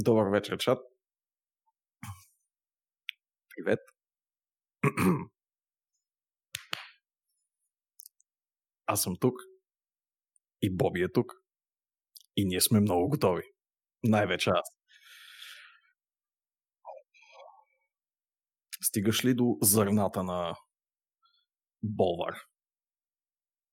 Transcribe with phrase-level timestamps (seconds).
[0.00, 0.78] Добър вечер, чат.
[3.48, 3.78] Привет.
[8.86, 9.34] Аз съм тук.
[10.62, 11.32] И Боби е тук.
[12.36, 13.42] И ние сме много готови.
[14.04, 14.68] Най-вече аз.
[18.82, 20.54] Стигаш ли до зърната на
[21.82, 22.34] Болвар?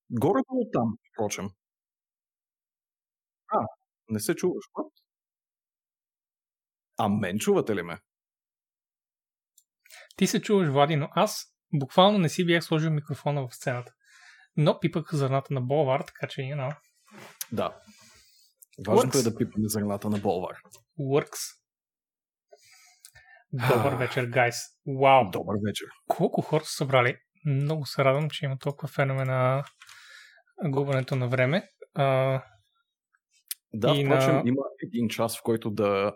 [0.10, 1.50] Горе-долу там, впрочем.
[3.48, 3.66] А,
[4.10, 5.09] не се чуваш, what?
[7.00, 7.98] А мен чувате ли ме?
[10.16, 13.92] Ти се чуваш, Влади, но аз буквално не си бях сложил микрофона в сцената.
[14.58, 16.76] Но пипах зърната на Болвар, така че, you know.
[17.52, 17.76] Да.
[18.88, 19.20] Важното Works.
[19.20, 20.56] е да пипаме зърната на Болвар.
[21.00, 21.40] Works.
[23.52, 24.56] Добър вечер, гайс.
[25.02, 25.30] Вау.
[25.32, 25.88] Добър вечер.
[26.08, 27.18] Колко хора са събрали?
[27.46, 29.64] Много се радвам, че има толкова фенове на
[30.66, 31.70] губенето на време.
[31.94, 32.06] А,
[33.74, 36.16] Да, И впрочем, на- има един час, в който да...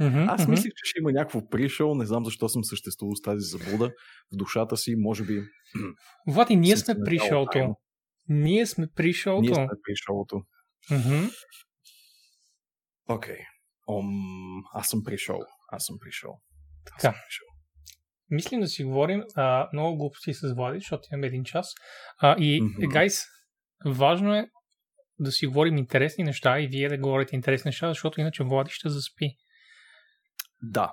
[0.00, 0.50] мгм, Аз мгм.
[0.50, 3.88] мислих, че ще има някакво пришъл, не знам защо съм съществувал с тази заблуда
[4.32, 5.42] в душата си, може би...
[6.26, 7.50] Влади, ние сме се при надявал шоуто.
[7.52, 7.80] тайно.
[8.28, 9.40] Ние сме при шоуто.
[9.42, 10.42] Ние сме при шоуто.
[10.90, 11.26] Мгм.
[13.08, 13.38] Окей.
[13.86, 14.06] Ом,
[14.74, 15.40] аз съм пришъл.
[15.72, 16.30] Аз съм пришъл.
[16.30, 16.38] Аз
[16.84, 17.00] Така.
[17.00, 17.46] съм пришъл.
[18.30, 21.74] Мислим да си говорим а, много глупости с Влади, защото имаме един час.
[22.18, 22.86] А, и, Мгм.
[22.88, 23.20] гайс,
[23.86, 24.48] важно е
[25.18, 28.88] да си говорим интересни неща и вие да говорите интересни неща, защото иначе Влади ще
[28.88, 29.30] заспи.
[30.62, 30.92] Да.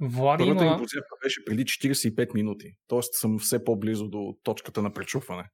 [0.00, 0.72] Влади Първата има...
[0.72, 2.72] им позиция беше преди 45 минути.
[2.86, 5.44] Тоест съм все по-близо до точката на пречупване.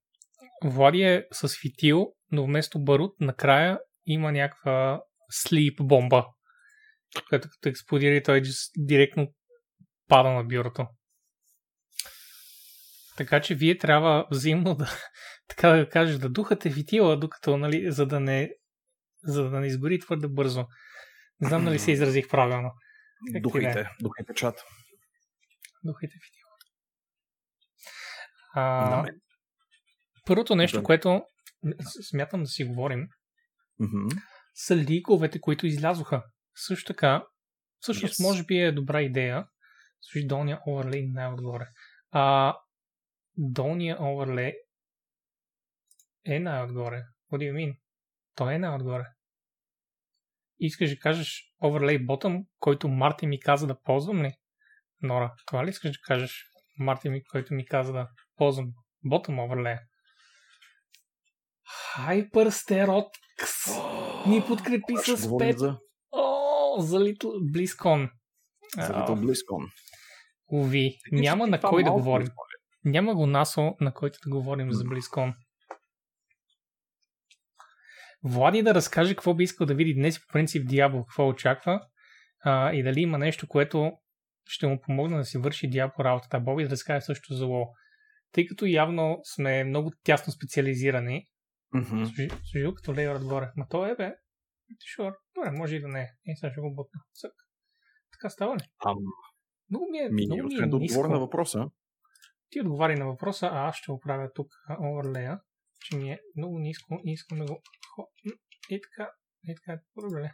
[0.64, 6.26] Влади е с фитил, но вместо барут накрая има някаква слип бомба,
[7.28, 8.42] която като експлодира и той
[8.76, 9.32] директно
[10.08, 10.86] пада на бюрото.
[13.16, 14.90] Така че вие трябва взаимно да,
[15.48, 18.50] така да кажеш, да духате фитила, докато, нали, за да не,
[19.24, 20.66] за да не изгори твърде бързо.
[21.40, 22.70] Не знам дали се изразих правилно.
[23.32, 23.84] Как Духайте, е?
[24.00, 24.60] духайте чат.
[25.84, 26.48] Духайте фитила.
[28.54, 29.06] А,
[30.26, 30.84] първото нещо, Да.
[30.84, 31.22] което
[32.08, 33.08] смятам да си говорим,
[33.78, 34.08] Мгм.
[34.54, 36.24] са лиговете, които излязоха.
[36.54, 37.26] Също така,
[37.80, 38.22] всъщност, Yes.
[38.22, 39.48] може би е добра идея.
[40.00, 41.66] Слушай, долния оверлей най-отгоре.
[42.10, 42.56] А,
[43.36, 44.54] долния оверлей
[46.24, 47.02] е най-отгоре.
[47.32, 47.78] What do you mean?
[48.34, 49.06] Той е най-отгоре.
[50.60, 54.32] Искаш да кажеш оверлей bottom, който Марти ми каза да ползвам ли?
[55.02, 56.44] Нора, това ли искаш да кажеш
[56.78, 58.66] Марти ми, който ми каза да ползвам
[59.06, 59.76] bottom оверлей?
[61.96, 63.06] Hypersterox
[64.26, 65.78] ни подкрепи с говорим 5 за,
[66.12, 68.10] О, за Little BlizzCon.
[68.76, 69.70] за Little BlizzCon.
[70.52, 72.26] Уви, няма на кой да говорим.
[72.26, 72.30] е.
[72.84, 75.34] Няма го насо, на който да говорим за BlizzCon.
[78.28, 81.80] Влади да разкаже какво би искал да види днес и по принцип Диабло, какво очаква
[82.44, 83.92] а, и дали има нещо, което
[84.48, 86.40] ще му помогне да си върши Диабло работата.
[86.40, 87.66] Боби да разкаже също за ло.
[88.32, 91.24] Тъй като явно сме много тясно специализирани,
[91.74, 91.86] Мгм.
[91.86, 93.50] служи, служи като лейер отгоре.
[93.56, 94.14] Ма то е, бе.
[94.94, 95.12] Шур.
[95.34, 96.32] Добре, може и да не е.
[96.32, 97.00] Е, сега ще го бутна.
[97.14, 97.32] Цък.
[98.12, 98.60] Така става ли?
[98.86, 98.96] Ам,
[99.70, 101.70] Много ми е, ми, много ми е да отговоря на въпроса,
[102.50, 104.46] Ти отговари на въпроса, а аз ще го правя тук
[104.80, 105.40] оверлея,
[105.80, 107.62] че ми е много ниско и искам да го...
[108.02, 108.32] м,
[108.70, 109.10] И така,
[109.44, 110.30] и така добре.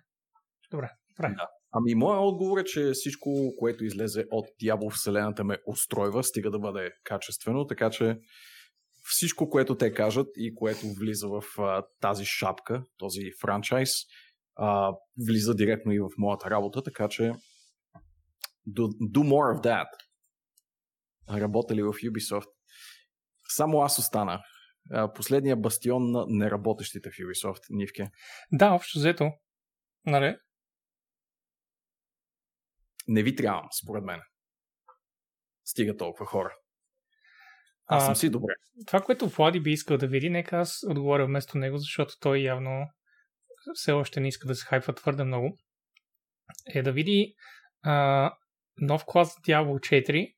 [0.70, 1.34] Добре, правя.
[1.34, 1.48] Да.
[1.72, 6.58] Ами, моят отговор е, че всичко, което излезе от Дявол Вселената ме устройва, стига да
[6.58, 8.18] бъде качествено, така че
[9.04, 13.90] всичко, което те кажат и което влиза в а, тази шапка, този франчайз,
[14.56, 14.92] а,
[15.28, 17.32] влиза директно и в моята работа, така че
[18.68, 19.86] do, do more of that.
[21.40, 22.48] Работели в Ubisoft.
[23.48, 24.40] Само аз остана.
[25.14, 28.10] Последния бастион на неработещите в Ubisoft, Нивке.
[28.52, 29.30] Да, общо взето.
[30.06, 30.36] Нали?
[33.08, 34.20] Не ви трябвам, според мен.
[35.64, 36.56] Стига толкова хора.
[37.86, 38.52] Аз А, съм си добре.
[38.86, 42.86] Това, което Влади би искал да види, нека аз отговоря вместо него, защото той явно
[43.74, 45.58] все още не иска да се хайпва твърде много,
[46.66, 47.34] е да види
[47.82, 48.36] а,
[48.76, 50.34] нов клас Diablo 4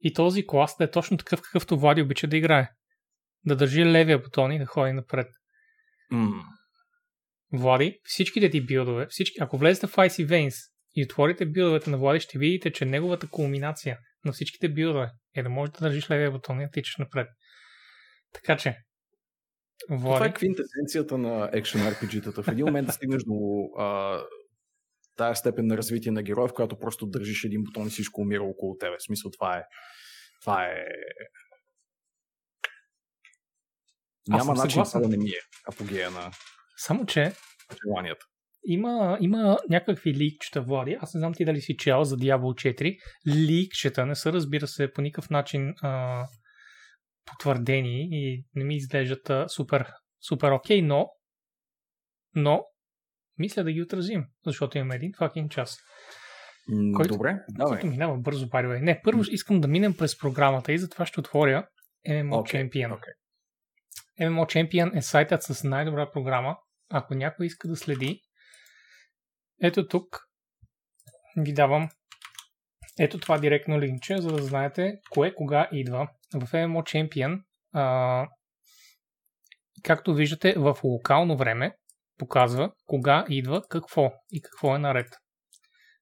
[0.00, 2.70] и този клас да е точно такъв, какъвто Влади обича да играе.
[3.44, 5.26] Да държи левия бутон и да ходи напред.
[6.10, 6.44] М,
[7.52, 10.54] Влади, всичките ти билдове, всички, ако влезете в Icy Veins
[10.94, 15.48] и отворите билдовете на Влади, ще видите, че неговата кулминация на всичките билдове е да
[15.48, 17.28] можеш да държиш левия бутон и да тичаш напред.
[18.32, 18.76] Така че,
[19.86, 22.42] Това е Влади, квинтесенцията на екшен RPG-тата.
[22.42, 24.20] В един момент да стигнеш до а,
[25.16, 28.42] тая степен на развитие на героя, в която просто държиш един бутон и всичко умира
[28.42, 28.96] около тебе.
[28.98, 29.62] В смисъл, това е.
[30.40, 30.84] Това е.
[34.28, 35.00] Няма начин съгласен.
[35.00, 35.40] това да не ми е
[35.72, 36.30] апогея на
[36.76, 37.32] само че
[37.84, 38.26] желанията.
[38.66, 40.96] има, има някакви ликчета, Влади.
[41.00, 42.98] Аз не знам ти дали си чел за Diablo 4.
[43.26, 46.24] Ликчета не са, разбира се, по никакъв начин а,
[47.24, 49.86] потвърдени и не ми изглеждат а, супер,
[50.28, 51.08] супер окей, но
[52.34, 52.64] но
[53.38, 55.78] мисля да ги отразим, защото имаме един факин час.
[56.96, 57.72] Който, Добре, давай.
[57.72, 58.80] Който минава бързо, пари.
[58.80, 61.66] Не, първо искам да минем през програмата и затова ще отворя
[62.08, 62.90] MMO okay, Champion.
[62.90, 63.12] Okay.
[64.20, 66.56] MMO Champion е сайтът с най-добра програма.
[66.90, 68.20] Ако някой иска да следи,
[69.62, 70.20] ето тук
[71.36, 71.88] ви давам
[72.98, 76.08] ето това директно линче, за да знаете кое кога идва.
[76.34, 77.42] В MMO Champion,
[77.72, 78.26] а,
[79.82, 81.76] както виждате, в локално време
[82.18, 85.08] показва кога идва какво и какво е наред.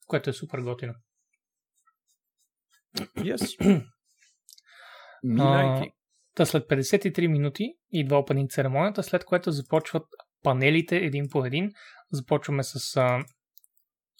[0.06, 0.94] Което е супер готино.
[2.96, 3.84] Yes.
[5.22, 5.93] Милайки.
[6.34, 10.06] Та след 53 минути идва опенинг церемонията, след което започват
[10.42, 11.70] панелите един по един.
[12.12, 13.25] Започваме с uh,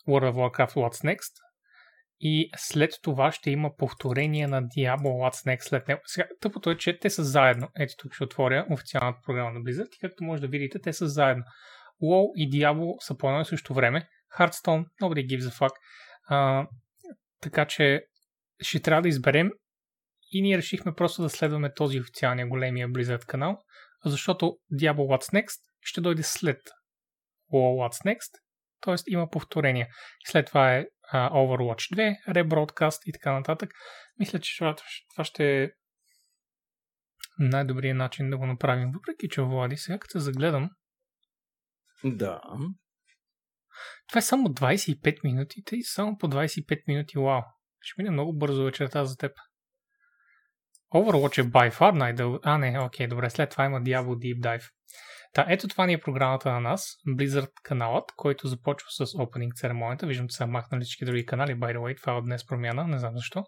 [0.08, 1.32] World of Warcraft What's Next.
[2.20, 6.00] И след това ще има повторение на Diablo What's Next след него.
[6.05, 7.69] Сега, тъпото е, че те са заедно.
[7.78, 11.08] Ето тук ще отворя официалната програма на Blizzard и както може да видите, те са
[11.08, 11.44] заедно.
[12.02, 14.08] WoW и Diablo са по едно и също време.
[14.38, 15.72] Hearthstone, nobody gives a fuck.
[16.28, 16.66] А,
[17.40, 18.05] така че
[18.62, 19.50] ще трябва да изберем
[20.35, 23.59] и ние решихме просто да следваме този официалния големия Blizzard канал,
[24.05, 26.61] защото Diablo What's Next ще дойде след
[27.53, 28.31] WoW What's Next,
[28.81, 29.13] т.е.
[29.13, 29.89] има повторение.
[30.27, 33.71] След това е uh, Overwatch 2, Rebroadcast и така нататък.
[34.19, 34.59] Мисля, че
[35.15, 35.71] това ще е
[37.39, 38.91] най-добрият начин да го направим.
[38.95, 40.71] Въпреки, че Влади, сега като загледам,
[42.05, 42.41] да.
[44.09, 45.63] Това е само 25 минути.
[45.65, 47.43] Тъй само по 25 минути, вау.
[47.81, 49.33] Ще мине много бързо вечерта за теб.
[50.94, 52.38] Overwatch е by far най-дълго.
[52.43, 53.31] А, не, окей, добре.
[53.31, 54.70] След това има Diablo Deep Dive.
[55.32, 60.06] Та, ето това ни е програмата на нас, Blizzard каналът, който започва с Opening церемонията.
[60.06, 61.96] Виждам, че са махнали всички други канали, by the way.
[61.96, 63.44] Това е от днес промяна, не знам защо.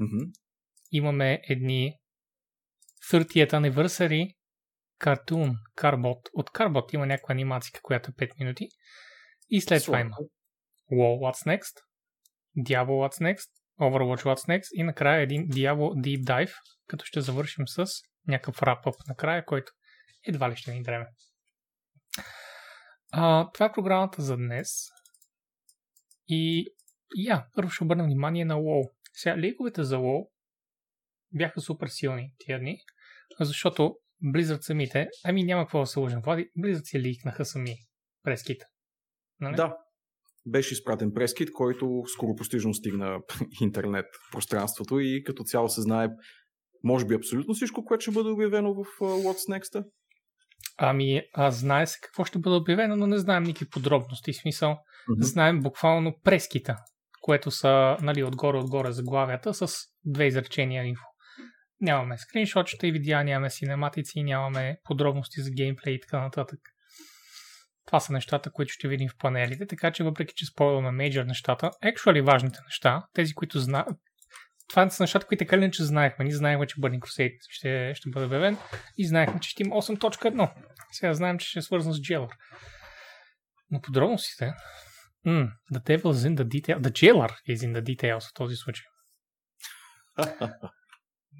[0.00, 0.32] Mm-hmm.
[0.92, 1.94] Имаме едни
[3.12, 4.34] 30th Anniversary
[5.00, 6.28] Cartoon, Carbot.
[6.34, 8.68] От Carbot има някаква анимация, която е 5 минути.
[9.48, 10.16] И след това има
[10.92, 11.74] WoW What's Next,
[12.58, 13.48] Diablo What's Next,
[13.80, 16.52] Overwatch What's Next и накрая един Diablo Deep Dive,
[16.86, 17.86] като ще завършим с
[18.26, 19.72] някакъв wrap-up накрая, който
[20.26, 21.06] едва ли ще ни дреме.
[23.12, 24.68] А, това е програмата за днес.
[26.28, 26.66] И
[27.16, 28.90] я, първо ще обърнем внимание на WoW.
[29.12, 30.28] Сега, лиговете за WoW
[31.32, 32.78] бяха супер силни тия дни,
[33.40, 37.76] защото Blizzard самите, ами няма какво да се лъжим, Влади, Blizzard си ликнаха сами
[38.22, 38.66] прескита.
[39.40, 39.56] Нали?
[39.56, 39.76] Да,
[40.50, 43.18] беше изпратен прескит, който скоро постижно стигна
[43.60, 46.08] интернет пространството и като цяло се знае
[46.84, 49.84] може би абсолютно всичко, което ще бъде обявено в What's Next?
[50.78, 54.32] Ами, а знае се какво ще бъде обявено, но не знаем никакви подробности.
[54.32, 55.22] В смисъл, mm-hmm.
[55.22, 56.76] знаем буквално прескита,
[57.20, 61.04] което са нали, отгоре-отгоре заглавията с две изречения инфо.
[61.80, 66.60] Нямаме скриншотчета и видеа, нямаме синематици, нямаме подробности за геймплей и така нататък.
[67.86, 71.70] Това са нещата, които ще видим в панелите, така че въпреки, че спойлваме мейджор нещата,
[71.84, 73.96] actually важните неща, тези, които знаят,
[74.70, 76.24] това са нещата, които така ли че знаехме.
[76.24, 78.56] Ние знаехме, че Burning Crusade ще, ще бъде обявен
[78.98, 80.52] и знаехме, че ще има 8.1.
[80.92, 82.30] Сега знаем, че ще е свързан с Jailer.
[83.70, 84.52] Но подробностите...
[85.26, 86.80] Mm, the devil's in the detail.
[86.80, 88.84] The Jailer is in the details в този случай.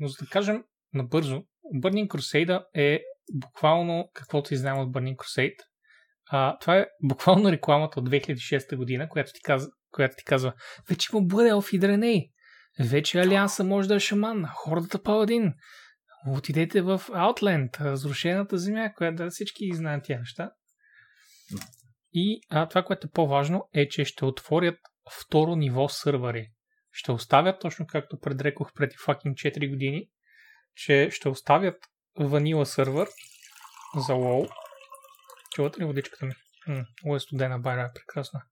[0.00, 1.42] Но за да кажем набързо,
[1.74, 3.00] Burning Crusade е
[3.32, 5.56] буквално каквото знаем от Burning Crusade.
[6.32, 10.52] А, това е буквално рекламата от 2006 година, която ти казва, която ти казва
[10.88, 12.30] вече има бъде в Идреней.
[12.80, 14.44] Вече Алианса може да е шаман.
[14.54, 15.54] Хордата Паладин.
[16.28, 20.50] Отидете в Outland, разрушената земя, която да всички знаят тя неща.
[22.12, 24.78] И а, това, което е по-важно, е, че ще отворят
[25.10, 26.50] второ ниво сървъри
[26.92, 30.08] ще оставят, точно както предрекох преди fucking 4 години,
[30.74, 31.76] че ще оставят
[32.18, 33.08] ванила сървър
[33.96, 34.50] за WoW.
[35.54, 36.32] Чувате ли водичката ми?
[36.66, 38.42] М, е студена, байра е прекрасна.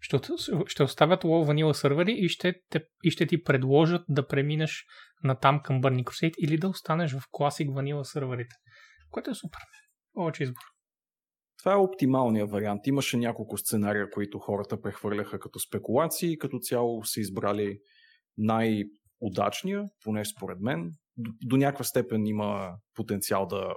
[0.00, 0.18] Ще,
[0.66, 4.84] ще оставят WoW ванила сървъри и ще, те, и ще ти предложат да преминеш
[5.24, 8.54] на там към Burning Crusade или да останеш в класик ванила сървърите.
[9.10, 9.60] Което е супер.
[10.12, 10.62] Повече избор.
[11.58, 12.86] Това е оптималният вариант.
[12.86, 17.78] Имаше няколко сценария, които хората прехвърляха като спекулации и като цяло са избрали
[18.38, 20.90] най-удачния, поне според мен.
[21.16, 23.74] До, до някаква степен има потенциал да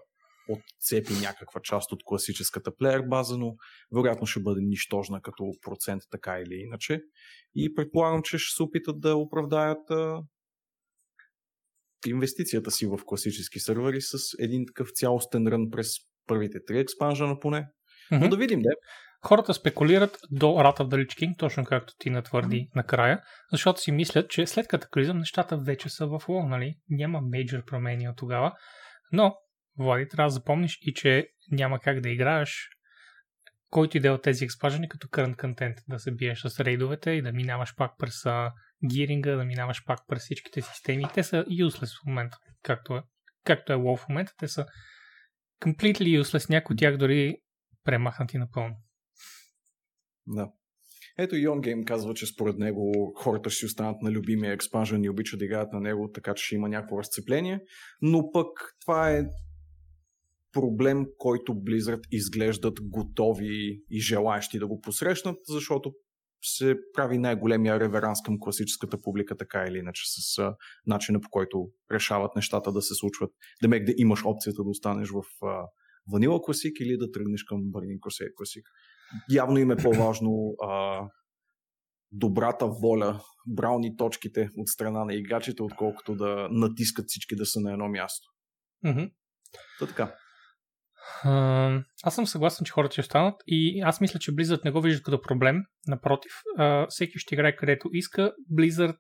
[0.50, 3.56] отцепи някаква част от класическата плеер база, но
[3.96, 7.02] вероятно ще бъде нищожна като процент така или иначе.
[7.56, 10.22] И предполагам, че ще се опитат да оправдаят а,
[12.08, 15.88] инвестицията си в класически сървъри с един такъв цялостен рън през
[16.28, 17.68] първите три експанжена поне.
[18.12, 18.20] Mm-hmm.
[18.22, 18.70] Но да видим, да.
[19.26, 23.92] хората спекулират до Wrath of the Lich King, точно както ти натвърди накрая, защото си
[23.92, 26.76] мислят, че след катаклизъм нещата вече са в лол, нали?
[26.90, 28.54] Няма мейджор промени от тогава.
[29.12, 29.36] Но,
[29.80, 32.70] Влади, трябва да запомниш и, че няма как да играеш
[33.70, 37.32] който иде от тези експажени като current контент, да се биеш с рейдовете и да
[37.32, 38.16] минаваш пак през
[38.90, 41.04] гиринга, да минаваш пак през всичките системи.
[41.14, 43.04] Те са useless в момента, както е,
[43.46, 44.34] както е WoW в момента.
[44.40, 44.66] Те са
[45.62, 47.38] completely useless, някои от тях дори
[47.84, 48.76] премахнати напълно.
[50.28, 50.52] Да.
[51.18, 55.10] Ето On Game казва, че според него хората ще си останат на любимия експанжен и
[55.10, 57.62] обичат да играят на него, така че ще има някакво разцепление.
[58.02, 58.48] Но пък
[58.82, 59.24] това е
[60.54, 65.94] проблем, който Blizzard изглеждат готови и желаящи да го посрещнат, защото
[66.42, 70.56] се прави най-големия реверанс към класическата публика, така или иначе, с а,
[70.88, 73.32] начина по който решават нещата да се случват.
[73.62, 75.66] Демек да имаш опцията да останеш в а,
[76.14, 78.64] Vanilla Classic или да тръгнеш към Burning Crusade Classic.
[79.32, 81.02] Явно им е по-важно а,
[82.12, 87.72] добрата воля, брауни точките от страна на играчите, отколкото да натискат всички да са на
[87.72, 88.28] едно място.
[88.86, 89.12] Mm-hmm.
[89.80, 90.16] Та така.
[92.04, 95.04] Аз съм съгласен, че хората ще останат и аз мисля, че Blizzard не го виждат
[95.04, 95.64] като проблем.
[95.88, 96.32] Напротив,
[96.90, 98.34] всеки ще играе където иска.
[98.54, 98.98] Blizzard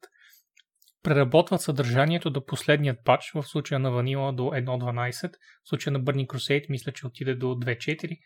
[1.03, 6.27] преработват съдържанието до последният пач, в случая на Vanilla до 1.12, в случая на Burning
[6.27, 8.17] Crusade мисля, че отиде до 2.4.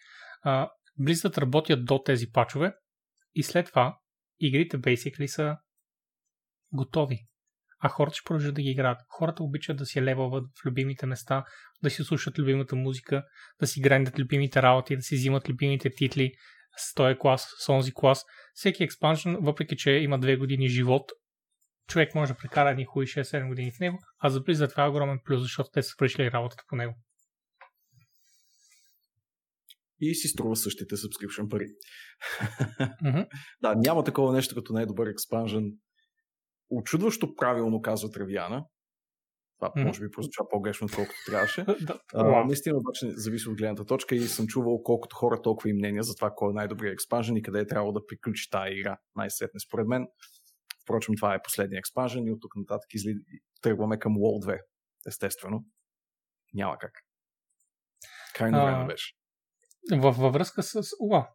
[0.46, 0.70] Uh,
[1.02, 2.74] Blizzard работят до тези пачове
[3.36, 3.98] и след това
[4.40, 5.58] игрите basically са
[6.72, 7.28] готови
[7.86, 8.98] а хората ще продължат да ги играят.
[9.10, 11.46] Хората обичат да си левелват в любимите места,
[11.84, 13.24] да си слушат любимата музика,
[13.60, 16.32] да си грандят любимите работи, да си взимат любимите титли
[16.78, 18.26] с този клас, с онзи клас.
[18.54, 21.12] Всеки експаншн, въпреки че има две години живот,
[21.88, 24.90] човек може да прекара едни хубави 6-7 години в него, а за Blizzard това е
[24.90, 26.94] огромен плюс, защото те са свършили работата по него.
[30.00, 31.68] И си струва същите subscription пари.
[33.04, 33.28] Mm-hmm.
[33.62, 35.72] да, няма такова нещо като най-добър експанжен
[36.78, 38.66] очудващо правилно казва Тревиана.
[39.60, 39.86] Това mm-hmm.
[39.86, 41.64] може би прозвуча по-грешно, отколкото трябваше.
[41.82, 45.74] да, а, наистина обаче зависи от гледната точка и съм чувал колкото хора толкова и
[45.74, 48.98] мнения за това кой е най-добрият експанжен и къде е трябвало да приключи тази игра
[49.16, 50.08] най-сетне според мен.
[50.84, 53.16] Впрочем, това е последния експанжен и от тук нататък изли...
[53.62, 54.60] тръгваме към Wall 2.
[55.08, 55.66] Естествено.
[56.54, 56.92] Няма как.
[58.36, 59.14] Крайно време беше.
[59.92, 60.82] Във, във връзка с...
[61.00, 61.28] Уа,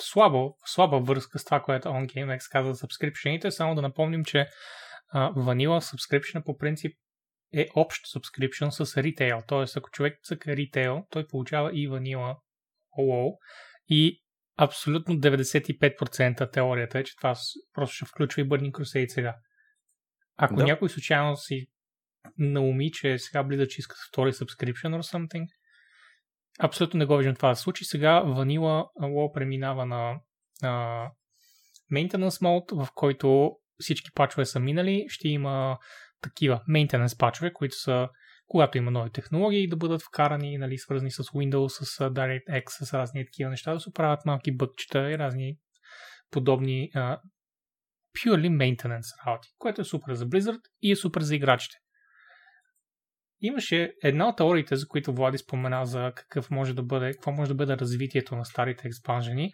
[0.00, 4.46] слабо, слаба връзка с това, което OnGameX каза за subscription Само да напомним, че
[5.14, 6.92] uh, Vanilla subscription по принцип
[7.54, 9.48] е общ subscription с retail.
[9.48, 12.36] Тоест, ако човек цъка retail, той получава и Vanilla
[12.98, 13.38] OO.
[13.88, 14.22] И
[14.56, 17.34] абсолютно 95% теорията е, че това
[17.72, 19.36] просто ще включва и Burning Crusade сега.
[20.36, 20.64] Ако да.
[20.64, 21.66] някой случайно си
[22.38, 25.46] науми, че сега близа, че иска втори subscription or something,
[26.58, 27.84] Абсолютно не го виждам това да случи.
[27.84, 30.20] Сега Vanilla WoW преминава на
[30.62, 31.04] а,
[31.92, 35.06] Maintenance Mode, в който всички пачове са минали.
[35.08, 35.78] Ще има
[36.22, 38.08] такива maintenance пачове, които са
[38.48, 43.24] когато има нови технологии да бъдат вкарани, нали, свързани с Windows, с DirectX, с разни
[43.24, 45.56] такива неща, да се правят малки бъкчета и разни
[46.30, 47.20] подобни uh,
[48.16, 51.76] purely maintenance работи, което е супер за Blizzard и е супер за играчите.
[53.40, 57.48] Имаше една от теориите, за които Влади спомена за какъв може да бъде, какво може
[57.48, 59.50] да бъде развитието на старите експанжени.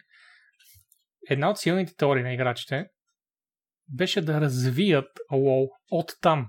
[1.29, 2.85] Една от силните теории на играчите
[3.87, 6.47] беше да развият WoW от там,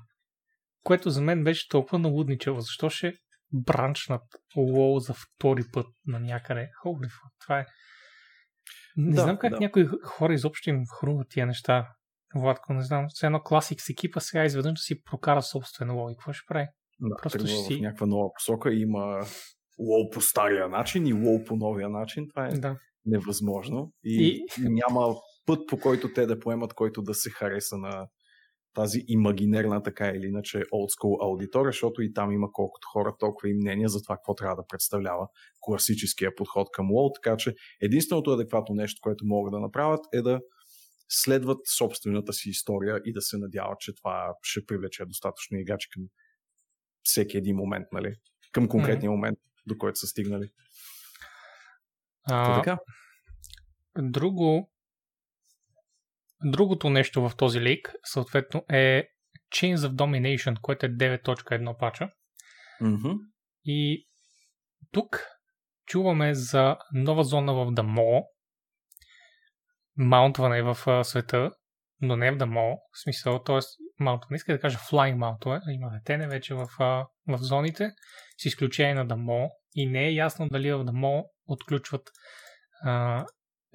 [0.82, 2.60] което за мен беше толкова налудничево.
[2.60, 3.12] Защо ще
[3.52, 4.22] бранчнат
[4.56, 6.68] WoW за втори път на някъде?
[6.84, 7.66] Holy fuck, това е...
[8.96, 9.60] Не да, знам как да.
[9.60, 11.88] някои хора изобщо им хрумват тия неща.
[12.34, 13.06] Владко, не знам.
[13.08, 16.18] Все едно класик с екипа сега изведнъж да си прокара собствена логика.
[16.18, 16.66] Какво ще прави?
[17.00, 17.74] Да, Просто ще си...
[17.74, 18.74] в някаква нова посока.
[18.74, 19.26] Има
[19.78, 22.28] лоу по стария начин и лоу по новия начин.
[22.28, 22.78] Това е да.
[23.06, 23.92] невъзможно.
[24.04, 25.14] И, и няма
[25.46, 28.08] път по който те да поемат, който да се хареса на
[28.76, 33.54] тази имагинерна така или иначе school аудитория, защото и там има колкото хора, толкова и
[33.54, 35.28] мнения за това какво трябва да представлява
[35.60, 40.40] класическия подход към WoW, така че единственото адекватно нещо, което могат да направят е да
[41.08, 46.02] следват собствената си история и да се надяват, че това ще привлече достатъчно играчи към
[47.06, 48.14] всеки един момент, нали?
[48.52, 49.14] Към конкретния mm-hmm.
[49.14, 50.48] момент, до който са стигнали.
[52.24, 52.78] А, така.
[53.98, 54.72] Друго,
[56.44, 59.08] другото нещо в този лик, съответно, е
[59.54, 62.10] Chains of Domination, което е 9.1 пача.
[62.82, 63.18] Mm-hmm.
[63.64, 64.08] И
[64.92, 65.26] тук
[65.86, 68.26] чуваме за нова зона в Дамо,
[69.96, 71.50] маунтване в света,
[72.00, 73.60] но не в Дамо, в смисъл, т.е.
[74.00, 74.32] маунтове.
[74.32, 76.66] Не иска да кажа flying маунтове, има не вече в,
[77.28, 77.90] в зоните,
[78.38, 82.10] с изключение на Дамо и не е ясно дали в Дамо отключват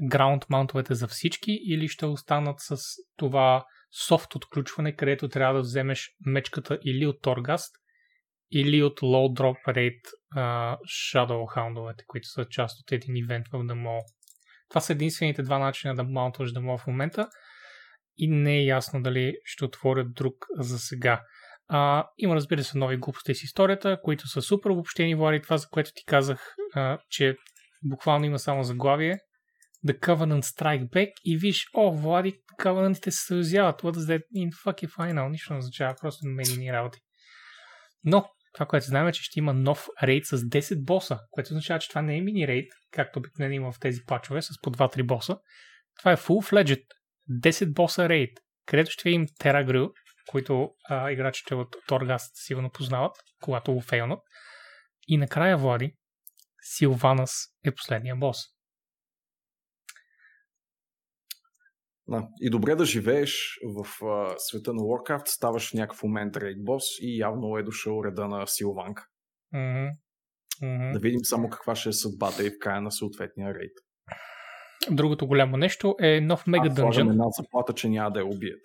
[0.01, 2.77] граунд маунтовете за всички или ще останат с
[3.17, 3.65] това
[4.07, 7.75] софт отключване, където трябва да вземеш мечката или от Торгаст,
[8.51, 13.57] или от Low Drop Rate uh, Shadow Houndовете, които са част от един ивент в
[13.57, 13.99] Demo.
[14.69, 17.27] Това са единствените два начина да маунтваш Demo в момента
[18.17, 21.21] и не е ясно дали ще отворят друг за сега.
[21.67, 25.67] А, има, разбира се, нови глупости с историята, които са супер обобщени, Влади, това, за
[25.67, 27.35] което ти казах, а, че
[27.83, 29.19] буквално има само заглавие.
[29.87, 33.81] The Covenant Strike Back и виж, о, Влади, Covenantите се съюзяват.
[33.81, 34.51] What does that mean?
[34.65, 35.29] Fuck final.
[35.29, 36.99] Нищо не означава, просто медийни работи.
[38.03, 41.79] Но, това, което знаем е, че ще има нов рейд с 10 боса, което означава,
[41.79, 45.03] че това не е мини рейд, както обикновено има в тези пачове, с по 2-3
[45.03, 45.37] боса.
[45.99, 46.83] Това е full-fledged
[47.31, 49.93] 10 боса рейд, където ще видим Терагрил,
[50.27, 54.19] които а, играчите от Торгаст сигурно познават, когато го фейлнат.
[55.07, 55.95] И накрая, Влади,
[56.61, 57.31] Силванас
[57.65, 58.37] е последния бос.
[62.07, 62.27] Да.
[62.41, 66.83] И добре да живееш в а, света на Warcraft, ставаш в някакъв момент рейд бос
[66.99, 69.07] и явно е дошъл реда на Силванка.
[69.53, 69.91] Mm-hmm.
[70.61, 70.93] Mm-hmm.
[70.93, 73.73] Да видим само каква ще е съдбата и в края на съответния рейд.
[74.89, 77.09] Другото голямо нещо е нов мега дънжен.
[77.09, 78.61] една заплата, че няма да я убият.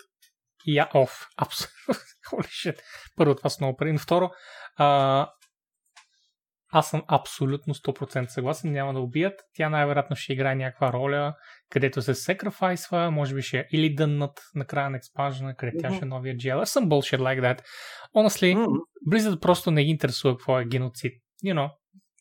[0.66, 1.26] Я оф.
[1.37, 2.73] Абсолютно.
[3.16, 3.92] Първо, това са много пари.
[3.92, 4.30] Но второ,
[4.76, 5.30] а,
[6.73, 8.73] аз съм абсолютно 100% съгласен.
[8.73, 9.40] Няма да убият.
[9.54, 11.35] Тя най-вероятно ще играе някаква роля,
[11.70, 15.80] където се секрафайсва, може би ще или дъннат на края на експанжена, mm-hmm.
[15.80, 16.58] тя ще е новия джел.
[16.58, 17.62] Some bullshit like that.
[18.16, 18.80] Honestly, mm-hmm.
[19.11, 21.12] Blizzard просто не ги интересува какво е геноцид.
[21.44, 21.70] You know,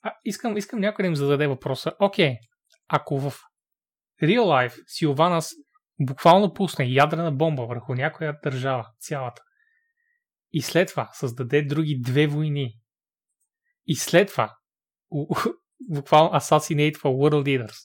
[0.04, 1.92] а, искам, искам някой да им зададе въпроса.
[2.00, 2.38] Окей, okay,
[2.88, 3.34] ако в
[4.24, 5.52] real life Силванас
[6.00, 9.42] буквално пусне ядрена бомба върху някоя държава, цялата,
[10.54, 12.80] и след това създаде други две войни,
[13.88, 14.56] и след това
[15.90, 17.76] буквално assassinate for world leaders.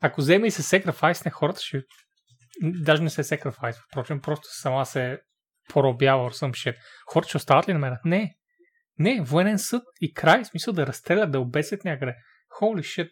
[0.00, 1.82] Ако вземе и се секрафайс на хората, ще...
[2.62, 5.18] Даже не се секрафайс, впрочем, просто сама се
[5.68, 6.76] поробява or some shit.
[7.06, 7.96] Хората ще остават ли на мен?
[8.04, 8.34] Не.
[8.98, 12.14] Не, военен съд и край, в смисъл да разстрелят, да обесят някъде.
[12.60, 13.10] Holy shit.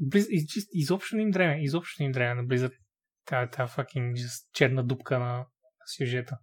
[0.00, 2.72] Близ, из, изобщо не им дреме, изобщо не им дреме да близат
[3.26, 4.14] тази, тази fucking
[4.52, 5.46] черна дупка на,
[5.86, 6.38] сюжета.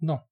[0.00, 0.22] Но.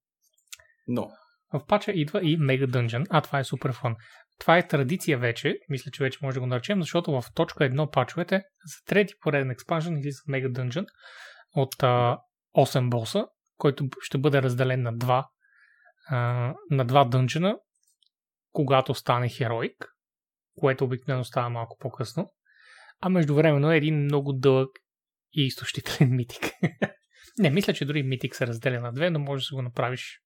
[0.87, 1.11] Но.
[1.53, 3.95] В пача идва и Мега Dungeon, а това е супер фан.
[4.39, 7.91] Това е традиция вече, мисля, че вече може да го наречем, защото в точка 1
[7.91, 10.85] пачовете за трети пореден експанжен или за Мега Dungeon
[11.55, 12.19] от а,
[12.57, 13.25] 8 боса,
[13.57, 15.29] който ще бъде разделен на два,
[16.09, 17.57] а, на два дънжена,
[18.53, 19.95] когато стане хероик,
[20.59, 22.33] което обикновено става малко по-късно.
[23.01, 24.69] А междувременно е един много дълъг
[25.33, 26.43] и изтощителен митик.
[27.39, 30.21] Не, мисля, че дори митик се разделя на две, но можеш да го направиш.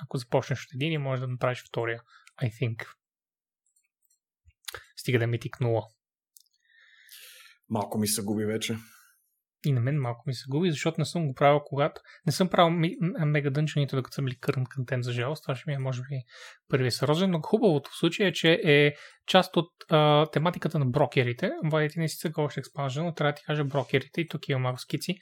[0.00, 2.02] Ако започнеш от един можеш да направиш втория.
[2.42, 2.86] I think.
[4.96, 5.82] Стига да е митик 0.
[7.68, 8.76] Малко ми се губи вече.
[9.66, 12.00] И на мен малко ми се губи, защото не съм го правил когато...
[12.26, 12.78] Не съм правил
[13.26, 15.42] мега дънчените, докато съм били кърн контент за жалост.
[15.44, 16.06] Това ще ми е, може би,
[16.68, 17.30] първият серозен.
[17.30, 18.94] Но хубавото в случая е, че е
[19.26, 21.50] част от а, тематиката на брокерите.
[21.64, 24.58] Вадите не си цъка още експанжен, но трябва да ти кажа брокерите, и тук има
[24.58, 25.14] малко скици,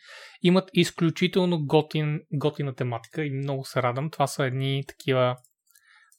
[0.43, 4.11] имат изключително готин, готина тематика и много се радвам.
[4.11, 5.37] Това са едни такива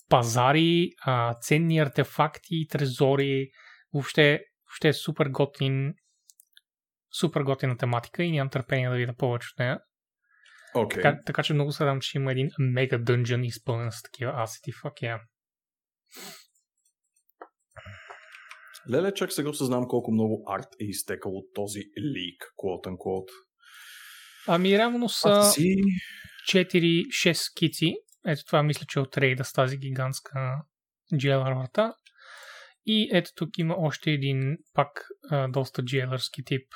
[0.09, 3.47] пазари, а, ценни артефакти, трезори,
[3.93, 5.93] въобще, въобще супер готин
[7.11, 9.79] супер готина тематика и нямам търпение да видя повече от нея.
[10.75, 10.93] Okay.
[10.93, 14.71] Така, така че много се радвам, че има един мега дънжен изпълнен с такива асети.
[14.71, 15.19] Fuck yeah.
[18.91, 23.31] Леле, чак сега осъзнавам колко много арт е изтекал от този лик, quote unquote.
[24.47, 25.75] Ами реално са си...
[26.53, 27.93] 4-6 скици.
[28.27, 30.39] Ето това мисля, че е от рейда с тази гигантска
[31.13, 31.93] GLR арта.
[32.85, 36.67] И ето тук има още един пак а, доста GLR-ски тип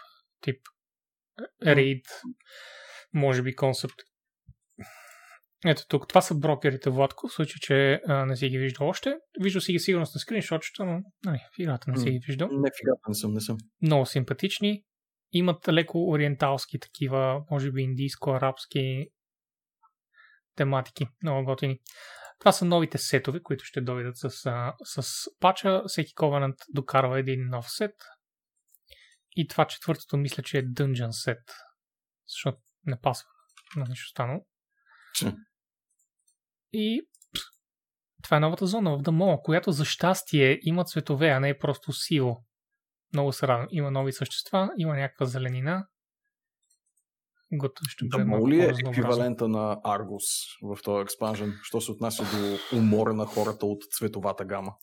[0.45, 0.61] тип
[1.65, 2.05] рейд,
[3.13, 3.95] може би концепт.
[5.65, 9.15] Ето тук, това са брокерите, Владко, в случай, че а, не си ги виждал още.
[9.41, 12.47] Виждал си ги сигурно на скриншотчета, но нали, в играта не си ги виждал.
[12.47, 13.57] Не, в играта не съм, не съм.
[13.81, 14.83] Много симпатични.
[15.31, 19.07] Имат леко ориенталски такива, може би индийско-арабски
[20.55, 21.07] тематики.
[21.23, 21.79] Много готини.
[22.39, 24.29] Това са новите сетове, които ще дойдат с,
[24.83, 25.83] с пача.
[25.87, 27.95] Всеки Covenant докарва един нов сет.
[29.35, 31.43] И това четвъртото мисля, че е Dungeon Set.
[32.27, 33.29] Защото не пасва
[33.75, 34.45] на нищо останало.
[36.73, 37.01] И
[38.23, 41.93] това е новата зона в Дамо, която за щастие има цветове, а не е просто
[41.93, 42.43] сило.
[43.13, 43.67] Много се радвам.
[43.71, 45.87] Има нови същества, има някаква зеленина.
[47.53, 50.23] Гото ще бъде Да, малко моли е еквивалента на Аргус
[50.61, 54.73] в този експанжен, що се отнася до умора на хората от цветовата гама.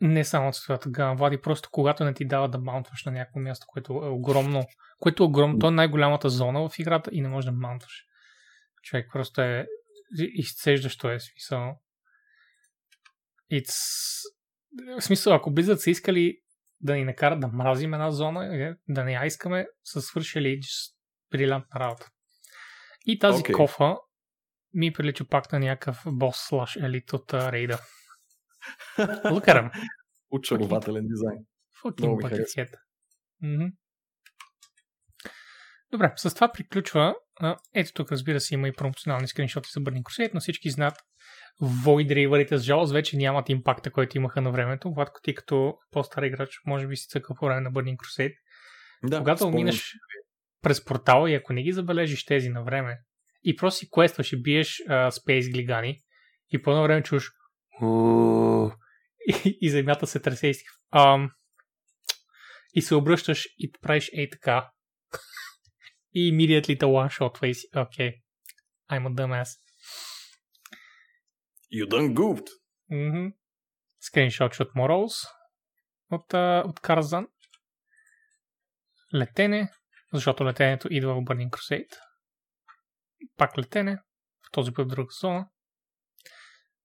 [0.00, 3.66] Не само цветовата гама, Влади, просто когато не ти дава да маунтваш на някакво място,
[3.68, 4.66] което е огромно,
[4.98, 8.04] което е огромно, то е най-голямата зона в играта и не можеш да маунтваш.
[8.82, 9.66] Човек просто е
[10.18, 11.76] изцеждащо е смисъл.
[13.52, 13.74] It's...
[14.98, 16.38] В смисъл, ако Blizzard са искали
[16.80, 20.60] да ни накарат да мразим една зона, е, да не я искаме, са свършили
[21.30, 22.08] брилянтна работа.
[23.06, 23.52] И тази okay.
[23.52, 23.96] кофа
[24.74, 27.74] ми прилича пак на някакъв бос слаш елит от рейда.
[27.74, 27.97] Look
[28.98, 29.70] him.
[30.30, 31.38] Очарователен дизайн.
[31.84, 32.68] Bucket
[33.42, 33.66] Мгм.
[35.92, 37.14] Добре, с това приключва.
[37.74, 40.94] Ето тук, разбира се, има и промоционални скриншоти за Burning Crusade, но всички знаят
[41.62, 44.92] Void Riverите с жалост вече нямат импакта, който имаха на времето.
[44.94, 48.34] Владко, ти като по-стар играч, може би си цъкал по време на Burning Crusade.
[49.04, 49.56] Да, Когато спомням.
[49.56, 49.92] минеш
[50.62, 52.98] през портала и ако не ги забележиш тези на време
[53.44, 56.00] и просто си квестваш и биеш а, спейс глигани
[56.52, 57.30] и по едно време чуш
[59.28, 60.54] и, и земята се тресе и
[60.90, 61.30] ам,
[62.74, 64.70] и се обръщаш и правиш ей така
[66.14, 68.22] и immediately те one-shotва и си окей, okay,
[68.90, 69.48] I'm a dumbass.
[71.72, 72.48] You done goofed.
[72.90, 73.32] Mm-hmm.
[74.00, 75.28] Скриншот от Morals
[76.10, 77.28] от, а, от Карзан.
[79.14, 79.72] Летене,
[80.12, 81.96] защото летенето идва в Burning Crusade.
[83.36, 83.98] Пак летене,
[84.48, 85.48] в този път в друга зона.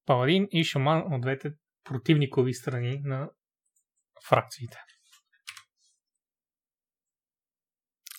[0.06, 1.52] Паладин и шаман от двете
[1.84, 3.30] противникови страни на
[4.30, 4.78] фракциите.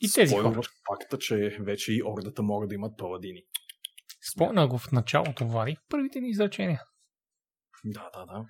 [0.00, 0.60] И тези хора.
[0.88, 3.42] Факта, че вече и ордата могат да имат паладини.
[4.32, 6.80] Спомня го в началото, Влади, в първите ни изречения.
[7.84, 8.44] Да, да, да.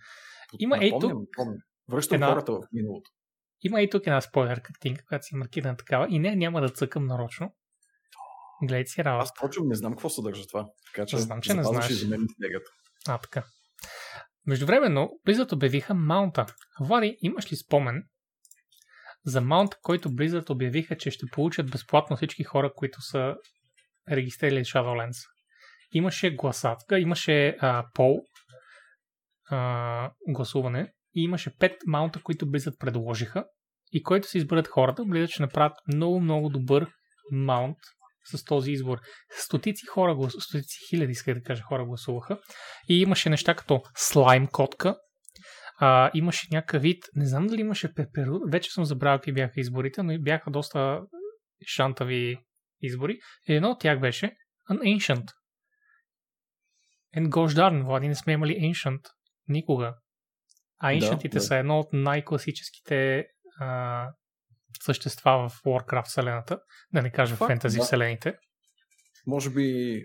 [0.59, 1.59] Има ей Напомням, тук- напомням.
[1.89, 3.11] Връщам Една- хората в миналото.
[3.63, 6.07] Има и тук една спойлер картинка, която си маркирана такава.
[6.11, 7.55] И не, няма да цъкам нарочно.
[8.63, 9.23] Гледай си работа.
[9.23, 10.67] Аз впрочем не знам какво съдържа това.
[10.87, 11.91] Така че, Знам, че не знаеш.
[11.91, 12.27] и за мен.
[13.09, 13.45] А, така.
[14.47, 16.47] Междувременно, Blizzard обявиха маунта.
[16.81, 18.05] Влади, имаш ли спомен
[19.25, 23.35] за маунт, който Blizzard обявиха, че ще получат безплатно всички хора, които са
[24.11, 25.29] регистрирали Shadowlands?
[25.93, 28.21] Имаше гласатка, имаше а, пол
[29.51, 33.45] а, гласуване и имаше пет маунта, които Blizzard предложиха
[33.93, 36.91] и който се изберат хората, Blizzard ще направят много, много добър
[37.33, 37.79] маунт
[38.25, 38.99] с този избор.
[39.39, 40.33] Стотици хора, глас...
[40.39, 42.39] стотици хиляди, иска да кажа, хора гласуваха.
[42.89, 44.97] И имаше неща като слайм котка,
[45.81, 50.03] а, имаше някакъв вид, не знам дали имаше пеперу, вече съм забравил какви бяха изборите,
[50.03, 51.01] но бяха доста
[51.67, 52.39] шантави
[52.81, 53.19] избори.
[53.49, 54.37] Едно от тях беше
[54.71, 55.27] An Ancient.
[57.17, 59.01] And gosh darn, Влади, не сме имали Ancient.
[59.49, 59.95] Никога.
[60.79, 61.41] А Да, Ancientите да.
[61.41, 63.27] са едно от най-класическите
[63.61, 64.09] а,
[64.83, 66.59] същества в Warcraft вселената,
[66.95, 67.85] да не кажа Факт, фентази да.
[67.85, 68.35] вселените.
[69.27, 70.01] Може би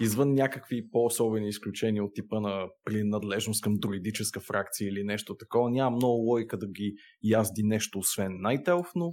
[0.00, 5.96] извън някакви по-особени изключения от типа на принадлежност към друидическа фракция или нещо такова, няма
[5.96, 9.12] много логика да ги язди нещо освен Elf, но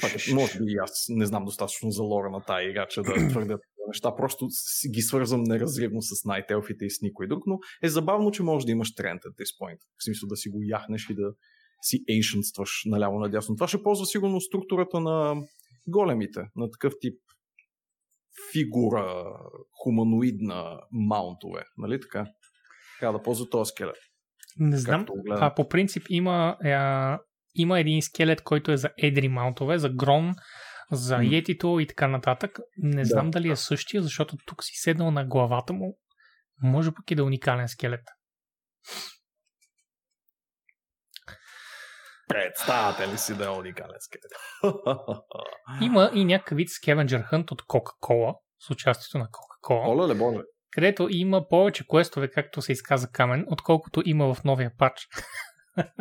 [0.00, 3.12] пак, може би и аз не знам достатъчно за лора на тая игра, че да
[3.28, 4.16] твърдя такива неща.
[4.16, 4.48] Просто
[4.94, 8.72] ги свързвам неразривно с Elfите и с никой друг, но е забавно, че може да
[8.72, 9.78] имаш тренд at this point.
[9.98, 11.32] В смисъл да си го яхнеш и да
[11.84, 13.56] си ancientстваш наляво надясно.
[13.56, 15.34] Това ще ползва сигурно структурата на
[15.86, 17.14] големите, на такъв тип
[18.52, 19.24] фигура,
[19.82, 21.64] хуманоидна маунтове.
[21.76, 22.26] Нали така?
[23.00, 23.96] Трябва да ползва този скелет.
[24.58, 25.06] Не знам.
[25.30, 27.18] А, по принцип има, а,
[27.54, 30.34] има един скелет, който е за едри маунтове, за грон,
[30.92, 31.24] за М.
[31.24, 32.58] йетито и така нататък.
[32.76, 33.04] Не Да.
[33.04, 35.98] знам дали е същия, защото тук си седнал на главата му.
[36.62, 38.04] Може пък и да е уникален скелет.
[42.28, 44.32] Представяте ли си да е уникален скелет?
[45.82, 50.38] Има и някакъв вид Scavenger Hunt от Coca-Cola, с участието на Coca-Cola, Оле, ле, боже.
[50.72, 55.08] където има повече квестове, както се изказа Камен, отколкото има в новия пач.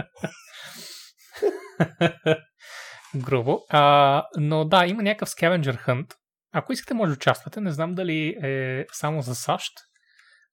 [3.16, 3.60] Грубо.
[3.70, 6.14] А, но да, има някакъв Scavenger Hunt.
[6.52, 7.62] Ако искате, може да участвате.
[7.62, 9.72] Не знам дали е само за САЩ.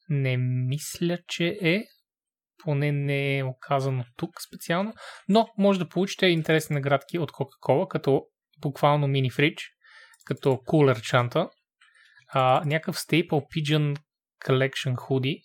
[0.09, 1.85] Не мисля, че е.
[2.65, 4.95] Поне не е оказано тук специално.
[5.29, 8.23] Но може да получите интересни наградки от Coca-Cola, като
[8.61, 9.63] буквално мини фридж,
[10.25, 11.49] като кулер чанта,
[12.33, 13.99] а, някакъв Staple Pigeon
[14.47, 15.43] Collection худи,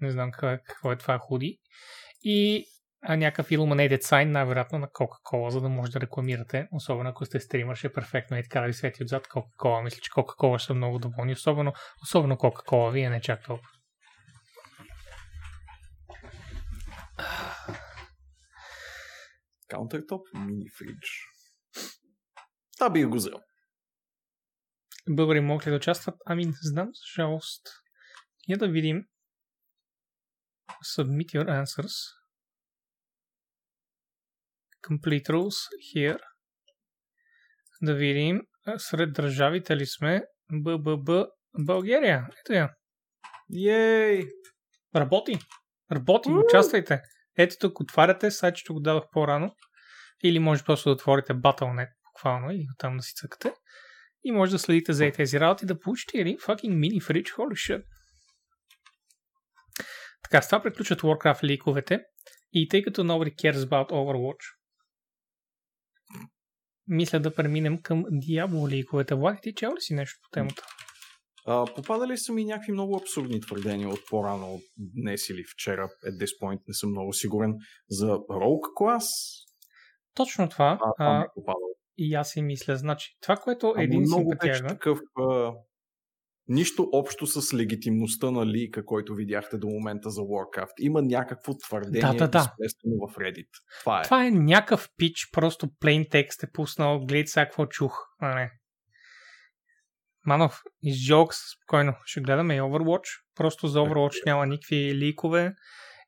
[0.00, 1.58] не знам какво, е това худи,
[2.22, 2.64] и
[3.02, 7.40] а, някакъв Illuminated sign, най-вероятно на Coca-Cola, за да може да рекламирате, особено ако сте
[7.40, 9.84] стримър, ще е перфектно и така да ви свети отзад Coca-Cola.
[9.84, 13.68] Мисля, че Coca-Cola ще са много доволни, особено, особено Coca-Cola, вие не чак толкова.
[19.68, 21.08] Countertop мини фридж.
[22.78, 23.40] Та би го взел.
[25.10, 26.14] българи могат ли да участват?
[26.26, 27.66] Ами не знам, за жалост.
[28.48, 29.04] Я да видим.
[30.96, 31.94] Submit your answers.
[34.88, 35.58] Complete rules
[35.94, 36.18] here.
[37.82, 38.40] Да видим.
[38.76, 40.22] Сред държавите ли сме?
[40.52, 41.10] БББ
[41.58, 42.28] България.
[42.40, 42.74] Ето я.
[43.50, 44.24] Ей!
[44.96, 45.38] Работи.
[45.92, 46.28] Работи.
[46.30, 47.02] Участвайте.
[47.38, 49.54] Ето тук отваряте, сайт ще го дадох по-рано.
[50.24, 53.52] Или може просто да отворите Battle.net буквално и там да си цъкате.
[54.24, 57.28] И може да следите за тези работи да получите един fucking mini fridge.
[57.28, 57.84] Holy shit.
[60.22, 62.00] Така, с това приключват Warcraft ликовете.
[62.52, 64.44] И тъй като nobody cares about Overwatch,
[66.86, 69.14] мисля да преминем към Diablo ликовете.
[69.14, 70.62] Влади, ти чел ли си нещо по темата?
[71.50, 76.24] А, попадали са ми някакви много абсурдни твърдения от по-рано, от днес или вчера, at
[76.24, 77.54] this point, не съм много сигурен,
[77.88, 79.08] за Rogue клас.
[80.14, 80.78] Точно това.
[80.82, 81.68] А, а, е попадало.
[81.98, 82.76] и аз си мисля.
[82.76, 84.68] Значи, това, което Ама един много симпатяга...
[84.68, 84.98] такъв...
[85.16, 85.52] А,
[86.48, 90.80] нищо общо с легитимността на лика, който видяхте до момента за Warcraft.
[90.80, 92.54] Има някакво твърдение, Да, да, да.
[92.84, 93.48] в Reddit.
[93.80, 94.02] Това е.
[94.04, 97.98] Това е някакъв пич, просто plain текст е пуснал, гледай сега какво чух.
[98.18, 98.50] А, не.
[100.26, 101.94] Манов, из jokes, спокойно.
[102.04, 103.08] Ще гледаме и Overwatch.
[103.34, 105.54] Просто за Overwatch няма никакви ликове.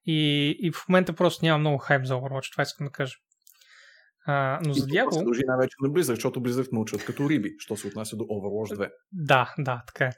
[0.06, 2.52] И, и в момента просто няма много хайп за Overwatch.
[2.52, 3.14] Това искам да кажа.
[4.26, 5.24] А, но И за това се дявол...
[5.24, 8.90] дължи най-вече на Blizzard, защото Blizzard научат като риби, що се отнася до Overwatch 2.
[9.12, 10.12] Да, да, така е.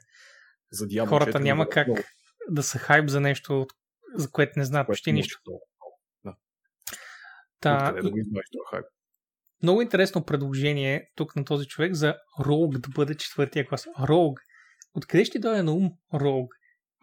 [0.71, 2.01] За Diablo Хората 4 няма как много,
[2.49, 3.67] да са хайп за нещо,
[4.15, 5.41] за което не знаят което почти научат нищо.
[5.47, 5.63] много.
[7.59, 8.85] Та, Откъде да го този хайп?
[9.63, 13.85] Много интересно предложение тук на този човек за Rogue да бъде четвъртия клас.
[13.85, 14.41] Rogue.
[14.93, 16.49] Откъде ще дойде на ум Rogue?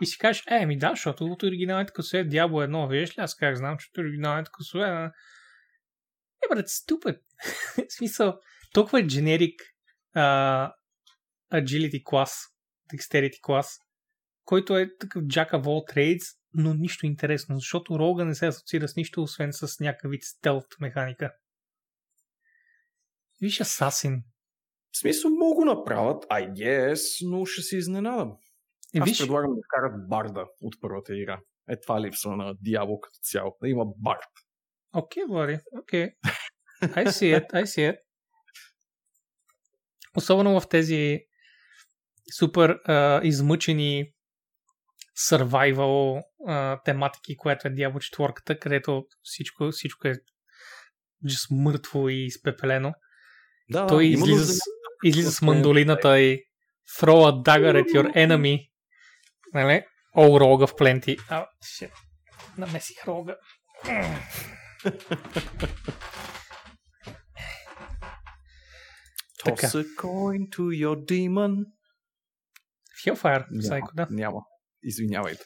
[0.02, 3.34] И си кажеш, е, ми да, защото от оригиналните класове Diablo 1, виж ли, аз
[3.34, 5.10] как знам, че от оригиналните класове.
[6.44, 7.20] Е, брат, ступет.
[7.88, 8.38] В смисъл,
[8.72, 10.72] толкова е uh,
[11.52, 12.42] agility клас,
[12.94, 13.78] dexterity клас,
[14.44, 18.88] който е такъв jack of all trades, но нищо интересно, защото Rogue не се асоциира
[18.88, 21.32] с нищо, освен с някакъв вид стелт механика.
[23.40, 24.22] Виж Асасин.
[24.92, 28.36] В смисъл, могат го направят, I guess, но ще се изненадам.
[28.94, 31.40] Е, Аз виж, предлагам да вкарат барда от първата игра.
[31.68, 33.56] Е, това липсва на Diablo като цяло.
[33.62, 34.30] Да има бард.
[34.94, 36.10] окей, Влади, окей.
[36.82, 37.98] I see it, I see it.
[40.16, 41.20] Особено в тези
[42.38, 44.12] супер а, измъчени
[45.30, 50.14] survival а, тематики, което е Diablo 4, където всичко, всичко е
[51.24, 52.92] just мъртво и изпепелено.
[53.70, 56.42] Да, Той има излиза, нужда с, да- излиза с е- мандолината и
[57.00, 58.68] throw a dagger at your enemy.
[59.54, 59.84] Нали?
[60.16, 61.16] О, рога в пленти.
[61.28, 61.90] А, shit.
[62.58, 63.36] Намесих рога.
[69.44, 71.64] Toss a coin to your demon.
[73.06, 74.06] Hellfire, сайко, да.
[74.10, 74.40] няма.
[74.82, 75.44] Извинявайте.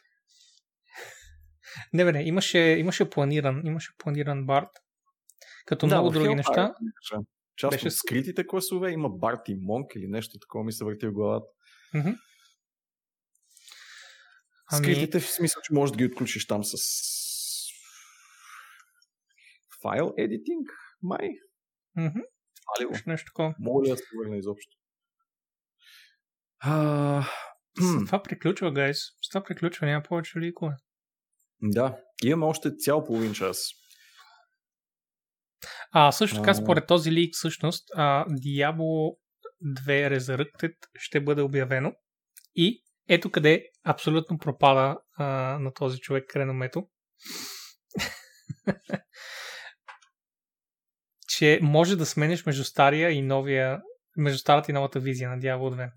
[1.92, 4.68] Не, бе, не, имаше, имаше планиран, имаше планиран бард.
[5.66, 6.74] Като много в други Hellfire, неща.
[7.56, 11.06] Част Беше от скритите класове има Барт и Монк или нещо такова ми се върти
[11.06, 11.46] в главата.
[11.92, 12.14] Ами,
[14.84, 16.76] Скритите в смисъл, че можеш да ги отключиш там с
[19.82, 20.68] файл едитинг,
[21.02, 21.28] май.
[21.96, 22.20] мгм,
[22.78, 23.54] Това ли нещо такова.
[23.58, 24.76] Мога ли да се върна изобщо?
[26.58, 27.22] А,
[27.80, 28.98] С това приключва, гайс.
[29.22, 30.74] С това приключва, няма повече ликове.
[31.62, 33.70] да, имаме още цял половин час.
[35.96, 39.16] А също така, според този лик, всъщност, а, Diablo
[39.64, 41.92] 2 Resurrected ще бъде обявено.
[42.54, 45.24] И ето къде абсолютно пропада а,
[45.60, 46.88] на този човек реномето.
[51.28, 53.80] че може да смениш между стария и новия,
[54.16, 55.90] между старата и новата визия на Diablo 2.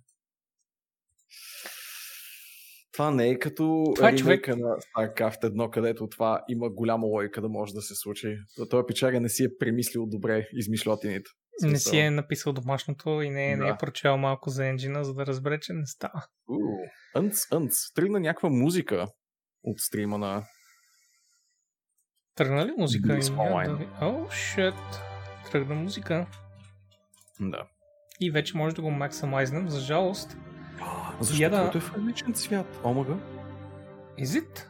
[2.98, 7.42] Това не е като Това е ремейка на StarCraft 1, където това има голяма логика
[7.42, 8.38] да може да се случи.
[8.70, 11.30] Той печага не си е премислил добре измишлотините.
[11.62, 13.78] Не си е написал домашното и не, не е Да.
[13.78, 16.26] прочел малко за енджина, за да разбере, че не става.
[16.50, 17.94] уу,Ънц,ънц.
[17.96, 19.08] Тръгна някаква музика
[19.64, 20.44] от стрима на...
[22.36, 23.08] Тръгна ли музика?
[23.08, 24.76] Да О, шет.
[25.52, 26.28] Тръгна музика.
[27.40, 27.68] Да.
[28.20, 30.38] И вече може да го максимайзнем, за жалост.
[31.20, 31.78] Защо Я да- да...
[31.78, 32.80] е в различен цвят?
[32.84, 33.14] Омага?
[34.20, 34.66] Is it?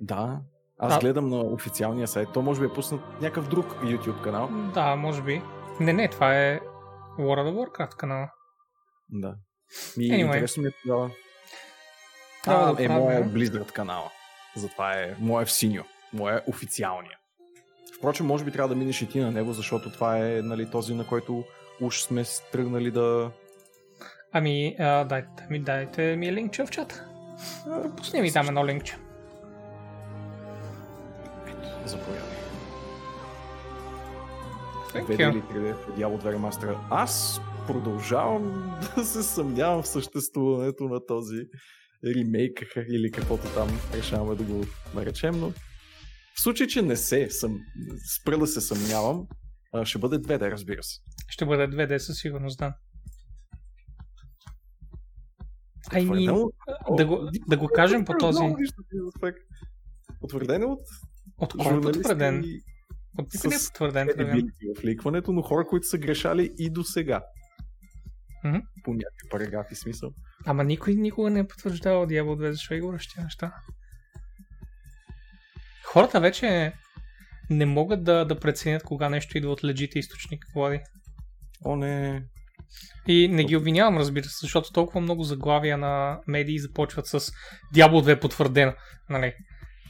[0.00, 0.40] Да.
[0.78, 2.28] Аз А- гледам на официалния сайт.
[2.34, 4.48] То може би е пуснат някакъв друг YouTube канал.
[4.74, 5.42] Да, може би.
[5.80, 6.60] Не, не, това е
[7.18, 8.30] World of Warcraft канала.
[9.10, 9.34] Да.
[9.98, 10.24] И Anyway.
[10.26, 11.10] интересно ми е тогава.
[12.44, 13.24] Трябва А, да е моя?
[13.24, 14.10] Blizzard канала.
[14.56, 15.84] Затова е моя в синьо.
[16.12, 17.18] Моя е официалния.
[17.98, 20.94] Впрочем, може би трябва да минеш и ти на него, защото това е нали, този,
[20.94, 21.44] на който
[21.80, 23.30] уж сме тръгнали да...
[24.32, 27.06] Ами, а, дайте, ми, дайте ми линкче в чата.
[27.96, 28.96] Пусни ми там едно линкче.
[31.84, 32.22] Заповядай.
[34.92, 35.34] Thank Веде you.
[35.34, 36.80] ли 3D в Diablo 2 ремастера?
[36.90, 41.42] Аз продължавам да се съмнявам в съществуването на този
[42.04, 45.50] ремейк или каквото там решаваме да го наречем, но
[46.36, 47.60] в случай, че не се съм,
[48.20, 49.26] спра да се съмнявам,
[49.84, 51.00] ще бъде 2D, разбира се.
[51.28, 52.74] Ще бъде 2D със сигурност, да.
[55.90, 56.50] Ай, ми, Потвърдено-
[56.90, 57.18] да го,
[57.48, 58.42] да го кажем по този...
[60.20, 60.80] Потвърден е от
[61.38, 62.42] От кой е потвърден?
[62.44, 62.60] и
[63.18, 64.08] От никъде е потвърден.
[64.76, 67.24] в ликването, но хора, които са грешали и до сега.
[68.84, 70.10] По някакви параграфи смисъл.
[70.46, 73.54] Ама никой никога не е потвърждавал Diablo 2, защо говориш тия неща?
[75.84, 76.72] Хората вече
[77.50, 80.80] не могат да, да преценят кога нещо идва от легите източник, Влади.
[81.64, 82.22] О, не.
[83.08, 87.20] И не ги обвинявам, разбира се, защото толкова много заглавия на медии започват с
[87.74, 88.72] Diablo 2 потвърдено,
[89.10, 89.34] нали?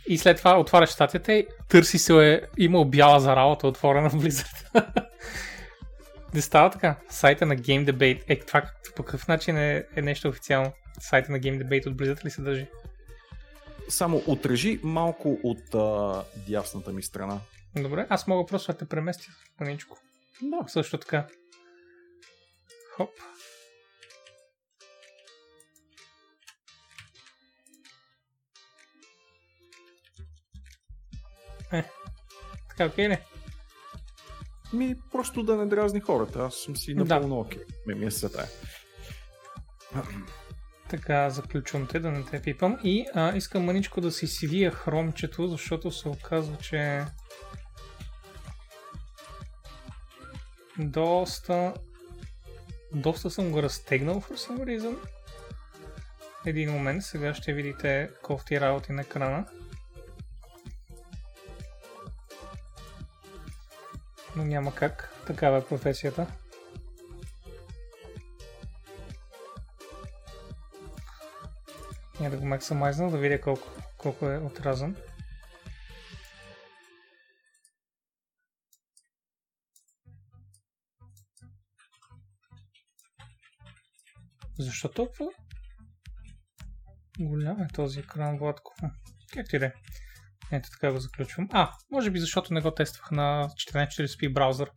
[0.09, 4.15] И след това отваряш статията и търси се е имал бяла за работа отворена в
[4.15, 4.87] Blizzard.
[6.35, 6.97] Не става така.
[7.09, 8.23] Сайта на Game Debate.
[8.29, 8.63] Е, това
[8.97, 10.73] по какъв начин е, е нещо официално?
[11.01, 12.67] Сайта на Game Debate от Blizzard ли се държи?
[13.89, 17.39] Само отрежи малко от а, дясната ми страна.
[17.77, 19.99] Добре, аз мога просто да те преместя маничко.
[20.43, 20.69] Да.
[20.69, 21.27] Също така.
[22.97, 23.11] Хоп.
[31.73, 31.85] Е,
[32.69, 33.19] така окей ли?
[34.73, 36.39] Ми, просто да не дразни хората.
[36.39, 37.05] Аз съм си Да.
[37.05, 37.63] напълно окей.
[37.87, 38.49] Ме ми е света.
[40.91, 42.79] Така, заключвам те, да не те пипам.
[42.85, 47.05] И а, искам мъничко да си свия хромчето, защото се оказва, че
[50.79, 51.75] доста
[52.93, 54.97] доста съм го разтегнал for some reason.
[56.47, 59.47] Един момент, сега ще видите кофти работи на екрана.
[64.37, 66.27] Но няма как, такава е професията.
[72.21, 73.69] Няма да го максимайзна, да видя колко,
[73.99, 74.97] колко е отразен.
[84.59, 85.31] Защо толкова
[87.19, 88.75] голям е този екран, Владко?
[88.81, 88.87] Хм,
[89.33, 89.73] Както и да е.
[90.53, 91.49] Ето така го заключвам.
[91.53, 94.71] А, може би защото не го тествах на 1440p браузър.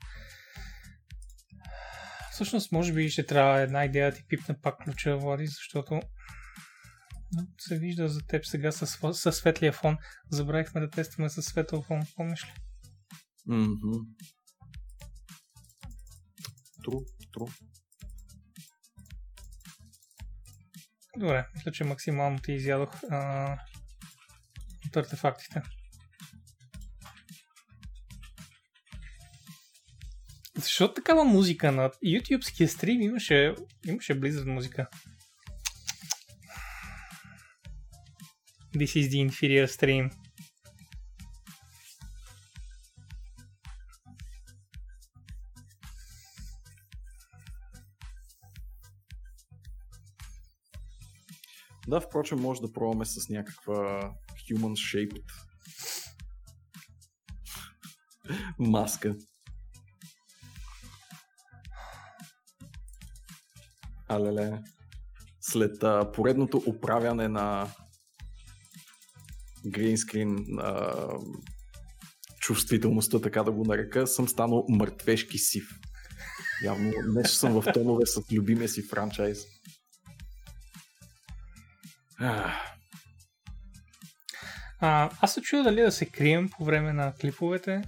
[2.31, 6.01] Всъщност, може би ще трябва една идея да ти пипне пак ключа, Влади, защото
[7.59, 9.97] се вижда за теб сега със, със светлия фон.
[10.31, 12.53] Забравихме да тестваме със светъл фон, помниш ли?
[13.47, 13.91] Мгм.
[16.83, 16.99] Тру,
[17.33, 17.45] тру.
[21.17, 23.57] Добре, мисля, че максимално ти изядох а,
[24.87, 25.61] от артефактите.
[30.55, 33.55] Защо такава музика на YouTubeския стрим имаше,
[33.87, 34.87] имаше Blizzard музика?
[38.75, 40.28] This is the inferior stream.
[51.89, 54.13] Да, впрочем, може да пробваме с някаква
[54.49, 55.23] human shaped
[58.59, 59.15] маска.
[64.07, 64.59] Алеле.
[65.41, 67.67] След а, поредното оправяне на
[69.67, 70.93] гринскрин а,
[72.39, 75.69] чувствителността, така да го нарека, съм станал мъртвешки сив.
[76.65, 79.58] Явно днес съм в тонове с любимия си франчайз.
[82.19, 82.59] А,
[85.21, 87.81] аз се чуя дали да се крием по време на клиповете.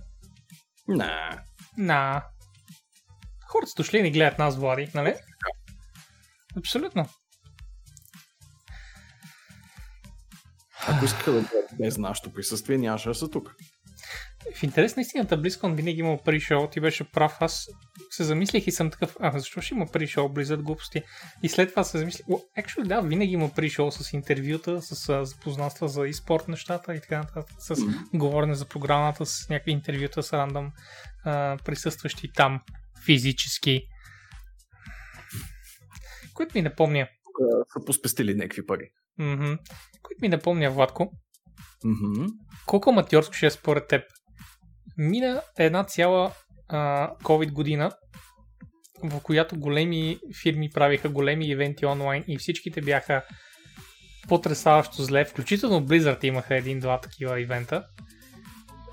[0.87, 1.43] На.
[1.77, 2.25] На.
[3.47, 5.15] Хората дошли ни гледат нас, Влади, нали?
[6.57, 7.09] Абсолютно.
[10.87, 13.55] Ако искаха да бъдат без нашето присъствие, нямаше да са тук.
[14.55, 17.67] В интерес на истината, BlizzCon винаги има при-шоу, ти беше прав, аз
[18.09, 21.03] се замислих и съм такъв, а защо ще има при-шоу, Blizzard глупости?
[21.43, 25.87] И след това се замислих, о, actually, да, винаги има при-шоу с интервюта, с запознанства
[25.87, 27.75] за e-спорт нещата и така нататък, с
[28.13, 30.71] говорене за програмата, с някакви интервюта с рандъм
[31.25, 32.59] а, присъстващи там
[33.05, 33.81] физически.
[36.33, 37.07] Което ми напомня,
[37.73, 38.89] са поспестили някакви пари.
[39.19, 39.53] мгм,
[40.01, 41.11] което ми напомня, Владко,
[41.83, 42.25] Мгм.
[42.65, 44.03] колко аматьорско ще е според теб?
[45.01, 46.31] Мина една цяла
[46.69, 47.91] а, COVID година
[49.03, 53.23] в която големи фирми правиха големи ивенти онлайн и всичките бяха
[54.27, 55.25] потрясаващо зле.
[55.25, 57.83] Включително Blizzard имаха един-два такива ивента.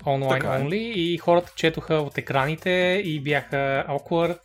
[0.05, 0.59] Онлайн Така е.
[0.59, 4.39] only и хората четоха от екраните и бяха awkward.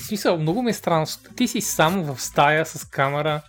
[0.00, 1.06] В смисъл, много ми е странно.
[1.36, 3.42] Ти си сам в стая с камера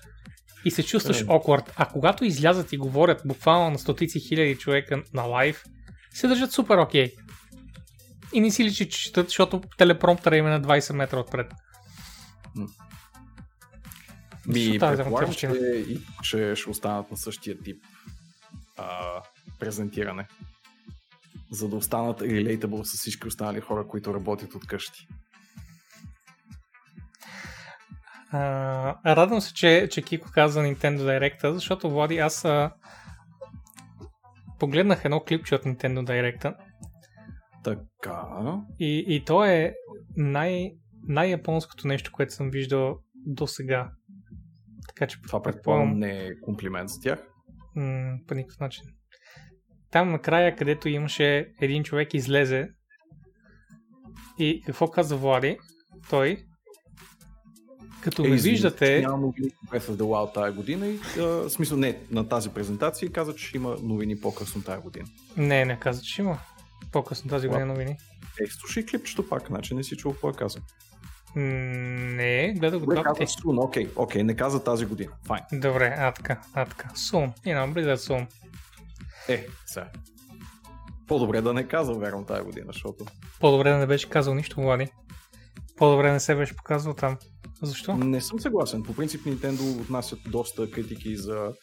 [0.65, 1.69] и се чувстваш awkward.
[1.75, 5.63] А когато излязат и говорят буквално на стотици хиляди човека на лайв,
[6.17, 7.13] се държат супер окей.
[8.33, 11.53] И не си личи, че четат, защото телепромптъра им е на 20 метра отпред.
[14.47, 15.47] Ми, предполагам, че,
[15.87, 17.83] и, че ще останат на същия тип
[18.77, 19.21] а,
[19.59, 20.27] презентиране.
[21.51, 25.07] За да останат relatable с всички останали хора, които работят от къщи.
[28.31, 32.71] А, радвам се, че, че Кико каза Nintendo Direct, защото Влади, аз а,
[34.59, 36.55] погледнах едно клипче от Nintendo Direct
[37.63, 38.23] Така.
[38.79, 39.73] и, и то е
[40.15, 40.71] най,
[41.07, 43.91] най-японското нещо, което съм виждал до сега.
[44.87, 47.27] Така че Това предполагам не е комплимент за тях.
[47.75, 48.83] м- по никакъв начин.
[49.91, 52.69] Там накрая, където имаше един човек излезе
[54.39, 55.57] и какво каза Влади?
[56.09, 56.46] Той
[58.01, 59.01] като ме извините, виждате...
[59.01, 62.49] Няма новини Breath of the Wild тази година и а, в смисъл не на тази
[62.49, 65.05] презентация каза, че ще има новини по-късно тази година.
[65.37, 66.39] Не, не каза, че има
[66.91, 67.97] по-късно тази година новини.
[68.41, 70.61] Е, слушай клипчето пак, значи не си чул какво е казал.
[71.35, 73.25] Не, гледа го два пъти.
[73.25, 75.11] Soon, окей, окей, не каза тази година.
[75.27, 75.43] Файн.
[75.53, 76.89] Добре, а така, а така.
[76.95, 77.33] Сум.
[77.45, 78.27] И на Blizzard Сум.
[79.29, 79.87] Е, сега.
[81.07, 83.05] По-добре да не казал, вярвам, тази година, защото
[83.39, 84.87] По-добре да не беше казал нищо, Влади.
[85.77, 87.17] По-добре не се беше показал там.
[87.63, 87.97] Защо?
[87.97, 88.83] Не съм съгласен.
[88.83, 91.53] По принцип Nintendo отнасят доста критики за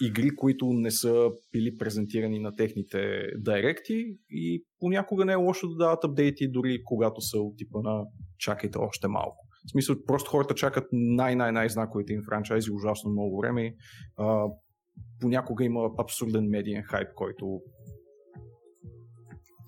[0.00, 5.76] игри, които не са били презентирани на техните директи и понякога не е лошо да
[5.76, 8.04] дават апдейти, дори когато са от типа на
[8.38, 9.46] чакайте още малко.
[9.66, 13.74] В смисъл, просто хората чакат най-най-най-знаковите им франчайзи ужасно много време.
[14.16, 14.46] А,
[15.20, 17.60] понякога има абсурден медиен хайп, който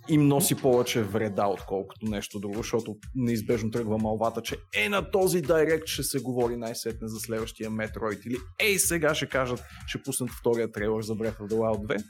[0.09, 5.41] им носи повече вреда, отколкото нещо друго, защото неизбежно тръгва малвата, че е на този
[5.43, 10.31] директ ще се говори най-сетне за следващия Metroid или ей сега ще кажат, ще пуснат
[10.31, 12.05] втория трейлър за Breath of the Wild 2.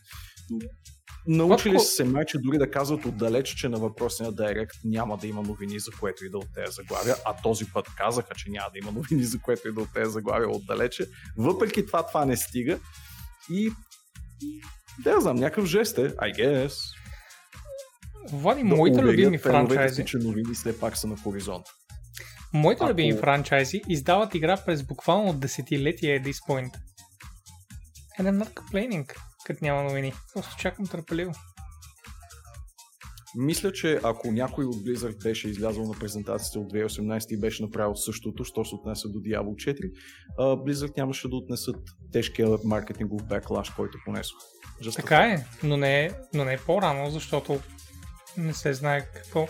[1.27, 5.27] Научили са се май, че дори да казват отдалеч, че на въпросния директ няма да
[5.27, 8.67] има новини, за което и да от тези заглавия, а този път казаха, че няма
[8.73, 11.07] да има новини, за което и да от тези заглавия отдалече.
[11.39, 12.79] Въпреки това, това не стига
[13.51, 13.71] и
[15.05, 16.98] да, знам, някакъв жест е, I guess.
[18.33, 20.05] Влади, Да моите любими франчайзи.
[20.05, 21.71] че новини все пак са на хоризонта.
[22.53, 26.71] Моите Ако- любими франчайзи издават игра през буквално десетилетия at this point.
[28.21, 29.15] And I'm not complaining,
[29.47, 30.13] като няма новини.
[30.35, 31.33] Просто чакам търпеливо.
[33.37, 37.95] Мисля, че ако някой от Blizzard беше излязъл на презентацията от 2018 и беше направил
[37.97, 39.91] същото, що се отнесе до Diablo 4,
[40.39, 41.77] а, Blizzard нямаше да отнесат
[42.13, 44.39] тежкия маркетингов беклаш, който понесох.
[44.83, 47.61] Just Така е, но не е, но не е по-рано, защото
[48.39, 49.49] не се знае какво.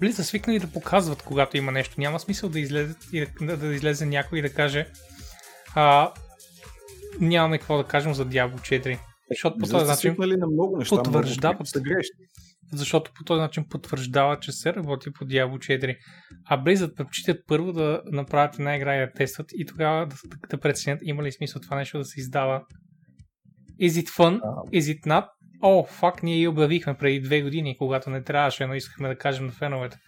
[0.00, 1.94] Били са свикнали да показват, когато има нещо.
[1.98, 2.94] Няма смисъл да излезе,
[3.40, 4.86] да, да излезе някой и да каже
[5.74, 6.12] а,
[7.20, 8.98] нямаме какво да кажем за Diablo 4.
[9.30, 11.56] Защото по този начин, на много неща, потвърждават.
[11.74, 12.00] много
[12.72, 15.96] защото по този начин потвърждава, че се работи по Diablo 4.
[16.44, 20.16] А Blizzard предпочитат първо да направят една игра и да тестват и тогава да,
[20.50, 22.62] да преценят има ли смисъл това нещо да се издава.
[23.80, 24.40] Is it fun?
[24.72, 25.26] Is it not?
[25.62, 29.46] О, фак, ние я обявихме преди две години, когато не трябваше, но искахме да кажем
[29.46, 29.98] на феновете.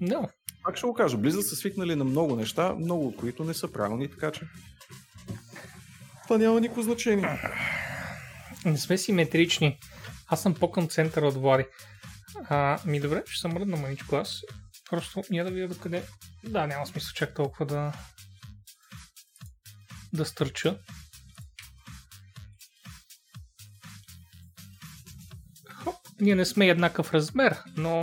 [0.00, 0.28] Но,
[0.64, 3.72] Пак ще го кажа, Blizzard са свикнали на много неща, много от които не са
[3.72, 4.40] правилни, така че
[6.22, 7.40] това няма никакво значение.
[8.64, 9.78] не сме симетрични.
[10.26, 11.64] Аз съм по-към центъра от Влади.
[12.48, 14.40] А, ми добре, ще съм мръдна маничко аз.
[14.90, 16.02] Просто я да видя докъде.
[16.44, 17.92] Да, няма смисъл чак толкова да
[20.12, 20.78] да стърча.
[26.20, 28.02] Ние не сме еднакъв размер, но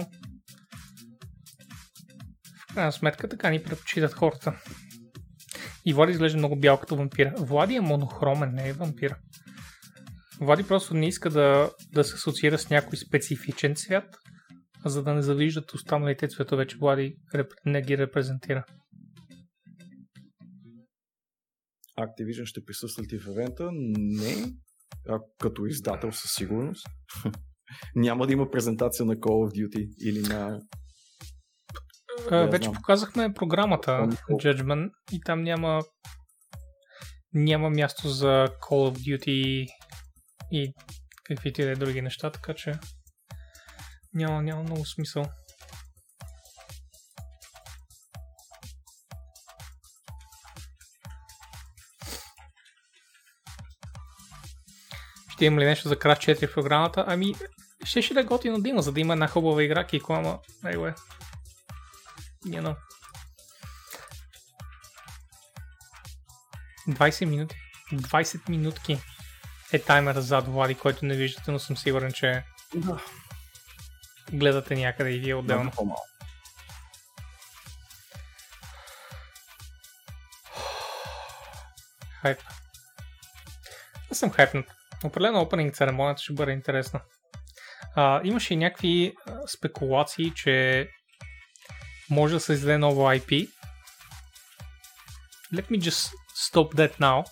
[2.69, 4.61] в крайна сметка така ни предпочитат хората.
[5.85, 7.33] И Влади изглежда много бял като вампир.
[7.37, 9.15] Влади е монохромен, не е вампир.
[10.39, 14.17] Влади просто не иска да, да се асоциира с някой специфичен цвят,
[14.85, 17.51] за да не завиждат останалите цветове, че Влади реп...
[17.65, 18.65] не ги репрезентира.
[21.99, 23.69] Activision ще присъстват ли в евента?
[23.97, 24.53] Не.
[25.09, 26.87] А, като издател със сигурност.
[27.95, 30.59] Няма да има презентация на Call of Duty или на...
[32.31, 32.75] А, я вече знам.
[32.75, 33.91] показахме програмата
[34.29, 35.81] Judgment и там няма
[37.33, 39.67] няма място за Call of Duty
[40.51, 40.73] и
[41.23, 42.73] каквито и да е други неща, така че
[44.13, 45.25] Няма, няма много смисъл.
[55.37, 57.03] Ще има ли нещо за Crash 4 в програмата?
[57.07, 57.35] Ами,
[57.85, 60.39] ще ще да е готино да има, за да има една хубава игра, Кико, ама,
[60.63, 60.95] anyway.
[62.45, 62.75] You know.
[66.89, 67.55] 20 минути.
[67.93, 68.99] 20 минутки
[69.73, 72.43] е таймера зад Влади, който не виждате, но съм сигурен, че
[72.75, 72.99] Да.
[74.31, 75.63] гледате някъде и вие отделно.
[75.63, 76.07] Много по-малко.
[82.21, 82.39] Хайп.
[84.11, 84.76] Аз съм хайпнат.
[85.03, 87.01] Определено опенинг церемонията ще бъде интересна.
[87.95, 89.13] А, имаше и някакви
[89.57, 90.87] спекулации, че
[92.09, 93.49] може да се издаде ново IP.
[95.53, 96.11] Let me just
[96.51, 97.25] stop that now.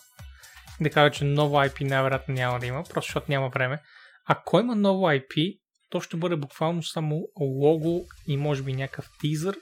[0.80, 3.82] Да кажа, че ново IP най-вероятно няма да има, просто защото няма време.
[4.26, 5.58] Ако има ново IP,
[5.90, 9.56] то ще бъде буквално само лого и може би някакъв тизър.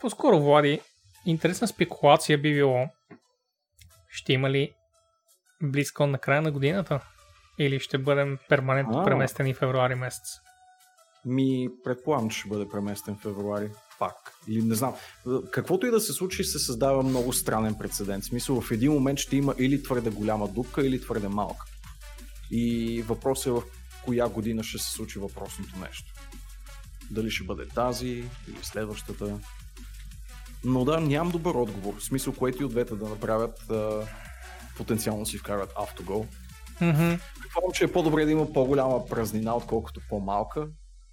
[0.00, 0.80] По-скоро, Влади,
[1.26, 2.88] интересна спекулация би било
[4.10, 4.72] ще има ли
[5.62, 7.00] BlizzCon на края на годината?
[7.58, 9.04] Или ще бъдем перманентно А.
[9.04, 10.40] преместени в февруари месец?
[11.24, 13.70] Ми, предполагам, че ще бъде преместен в февруари.
[13.98, 14.14] Пак.
[14.48, 14.94] Или не знам.
[15.50, 18.24] Каквото и да се случи, се създава много странен прецедент.
[18.24, 21.64] В смисъл, в един момент ще има или твърде голяма дупка, или твърде малка.
[22.50, 23.62] И въпросът е в
[24.04, 26.14] коя година ще се случи въпросното нещо.
[27.10, 28.08] Дали ще бъде тази
[28.48, 29.38] или следващата.
[30.64, 31.94] Но да, нямам добър отговор.
[31.98, 34.06] В смисъл, което и от двете да направят, а,
[34.76, 36.26] потенциално си вкарат автогол.
[37.42, 40.68] Предполагам, че е по-добре да има по-голяма празнина, отколкото по-малка,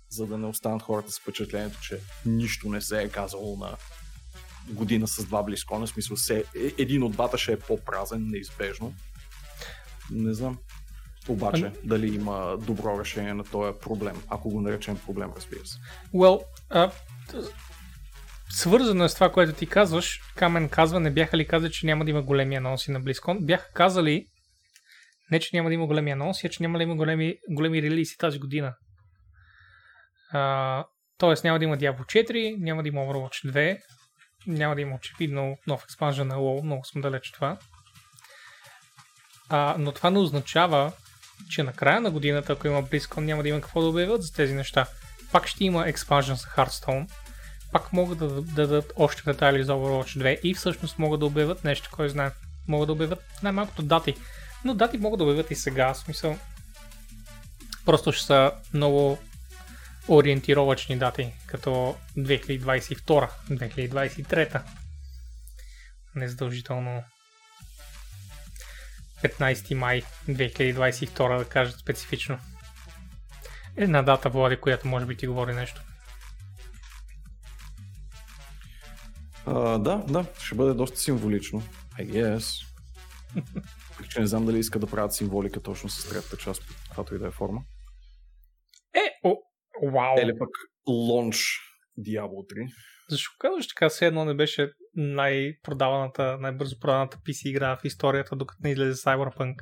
[0.09, 3.75] за да не останат хората с впечатлението, че нищо не се е казало на
[4.69, 5.85] година с два близкона.
[5.85, 6.43] В смисъл, се, е-
[6.77, 8.93] един от двата ще е по-празен, неизбежно.
[10.11, 10.57] Не знам.
[11.27, 15.77] Обаче, Ами- дали има добро решение на този проблем, ако го наречем проблем, разбира се.
[16.13, 16.91] Well, а,
[17.29, 17.43] т-
[18.53, 20.19] свързано е с това, което ти казваш.
[20.35, 23.45] Камен казва, не бяха ли казали, че няма да има големи анонси на BlizzCon?
[23.45, 24.25] Бяха казали,
[25.31, 28.17] не че няма да има големи анонси, а че няма да има големи, големи релизи
[28.17, 28.75] тази година.
[30.31, 30.85] А,
[31.17, 33.77] тоест няма да има Diablo 4, няма да има Overwatch 2,
[34.47, 37.57] няма да има очевидно нов експанжен на WoW, много сме далеч това.
[39.49, 40.91] А, но това не означава,
[41.49, 44.33] че на края на годината, ако има BlizzCon, няма да има какво да обявят за
[44.33, 44.85] тези неща.
[45.31, 47.07] Пак ще има експанжен за Hearthstone,
[47.73, 51.63] пак могат да, да дадат още детайли за Overwatch 2 и всъщност могат да обявят
[51.63, 52.31] нещо, кой знае.
[52.67, 54.15] Могат да обявят най-малкото дати.
[54.65, 56.37] Но дати могат да обявят и сега, в смисъл.
[57.85, 59.17] Просто ще са много
[60.07, 64.61] ориентировачни дати, като 2022, 2023.
[66.15, 67.03] Не задължително
[69.23, 72.39] 15 май 2022 да кажат специфично.
[73.77, 75.81] Една дата, Влади, която може би ти говори нещо.
[79.45, 81.63] А, да, да, ще бъде доста символично.
[81.99, 82.65] I guess.
[84.09, 87.19] Че не знам дали иска да правят символика точно с третата част, под каквато и
[87.19, 87.61] да е форма.
[88.95, 89.35] Е, о,
[89.91, 90.15] вау!
[90.21, 90.49] Или пък
[90.87, 91.59] лонч
[91.99, 92.67] Diablo 3.
[93.09, 93.89] Защо казваш така?
[93.89, 99.55] Все едно не беше най-продаваната, най-бързо продаваната PC игра в историята, докато не излезе Cyberpunk.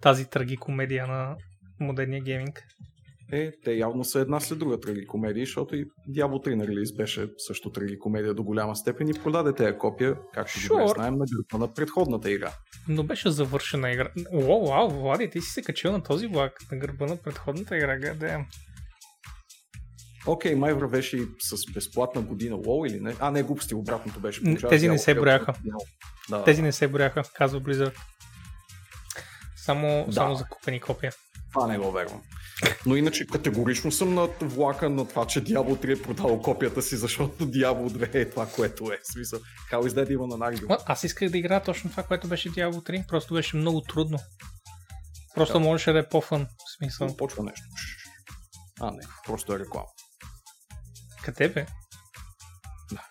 [0.00, 1.36] Тази трагикомедия на
[1.80, 2.62] модерния гейминг.
[3.32, 7.28] Е, те явно са една след друга трагикомедии, защото и Diablo 3 на релиз беше
[7.38, 10.94] също трагикомедия до голяма степен и продаде тези копия, както добре Sure.
[10.94, 12.52] знаем, на гърба на предходната игра.
[12.88, 14.08] Но беше завършена игра.
[14.32, 17.96] Уау, вау, Влади, ти си се качил на този влак на гърба на предходната игра.
[17.96, 18.44] Гадеем.
[20.26, 23.14] Окей, май вървеше и с безплатна година WoW или не?
[23.20, 24.42] А, не, глупости, обратното беше.
[24.42, 25.50] Получава тези не се 3 брояха.
[25.50, 25.82] от-
[26.30, 27.94] Да, Тези не се брояха, казва Blizzard.
[29.56, 30.12] Само, Да.
[30.12, 31.12] само закупени копия.
[31.52, 32.22] Това не го вервам.
[32.86, 36.96] Но иначе категорично съм над влака на това, че Diablo 3 е продал копията си,
[36.96, 38.98] защото Diablo 2 е това, което е.
[38.98, 39.40] В Смисъл,
[39.72, 40.68] how is that even an argument?
[40.68, 43.06] Ма, Аз исках да играя точно това, което беше Diablo 3.
[43.06, 44.18] Просто беше много трудно.
[45.34, 45.60] Просто Да.
[45.60, 46.44] можеше да е по-фън.
[46.46, 47.16] В смисъл.
[47.16, 47.64] Почва нещо.
[48.80, 49.86] А, не, просто е реклама.
[51.24, 51.66] Къде бе?
[52.92, 53.02] Да.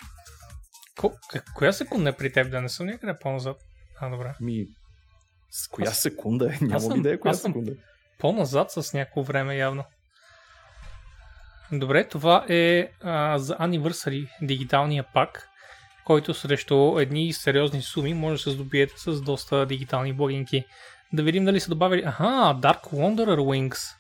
[0.98, 2.52] Ко, ко- коя секунда е при теб?
[2.52, 3.58] Да не съм някъде по-назад.
[4.00, 4.36] А, добре.
[4.42, 4.66] Ми,
[5.52, 6.50] с коя Аз- секунда е?
[6.52, 7.76] аз Нямам съм- идея коя аз съм- секунда е.
[8.18, 9.84] По-назад с някакво време явно.
[11.72, 15.50] Добре, това е а, за Anniversary дигиталния пак,
[16.06, 20.66] който срещу едни сериозни суми може да се здобиете с доста дигитални блогинки.
[21.14, 22.04] Да видим дали са добавили...
[22.06, 22.24] Аха,
[22.62, 23.96] Dark Wanderer Wings.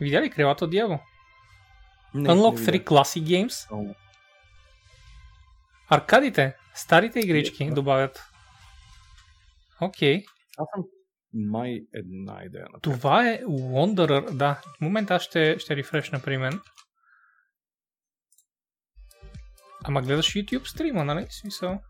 [0.00, 0.98] Видя ли крилата дявол?
[2.14, 2.82] Не, Unlock не 3 видях.
[2.82, 3.94] Classic Games.
[5.88, 8.24] Аркадите, старите игрички добавят.
[9.80, 10.24] Окей.
[10.58, 10.84] Аз съм
[11.36, 12.64] май една идея.
[12.64, 12.82] Напред.
[12.82, 14.60] Това е Wanderer, да.
[14.78, 16.60] В момента аз ще, ще рефрешна при мен.
[19.84, 21.26] Ама гледаш YouTube стрима, нали?
[21.30, 21.80] Смисъл.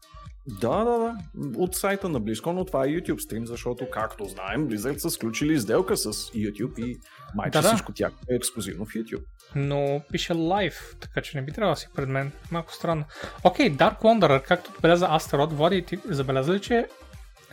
[0.61, 1.17] Да, да, да.
[1.59, 5.59] От сайта на BlizzCon, но това е YouTube стрим, защото, както знаем, Blizzard са сключили
[5.61, 6.97] сделка с YouTube и
[7.35, 7.69] майче Да, да.
[7.69, 9.23] всичко тях е ексклюзивно в YouTube.
[9.55, 12.33] но пише live, така че не би трябвало да си пред мен.
[12.51, 13.05] Малко странно.
[13.45, 16.87] Окей, Dark Wanderer, както отбеляза Астерот, Влади, ти забеляза ли, че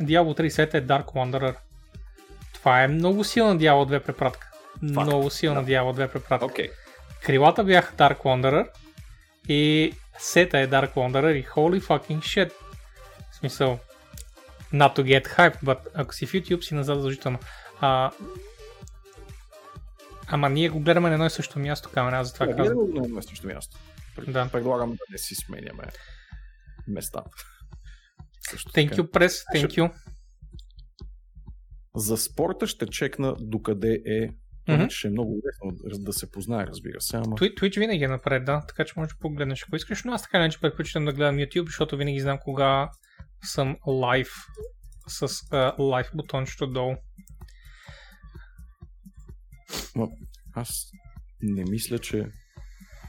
[0.02, 1.56] Diablo 3 сета е Dark Wanderer?
[2.64, 4.52] Това е много силна Diablo 2 препратка.
[4.82, 6.46] Много силна Diablo 2 препратка.
[6.46, 6.70] Окей.
[7.24, 8.68] Крилата бяха Dark Wanderer
[9.48, 12.52] и сета е Dark Wanderer и holy fucking shit.
[13.32, 13.80] В смисъл,
[14.74, 17.40] not to get hype, but ако си в YouTube си назад задължително.
[17.82, 18.12] А,
[20.28, 22.78] ама ние го гледаме на едно и също място, камера, аз затова Това казвам.
[22.98, 23.78] е на местното място.
[24.28, 24.50] Да.
[24.52, 25.84] Предлагам да не си сменяме
[26.88, 27.30] местата.
[28.50, 29.02] Също Thank така.
[29.02, 29.92] you, прес, thank you.
[31.96, 34.30] За спорта ще чекна докъде е.
[34.68, 34.90] Mm-hmm.
[34.90, 37.18] Ще е много лесно да- се познае, разбира се.
[37.18, 37.36] Ама...
[37.36, 40.38] Twitch, винаги е напред, да, така че можеш да погледнеш ако искаш, но аз така
[40.38, 42.90] иначе предпочитам да гледам YouTube, защото винаги знам кога
[43.44, 44.28] съм лайв
[45.08, 45.28] с
[45.80, 46.96] лайв бутончето долу.
[49.96, 50.08] Ма,
[50.54, 50.92] аз
[51.42, 52.26] не мисля, че...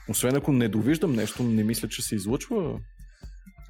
[0.08, 2.80] Освен ако не довиждам нещо, не мисля, че се излъчва.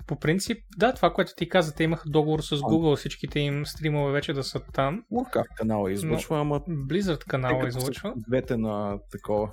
[0.06, 4.12] По принцип, да, това, което ти каза, те имаха договор с Google, всичките им стримове
[4.12, 5.04] вече да са там.
[5.10, 8.14] Уркар канала излъчва, ама Blizzard канала излъчва.
[8.16, 9.52] двете на такова,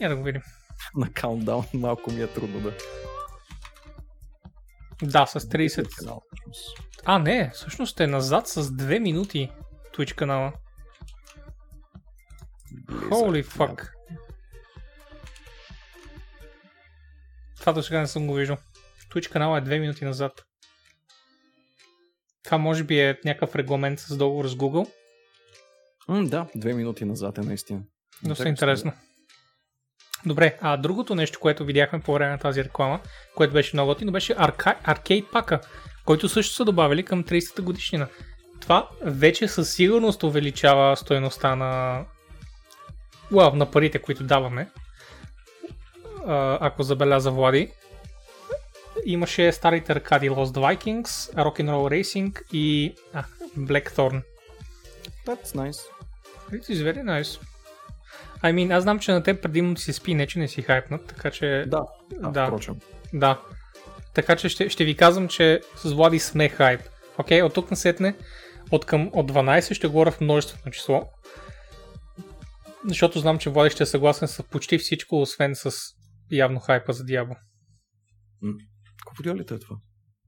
[0.00, 0.42] Я да го видим.
[0.96, 2.72] на каунтдаун, малко ми е трудно да...
[5.02, 5.98] Да, с 30.
[5.98, 6.78] Канал, всъщност.
[7.04, 9.50] А, не, всъщност е назад с 2 минути
[9.96, 10.52] Twitch канала.
[12.86, 13.90] Blizzard, Holy fuck.
[17.60, 18.56] Това до сега не съм го виждал.
[19.16, 20.44] Twitch канала е 2 минути назад.
[22.44, 24.90] Това може би е някакъв регламент с договор с Google.
[26.08, 27.80] М, да, две минути назад е наистина.
[28.22, 28.92] Доста интересно.
[30.26, 33.00] Добре, а другото нещо, което видяхме по време на тази реклама,
[33.36, 34.78] което беше много готино, беше арка...
[34.84, 35.60] Arcade пака,
[36.04, 38.08] който също са добавили към 30-та годишнина.
[38.60, 42.04] Това вече със сигурност увеличава стоеността на,
[43.32, 44.70] well, на парите, които даваме.
[46.26, 47.72] А, ако забеляза Влади.
[49.08, 53.24] Имаше старите аркади Lost Vikings, Rock'n'Roll Racing и а,
[53.58, 54.22] Blackthorn.
[55.26, 55.80] That's nice.
[56.50, 57.40] It is very nice.
[58.42, 61.06] I mean, аз знам, че на теб предимно се спи, не че не си хайпнат,
[61.06, 61.64] така че...
[61.66, 61.82] Да,
[62.20, 62.46] да, Да.
[62.46, 62.74] впрочем.
[63.12, 63.40] Да.
[64.14, 66.80] Така че ще, ще ви казвам, че с Влади сме хайп.
[67.18, 68.14] Окей, от тук насетне,
[68.70, 71.08] от към от 12 ще говоря в множествено число.
[72.88, 75.72] Защото знам, че Влади ще е съгласен с почти всичко, освен с
[76.30, 77.34] явно хайпа за Диабо.
[79.06, 79.76] Колко дялите е това?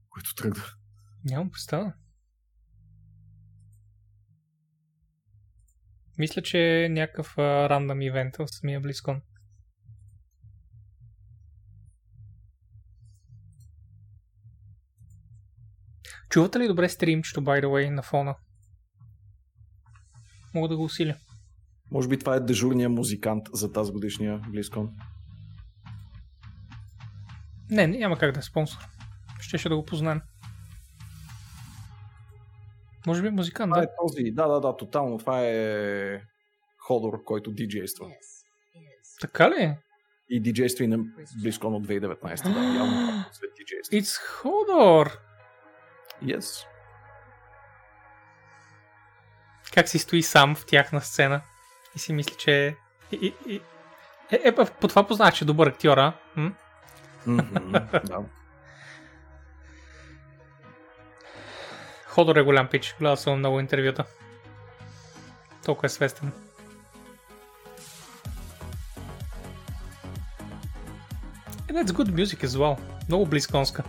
[0.09, 0.63] Което тръгна.
[1.25, 1.93] Нямам представа.
[6.17, 9.21] Мисля, че е някакъв рандъм ивент в самия BlizzCon.
[16.29, 18.35] Чувате ли добре стримчето, by the way, на фона?
[20.53, 21.17] Мога да го усиля.
[21.91, 24.89] Може би това е дежурния музикант за тази годишния BlizzCon.
[27.71, 28.79] Не, не, няма как да е спонсор.
[29.39, 30.21] Ще ще да го познаем.
[33.07, 33.85] Може би е музикант, Това да.
[33.85, 35.17] е този, да, да, да, тотално.
[35.17, 36.21] Това е
[36.77, 38.07] Ходор, който диджейства.
[39.21, 39.77] Така ли?
[40.29, 42.53] И диджейства и на BlizzCon от 2019.
[42.53, 43.97] Да, явно след диджейства.
[43.97, 45.17] It's Hodor!
[46.23, 46.65] Yes.
[49.73, 51.41] как си стои сам в тяхна сцена
[51.95, 52.75] и си мисли, че е...
[53.11, 53.61] И, и, и...
[54.31, 56.13] Е, е, по това познах, че е добър актьор, а?
[56.35, 56.53] М?
[62.05, 64.05] Ходор е голям пич, гледал съм много интервюта.
[65.65, 66.31] Толкова е свестен.
[71.67, 72.79] And that's good music as well.
[73.07, 73.83] Много близконска.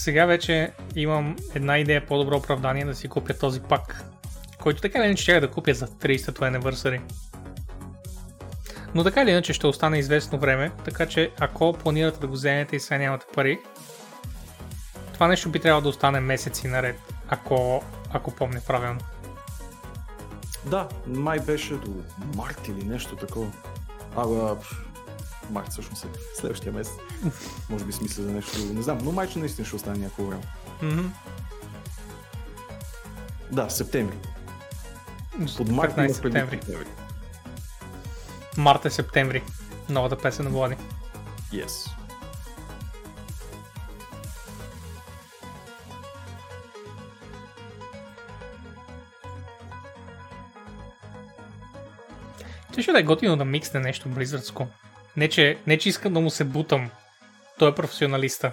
[0.00, 4.04] Сега вече имам една идея по-добро оправдание да си купя този пак,
[4.62, 7.00] който така или иначе ще да купя за 30-то anniversary.
[8.94, 12.76] Но така или иначе ще остане известно време, така че ако планирате да го вземете
[12.76, 13.58] и сега нямате пари,
[15.12, 16.96] това нещо би трябвало да остане месеци наред,
[17.28, 19.00] ако, ако помня правилно.
[20.64, 21.90] да, май беше до
[22.36, 23.52] март или нещо такова.
[24.16, 24.56] Ага,
[25.50, 26.94] март всъщност е следващия месец.
[27.70, 28.74] Може би смисля за нещо друго.
[28.74, 30.42] Не знам, но майче наистина ще остане някакво време.
[30.82, 31.06] Мгм.
[33.52, 34.16] Да, септември.
[35.56, 36.60] Под 15 март предвид септември.
[38.56, 39.42] Март е септември.
[39.88, 40.76] Новата песен на Влади.
[41.52, 41.90] Yes.
[52.78, 54.68] Ще да е готино да миксне нещо близърско.
[55.16, 56.90] Не че, не, че искам да му се бутам.
[57.58, 58.52] Той е професионалиста.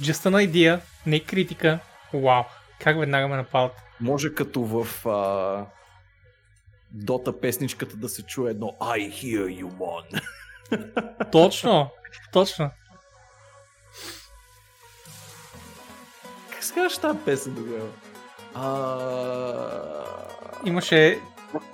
[0.00, 1.78] Just an idea, не критика.
[2.14, 2.42] Вау,
[2.80, 3.72] как веднага ме нападат.
[4.00, 5.66] Може като в а...
[6.90, 10.22] Дота песничката да се чуе едно I hear you, man.
[11.32, 11.90] Точно,
[12.32, 12.70] точно.
[16.50, 17.88] Как се казваш тази песен тогава?
[18.54, 20.04] А...
[20.64, 21.18] Имаше,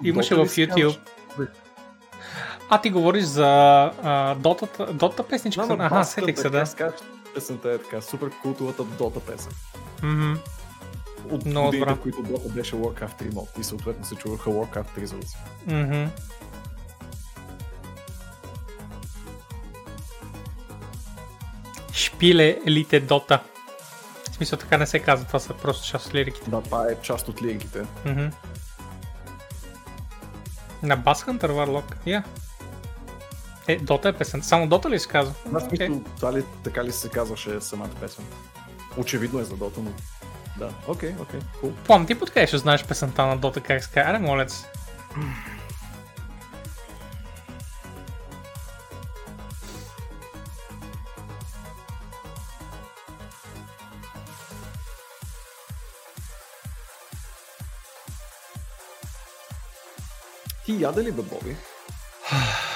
[0.05, 0.99] имаше Дота в YouTube.
[2.71, 3.47] А ти говориш за
[4.03, 5.67] а, Дотата, Дота песничка.
[5.67, 6.65] Да, на Аха, сетих се, да.
[7.35, 9.53] Песента е така, супер култовата Дота песен.
[10.03, 10.33] Мгм.
[11.31, 12.03] От Много годините, добра.
[12.03, 15.37] които Дота беше Warcraft 3 мод и съответно се чуваха Warcraft 3 звуци.
[15.67, 16.05] Мгм.
[21.93, 23.41] Шпиле Елите Дота.
[24.31, 26.51] В смисъл така не се казва, това са просто част от лириките.
[26.51, 27.83] Да, това е част от лириките.
[28.07, 28.27] Мгм.
[30.83, 32.25] На Bass Hunter Warlock, я.
[33.69, 34.43] Е, Дота е песен.
[34.43, 35.35] Само Дота ли се казва?
[35.47, 35.61] Окей.
[35.69, 38.25] смисъл, това ли, така ли се казваше самата песен?
[38.97, 39.91] Очевидно е за Дота, но...
[40.59, 41.73] Да, окей, окей, кул.
[41.87, 44.11] Плам, ти подкъде ще знаеш песента на Дота как се казва?
[44.11, 44.67] Аре, моля се.
[60.67, 61.57] Ти яде ли бе, Боби?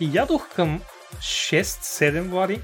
[0.00, 0.82] И ядох към
[1.18, 2.60] 6-7 влади.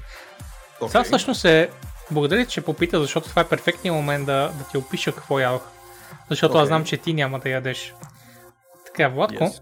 [0.81, 0.87] Okay.
[0.87, 1.69] Сега всъщност е...
[2.11, 5.61] Благодаря, че попита, защото това е перфектният момент да, да ти опиша какво ядох.
[6.29, 6.67] Защото аз Окей.
[6.67, 7.93] знам, че ти няма да ядеш.
[8.85, 9.61] Така, Владко, Yes.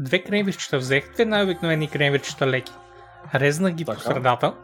[0.00, 2.72] две кремвирчета взех, две най-обикновени кремвирчета леки.
[3.34, 4.04] Резнах ги по Така.
[4.04, 4.54] средата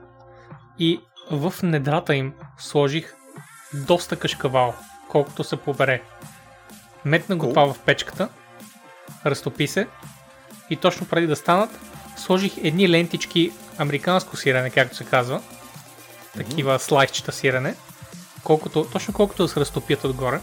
[0.78, 1.00] и
[1.30, 3.14] в недрата им сложих
[3.74, 4.74] доста кашкавал,
[5.08, 6.02] колкото се побере.
[7.04, 7.50] Метна го Cool.
[7.50, 8.28] това в печката,
[9.26, 9.86] разтопи се
[10.70, 11.70] и точно преди да станат,
[12.22, 15.42] сложих едни лентички американско сирене, както се казва.
[16.36, 17.74] Такива слайсчета сирене.
[18.44, 20.40] Колкото, точно колкото да се разтопят отгоре.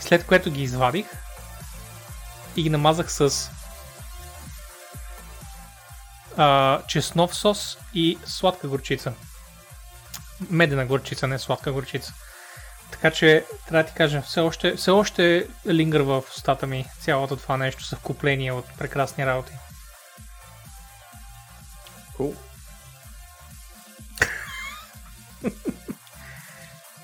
[0.00, 1.06] След което ги извадих
[2.56, 3.50] и ги намазах с
[6.36, 9.12] а, чеснов сос и сладка горчица.
[10.50, 12.12] Медена горчица, не сладка горчица.
[12.90, 17.36] Така че, трябва да ти кажа, все още, все още лингърва в устата ми цялото
[17.36, 19.52] това нещо, съвкупление от прекрасни работи.
[22.18, 22.34] Cool.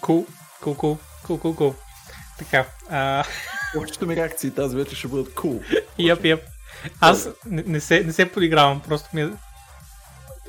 [0.01, 0.27] Кул,
[0.61, 1.75] кул, кул, кул, кул, кул.
[2.39, 3.25] Така, а,
[3.75, 5.85] Повечето ми реакции тази вече ще бъдат cool.
[5.99, 6.41] Яп, яп.
[7.01, 9.31] Аз не, не, се, не се подигравам, просто ми е...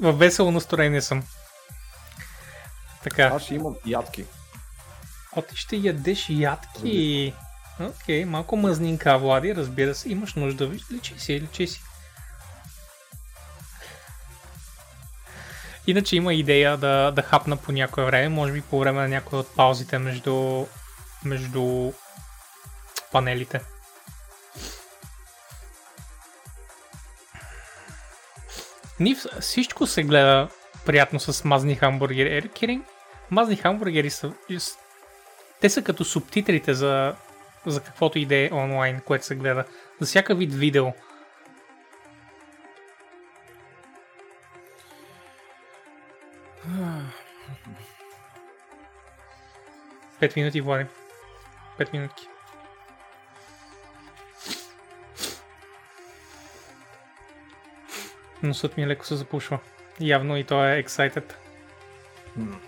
[0.01, 1.24] В весело настроение съм.
[3.03, 4.26] Така, Аз ще имам ядки.
[5.36, 7.34] а ти ще ядеш ядки.
[7.80, 10.72] Окей, малко мъзнинка, Влади, разбира се, имаш нужда.
[10.91, 11.82] Личи си, личи си.
[15.88, 19.39] Иначе има идея да, да хапна по някое време, може би по време на някои
[19.39, 20.65] от паузите между,
[21.25, 21.91] между
[23.11, 23.61] панелите.
[28.99, 30.47] Ни всичко се гледа
[30.86, 32.38] приятно с мазни хамбургери.
[32.38, 32.81] Е, kidding?
[33.31, 34.34] Мазни хамбургери са...
[35.61, 37.15] Те са като субтитрите за,
[37.65, 39.65] за каквото и е онлайн, което се гледа.
[39.99, 40.86] За всяка вид видео.
[50.20, 50.86] Пет минути, Влади.
[51.78, 52.28] Пет минутки.
[58.43, 59.59] Носът ми леко се запушва.
[59.99, 61.34] Явно и той е excited.
[62.36, 62.59] М.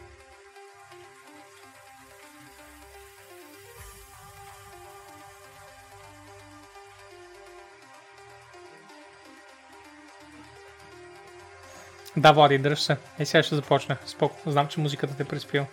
[12.17, 12.97] Да, Влади, дръж се.
[13.19, 13.97] Е, сега ще започна.
[14.05, 14.51] Споко.
[14.51, 15.65] Знам, че музиката те е приспива.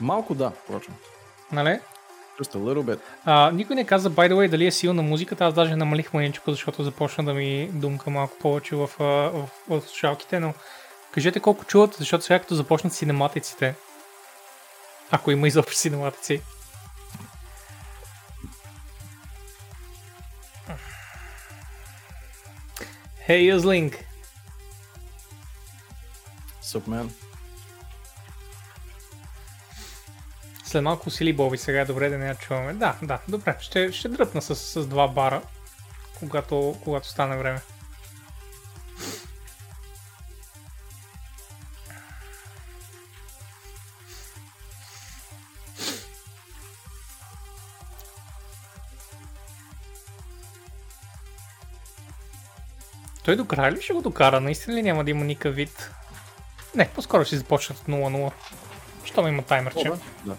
[0.00, 0.94] Малко да, впрочем.
[1.52, 1.80] Нали?
[2.40, 3.00] Just a little bit.
[3.24, 5.44] А, никой не каза, by the way, дали е силна музиката.
[5.44, 9.80] Аз даже намалих маничко, защото започна да ми думка малко повече в, а, в, в
[9.80, 10.54] слушалките, но
[11.12, 13.74] кажете колко чувате, защото сега като започнат синематиците,
[15.10, 16.42] ако има изобщо синематици,
[23.28, 24.07] Hey, Юзлинг!
[26.68, 27.08] Sup, man.
[30.64, 32.72] След малко усили Боби, сега добре да не я чуваме.
[32.72, 35.42] Да, да, добре, ще, ще дръпна с, с два бара,
[36.18, 37.60] когато, когато стане време.
[53.24, 54.40] Той до края ли ще го докара?
[54.40, 55.90] Наистина ли няма да има никакъв вид?
[56.78, 58.32] Не, по-скоро ще започнат от 0-0.
[59.04, 59.92] Щом има таймерче.
[60.26, 60.36] Да.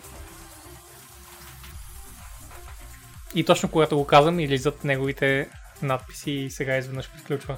[3.36, 5.50] И точно когато го казвам, излизат неговите
[5.82, 7.58] надписи и сега изведнъж приключва.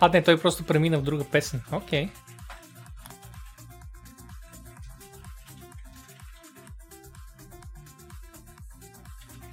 [0.00, 1.62] А, не, той просто премина в друга песен.
[1.72, 2.06] Окей.
[2.06, 2.10] Okay.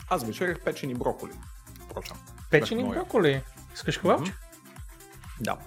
[0.10, 1.32] Аз вечерях печени броколи.
[1.89, 2.18] Впрочем.
[2.50, 3.00] Печени моя.
[3.00, 3.43] броколи.
[3.74, 4.34] Искаш кебабче?
[5.39, 5.58] Да.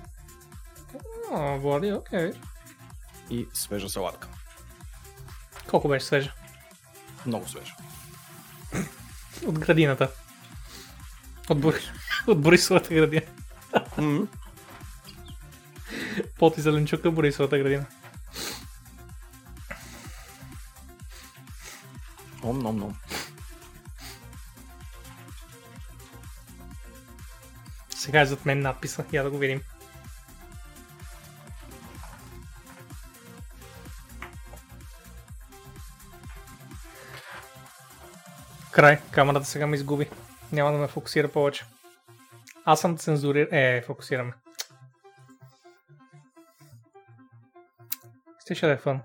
[1.30, 2.32] О, Влади, окей.
[3.32, 4.28] И свежа салатка.
[5.70, 6.32] Колко беше свежа?
[7.26, 7.74] Много свежа.
[9.46, 10.10] От градината.
[11.48, 11.74] От, Бор...
[12.26, 13.22] от Борисовата градина.
[13.98, 14.26] М,
[16.38, 17.86] Пот и зеленчука Борисовата градина.
[22.42, 22.96] Ом, ном, ном.
[27.90, 29.04] Сега е зад мен надписа.
[29.12, 29.62] Я да го видим.
[38.82, 38.98] Край.
[39.10, 40.08] Камерата сега ме изгуби.
[40.52, 41.64] Няма да ме фокусира повече.
[42.64, 43.48] Аз съм цензурир...
[43.52, 44.32] Е, фокусираме.
[48.38, 49.00] Стише да е фън.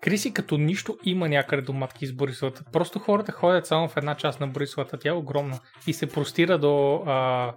[0.00, 2.64] Криси като нищо има някъде до матки с Борисовата.
[2.72, 4.98] Просто хората ходят само в една част на Борисовата.
[4.98, 5.60] Тя е огромна.
[5.86, 7.52] И се простира до а,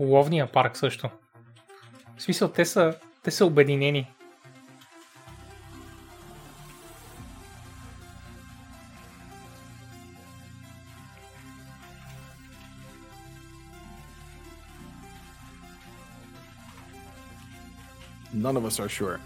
[0.00, 1.10] ловния парк също.
[2.16, 4.14] В смисъл, те са, те са обединени.
[18.52, 19.18] None of us are sure.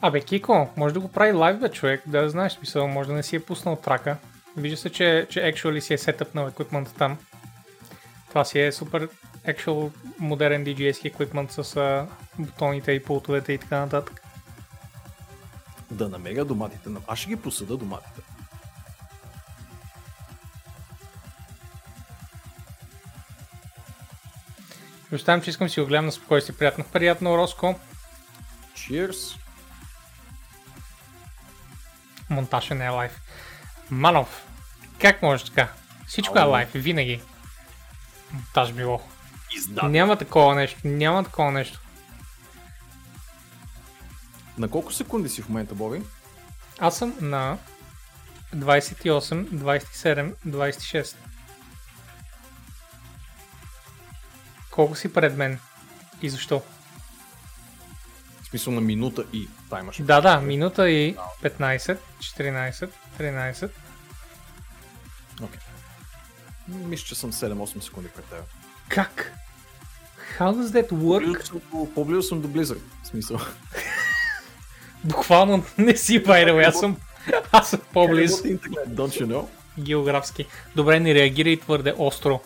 [0.00, 2.02] Абе, Кико, може да го прави лайв, бе, човек.
[2.06, 4.16] Да знаеш, смисъл, може да не си е пуснал трака.
[4.56, 7.18] Вижда се, че, че actually си е сетъпнал еквипмента там.
[8.28, 9.08] Това си е супер
[9.46, 12.06] actual модерен DJ-ски еквипмент с а,
[12.38, 14.22] бутоните и пултовете и така нататък.
[15.90, 16.88] Да намеря доматите.
[16.88, 18.20] на- Аз ще ги посъда доматите.
[25.12, 26.56] Оставям, че искам си го гледам на спокойствие.
[26.56, 27.80] Приятно, приятно, Роско.
[28.74, 29.36] Cheers.
[32.30, 33.20] Монтаж не е лайв.
[33.90, 34.46] Манов,
[35.00, 35.72] как може така?
[36.06, 36.50] Всичко е Ало.
[36.52, 37.20] лайв, винаги.
[38.32, 39.00] Монтаж било.
[39.82, 41.80] Няма такова нещо, няма такова нещо.
[44.58, 46.02] На колко секунди си в момента, Боби?
[46.78, 47.58] Аз съм на
[48.56, 51.16] 28, 27, 26.
[54.72, 55.58] Колко си пред мен?
[56.22, 56.62] И защо?
[58.42, 59.96] В смисъл на минута и таймаш.
[60.02, 63.70] Да, да, минута и 15, 14, 13.
[65.42, 65.60] Окей.
[66.68, 68.38] Мисля, че съм 7-8 секунди пред теб.
[68.88, 69.32] Как?
[70.38, 71.60] How does that work?
[71.94, 72.80] По-близо съм до- Blizzard.
[73.02, 73.38] В смисъл.
[75.04, 76.96] Буквално не си, by the way, аз съм,
[77.52, 79.46] аз съм по-близо Don't you know?
[79.78, 80.46] географски.
[80.76, 82.40] Добре, не реагирай твърде остро.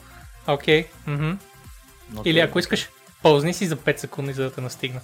[0.46, 1.32] Окей, мгм.
[2.16, 2.32] Окей.
[2.32, 2.90] Или ако искаш,
[3.22, 5.00] паузни си за 5 секунди, за да те настигна.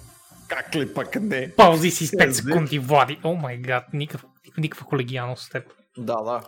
[0.47, 1.51] Как ли пък не?
[1.55, 3.19] Паузи си с 5 Yes, секунди, Влади.
[3.23, 5.73] О май гад, никаква, никаква колегиалност с теб.
[5.97, 6.43] Да, да.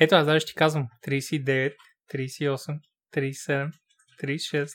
[0.00, 0.86] Ето, аз даже ще ти казвам.
[1.06, 1.74] 39,
[2.14, 2.78] 38,
[3.16, 3.70] 37,
[4.22, 4.68] 36,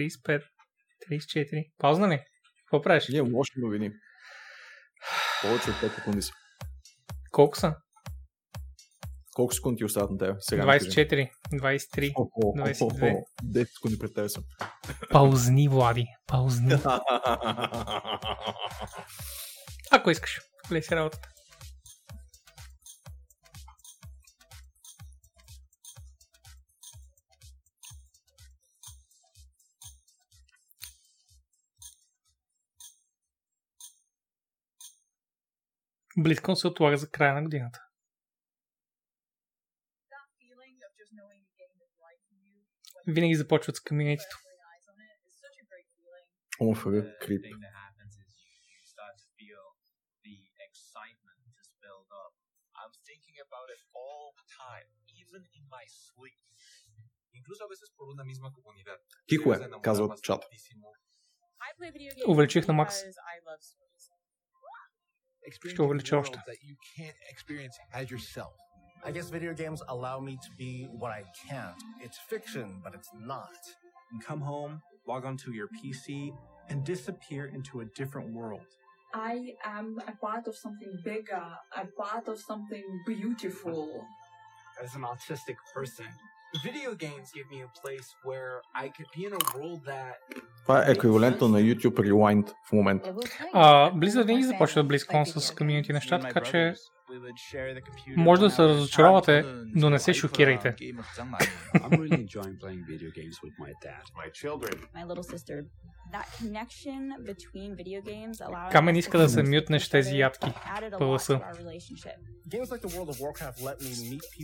[0.00, 0.42] 35,
[1.10, 1.64] 34.
[1.78, 2.20] Паузна ли?
[2.64, 3.08] Какво правиш?
[3.08, 3.90] Ние лоши новини.
[5.42, 6.32] Повече от 5 секунди са.
[7.32, 7.74] Колко са?
[9.38, 10.36] Колко секунди ти остават на теб?
[10.40, 10.90] Сега ми кажи.
[10.90, 12.12] 24, 23.
[12.16, 13.14] О, о, о, 22.
[13.14, 14.44] о, 10 секунди пред теб съм.
[15.12, 16.06] Паузни, Влади.
[16.26, 16.72] Паузни.
[19.90, 20.40] Ако искаш.
[20.68, 21.28] Гледай си работата.
[36.18, 37.80] Близкон се отлага за края на годината.
[40.10, 42.58] that feeling of just knowing the game is right for you,
[42.94, 44.36] when Винаги започват с комьюнитито.
[46.60, 47.42] the крип.
[47.44, 48.30] thing that happens is
[48.72, 49.64] you start to feel
[50.26, 50.36] the
[50.68, 52.32] excitement just build up.
[52.80, 54.88] I'm thinking about it all the time,
[55.22, 56.40] even in my sleep.
[57.38, 58.98] Incluso a veces por una misma comunidad.
[59.26, 60.44] Тихо е, казва чат.
[60.44, 62.94] I play video games Увеличих на макс.
[62.94, 64.04] because I love stories.
[65.72, 66.38] Ще увелича още.
[69.07, 69.31] that you can't experience as yourself.
[69.31, 71.83] I guess video games allow me to be what I can't.
[72.01, 73.49] It's fiction, but it's not.
[74.13, 76.33] and come home, log onto your PC,
[76.69, 78.67] and disappear into a different world.
[79.15, 81.43] I am a part of something bigger,
[81.75, 84.05] a part of something beautiful.
[84.83, 86.05] as an autistic person.
[86.63, 90.15] Video games give me a place where I could be in a world that
[90.65, 93.15] Това е еквивалентно на YouTube Rewind в момента.
[93.53, 96.75] А, Blizzard винаги започва близко с комьюнити неща, така че
[98.16, 99.44] може да се разочаровате,
[99.74, 100.74] но не се шокирайте.
[108.72, 110.52] Камен иска да се мютнеш тези ядки.
[110.98, 111.30] ПВС.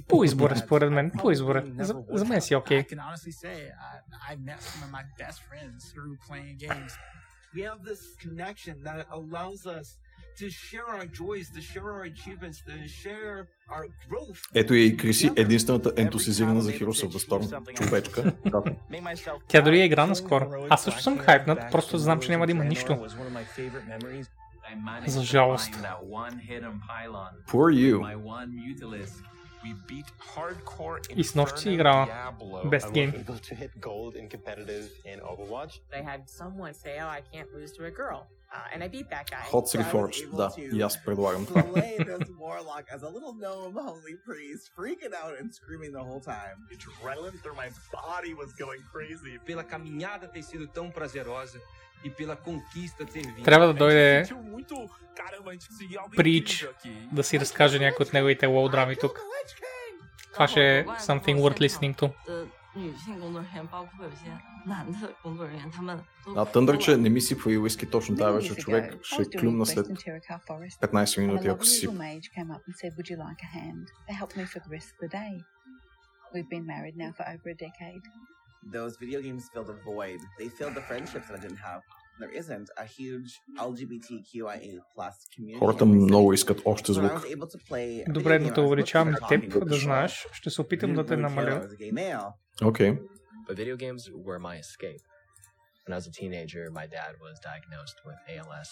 [0.09, 1.13] По избора, според мен.
[1.19, 1.65] По избора.
[1.79, 2.85] За, за мен си е окей.
[6.69, 6.93] Games.
[7.55, 9.97] we have this connection that allows us
[10.41, 14.41] to share our joys, to share our achievements, to share our growth.
[14.55, 18.33] Ето и Криси, единствената ентусизирана за Heroes of the Storm човечка.
[19.49, 20.67] Тя дори е игра наскоро.
[20.71, 23.07] Аз също съм хайпнат, просто знам, че няма да има нищо.
[25.07, 25.75] За жалост.
[27.49, 27.97] Poor you.
[29.65, 32.07] We beat hardcore И с нощ си играла.
[32.65, 33.13] Best game.
[35.99, 38.21] I had someone say, "Oh, I can't lose to a girl,"
[38.55, 39.45] uh, and I beat that guy.
[39.55, 40.51] Hot So City Forge, да.
[40.77, 41.63] И аз предлагам това.
[41.63, 46.23] play this warlock as a little gnome holy priest, freaking out and screaming the whole
[46.35, 46.57] time.
[46.75, 49.33] Adrenaline through my body was going crazy.
[49.49, 51.59] Pela caminhada ter sido tão prazerosa
[52.07, 53.45] e pela conquista ter vindo.
[53.45, 54.27] Трябва да дойде
[56.07, 57.09] aqui.
[57.13, 59.21] да си разкаже някой от неговите лоу драми тук.
[60.33, 62.13] Това ще е something worth listening to.
[62.74, 64.26] 的女性工作人员，包括有些
[64.66, 68.98] 男的工作人员，他们都 А Тъндърче не ми сипва и уиски точно тази вечер, човек.
[69.04, 71.90] Ще клюмна след 15 минути, ако си сип.
[71.90, 73.86] mage came up and said, Would you like a hand?
[74.08, 75.34] They helped me for the rest of the day.
[76.34, 78.04] We've been married now for over a decade.
[78.78, 80.20] Those video games filled a void.
[80.40, 81.82] They filled the friendships that I didn't have.
[82.20, 85.60] There isn't a huge LGBTQIA plus community.
[85.66, 86.36] Хората in my много city.
[86.36, 87.24] искат още So when I звук.
[87.24, 89.44] was able to play a Добре, video но game, те I was увеличавам looking теб,
[89.44, 90.28] at talking да with знаеш.
[90.34, 91.56] Ще се опитам Didn't да те really care намаля.
[91.56, 92.28] I was a gay male.
[92.62, 92.92] Окей.
[93.48, 95.04] But video games were my escape.
[95.86, 98.70] When I was a teenager, my dad was diagnosed with ALS,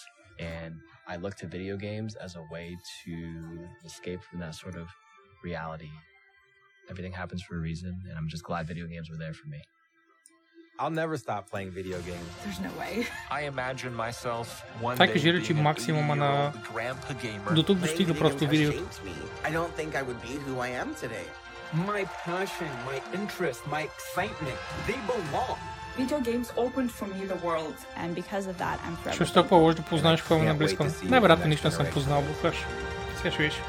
[0.54, 0.72] and
[1.12, 2.66] I looked to video games as a way
[3.02, 3.14] to
[3.90, 4.86] escape from that sort of
[5.48, 5.92] reality.
[6.92, 9.60] Everything happens for a reason, and I'm just glad video games were there for me.
[10.80, 12.28] I'll never stop playing video games.
[12.44, 12.94] There's no way.
[13.38, 14.46] I imagine myself
[14.82, 16.52] one Това day кажи, че being an максимума на...
[16.52, 17.54] 80-year-old grandpa gamer.
[17.54, 18.78] До тук Playing достига video просто games has видеото.
[18.78, 19.48] shaped me.
[19.48, 21.26] I don't think I would be who I am today.
[21.92, 25.58] My passion, my interest, my excitement, they belong.
[26.02, 27.76] Video games opened for me the world.
[28.02, 30.54] And because of that, I'm forever Ще ще по-лошо да познаеш какво е Can't на
[30.54, 30.82] wait близко.
[30.84, 31.92] to see Най-вероятно the нищо не next съм generation.
[31.94, 32.56] познал, бухаш.
[33.16, 33.60] Сега ще видиш.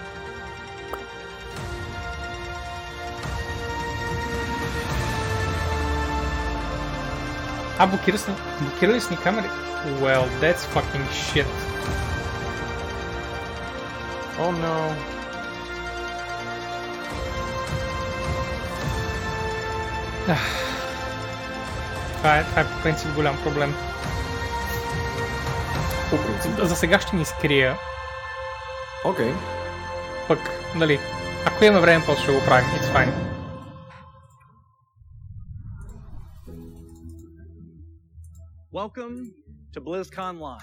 [7.85, 8.31] А, блокира си,
[8.61, 9.47] блокирали си ни камери?
[9.87, 11.47] Well, that's fucking shit.
[14.39, 14.95] О, no.
[22.17, 23.75] Това е, това е по принцип голям проблем.
[26.11, 26.67] По принцип, да.
[26.67, 27.77] За сега ще ни скрия,
[29.05, 29.33] Окей.
[30.29, 30.39] пък,
[30.75, 31.01] нали,
[31.47, 32.67] ако имаме време, после ще го правим.
[32.67, 33.34] It's fine.
[38.74, 39.34] Welcome
[39.74, 40.62] to BlizzCon Live,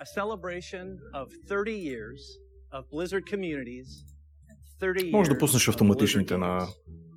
[0.00, 2.38] a celebration of 30 years
[2.72, 4.04] of Blizzard communities
[4.50, 6.72] and 30 Може да years пуснеш of автоматичните Blizzard на games.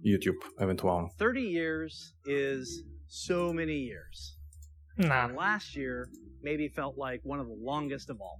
[0.06, 1.10] YouTube, евентуално.
[1.20, 1.94] 30 years
[2.26, 4.38] is so many years.
[4.98, 5.26] Nah.
[5.26, 6.08] And last year
[6.44, 8.39] maybe felt like one of the longest of all.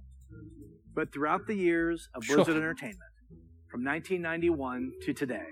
[0.94, 2.36] But throughout the years of Sure.
[2.36, 3.12] Blizzard Entertainment,
[3.70, 5.50] from 1991 to today,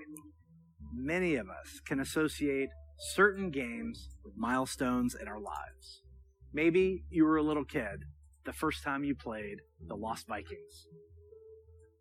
[1.13, 2.69] many of us can associate
[3.15, 3.95] certain games
[4.26, 6.02] with milestones in our lives.
[6.52, 8.04] Maybe you were a little kid
[8.44, 10.88] the first time you played The Lost Vikings.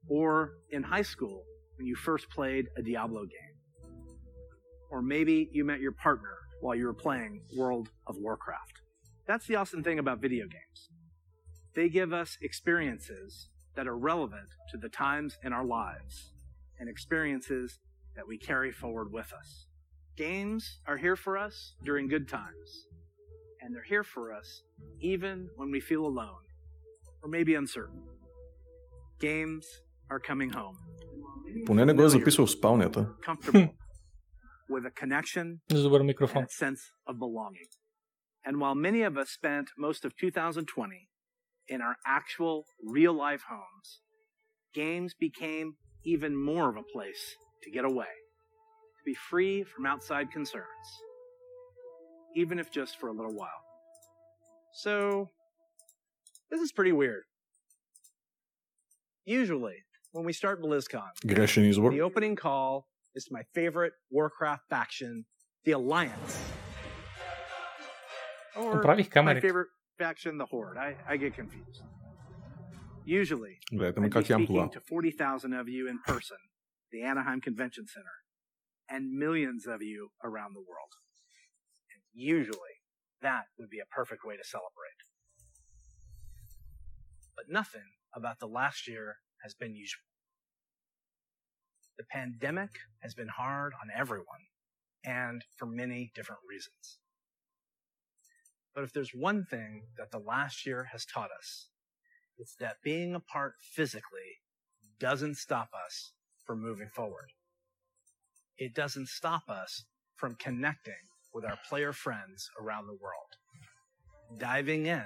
[0.09, 1.43] Or in high school
[1.77, 3.91] when you first played a Diablo game.
[4.89, 8.81] Or maybe you met your partner while you were playing World of Warcraft.
[9.27, 10.89] That's the awesome thing about video games.
[11.75, 16.31] They give us experiences that are relevant to the times in our lives
[16.79, 17.79] and experiences
[18.15, 19.64] that we carry forward with us.
[20.16, 22.68] Games are here for us during good times,
[23.60, 24.62] and they're here for us
[25.00, 26.44] even when we feel alone
[27.22, 28.02] or maybe uncertain.
[29.18, 29.66] Games
[30.10, 30.76] are coming home.
[31.66, 33.14] Поне не го е записал в спалнята.
[33.26, 33.68] Comfortable,
[34.70, 36.44] with a connection За добър and микрофон.
[36.44, 37.68] a sense of belonging.
[38.46, 41.08] And while many of us spent most of 2020
[41.68, 42.64] in our actual
[42.96, 43.88] real life homes,
[44.74, 45.68] games became
[46.12, 47.22] even more of a place
[47.62, 48.23] to get away, to
[49.05, 50.65] be free from outside concerns,
[52.35, 53.49] even if just for a little while.
[54.73, 55.29] So,
[56.51, 57.23] this is pretty weird.
[59.25, 59.75] Usually,
[60.11, 61.09] when we start BlizzCon,
[61.91, 65.25] the opening call is to my favorite Warcraft faction,
[65.63, 66.41] the Alliance.
[68.55, 68.81] Or
[69.25, 70.77] my favorite faction, the Horde.
[70.77, 71.81] I, I get confused.
[73.05, 73.59] Usually,
[74.05, 74.11] I'm
[74.45, 76.37] speaking to 40,000 of you in person,
[76.91, 78.05] the Anaheim Convention Center,
[78.89, 80.93] and millions of you around the world.
[81.91, 82.81] And usually,
[83.21, 85.01] that would be a perfect way to celebrate.
[87.35, 90.03] But nothing about the last year has been usual.
[91.97, 92.71] The pandemic
[93.01, 94.47] has been hard on everyone,
[95.03, 96.99] and for many different reasons.
[98.73, 101.69] But if there's one thing that the last year has taught us,
[102.37, 104.41] it's that being apart physically
[104.99, 106.11] doesn't stop us
[106.45, 107.31] from moving forward
[108.57, 109.83] it doesn't stop us
[110.15, 110.93] from connecting
[111.33, 115.05] with our player friends around the world, diving in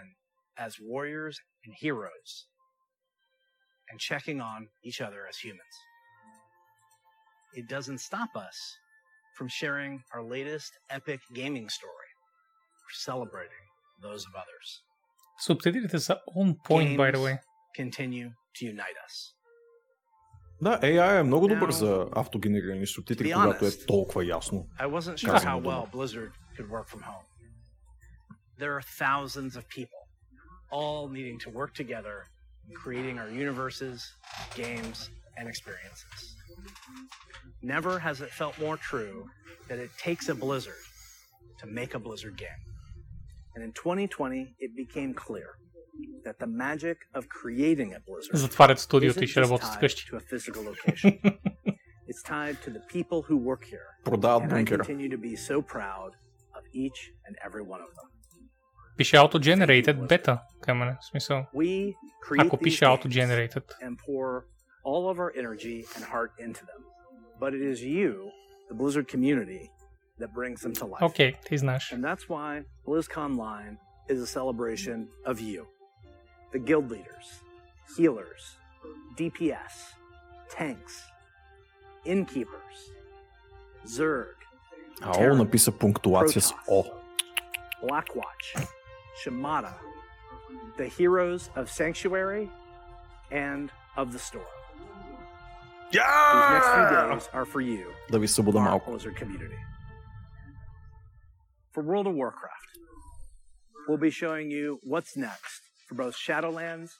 [0.57, 2.45] as warriors and heroes,
[3.89, 5.61] and checking on each other as humans.
[7.55, 8.77] It doesn't stop us
[9.35, 13.65] from sharing our latest epic gaming story or celebrating
[14.01, 14.81] those of others.
[15.47, 17.39] Subtitled is own point, Games by the way.
[17.75, 19.33] Continue to unite us.
[20.62, 24.66] Да, AI е много добър за автогенерирани субтитри, To be когато е honest, толкова ясно.
[24.80, 25.68] I wasn't sure казано how дума.
[25.72, 27.24] well Blizzard could work from home.
[28.58, 30.00] There are thousands of people
[30.70, 32.16] all needing to work together
[32.68, 33.96] in creating our universes,
[34.62, 34.98] games,
[35.38, 36.18] and experiences.
[37.62, 39.16] Never has it felt more true
[39.68, 40.84] that it takes a Blizzard
[41.60, 42.62] to make a Blizzard game.
[43.54, 45.48] And in 2020, it became clear
[46.24, 49.76] that the magic of creating a Blizzard Затварят студиото isn't и ще just работят tied
[49.76, 50.10] вкъщи.
[50.10, 51.38] to a physical location.
[52.10, 53.86] it's tied to the people who work here.
[54.04, 54.78] Продават And I бункера.
[54.84, 56.10] continue to be so proud
[56.58, 58.08] of each and every one of them.
[58.96, 60.96] Пише auto-generated бета към мене.
[61.00, 61.92] В смисъл, We
[62.28, 63.62] create ако these пише games auto-generated.
[63.82, 64.44] and pour
[64.84, 66.82] all of our energy and heart into them.
[67.40, 68.12] But it is you,
[68.70, 69.62] the Blizzard community,
[70.20, 71.02] that brings them to life.
[71.02, 71.92] Окей, ти знаеш.
[71.92, 72.50] And that's why
[72.88, 73.74] BlizzCon Line
[74.12, 74.98] is a celebration
[75.30, 75.60] of you,
[76.51, 77.41] the guild leaders,
[77.97, 78.57] healers,
[79.17, 79.93] DPS,
[80.49, 81.03] tanks,
[82.05, 82.91] innkeepers,
[83.85, 84.35] Zerg.
[85.01, 86.41] A on napisał punktuację.
[87.81, 88.55] Blackwatch,
[89.23, 89.73] Shimada,
[90.77, 92.49] the heroes of Sanctuary
[93.31, 94.45] and of the Storm.
[95.91, 96.03] Yeah!
[96.33, 98.19] These next few days are for you, The.
[98.19, 99.57] Blizzard community.
[101.71, 102.79] For World of Warcraft,
[103.87, 106.90] we'll be showing you what's next for both Shadowlands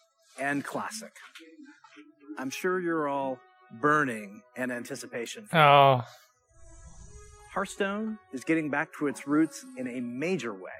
[0.40, 1.12] and Classic.
[2.38, 3.38] I'm sure you're all
[3.80, 5.46] burning in anticipation.
[5.48, 6.04] for А,
[7.54, 10.78] Hearthstone is getting back to its roots in a major way.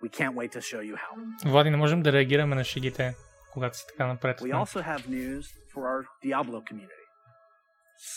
[0.00, 1.12] We can't wait to show you how.
[1.44, 3.14] Влади, не можем да реагираме на шегите,
[3.52, 4.40] когато си така напред.
[4.40, 6.98] We also have news for our Diablo community.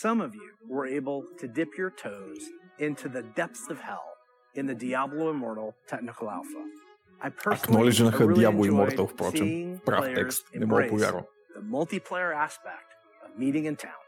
[0.02, 2.42] Some of you were able to dip your toes
[2.86, 4.08] into the depths of hell
[4.58, 6.62] in the Diablo Immortal Technical Alpha.
[7.22, 9.44] I personally Акноледжнаха really Diablo enjoyed Immortal, впрочем.
[9.46, 10.44] seeing Прав players текст.
[10.54, 11.24] Не мога да embrace повярвам.
[11.54, 12.88] the multiplayer aspect
[13.24, 14.02] of meeting in town.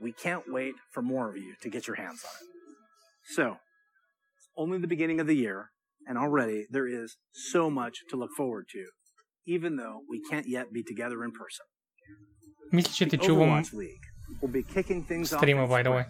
[0.00, 2.48] We can't wait for more of you to get your hands on it.
[3.36, 3.44] So,
[4.36, 5.58] it's only the beginning of the year,
[6.06, 8.82] and already there is so much to look forward to,
[9.46, 11.64] even though we can't yet be together in person.
[12.72, 14.06] Мисля, че The те чувам Overwatch League
[14.42, 16.04] will be kicking things off стрима, in by the way.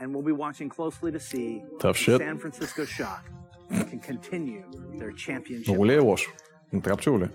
[0.00, 2.18] and we'll be watching closely to see Tough if shit.
[2.18, 3.22] San Francisco Shock
[3.71, 5.67] can continue their championship.
[5.67, 6.31] Много ли е лошо?
[6.73, 7.29] Не трапчево ли?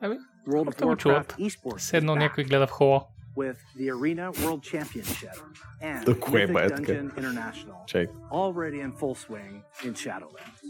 [0.00, 0.16] Ами,
[0.48, 1.32] World of те го чуват.
[1.32, 3.04] Warcraft esports Все едно is back някой гледа в хола.
[3.36, 5.42] with the Arena World Championship
[5.82, 6.82] and Да, кое е Mythic бе, така?
[6.92, 8.06] Dungeon International Чай.
[8.32, 10.60] already in full swing in Shadowlands.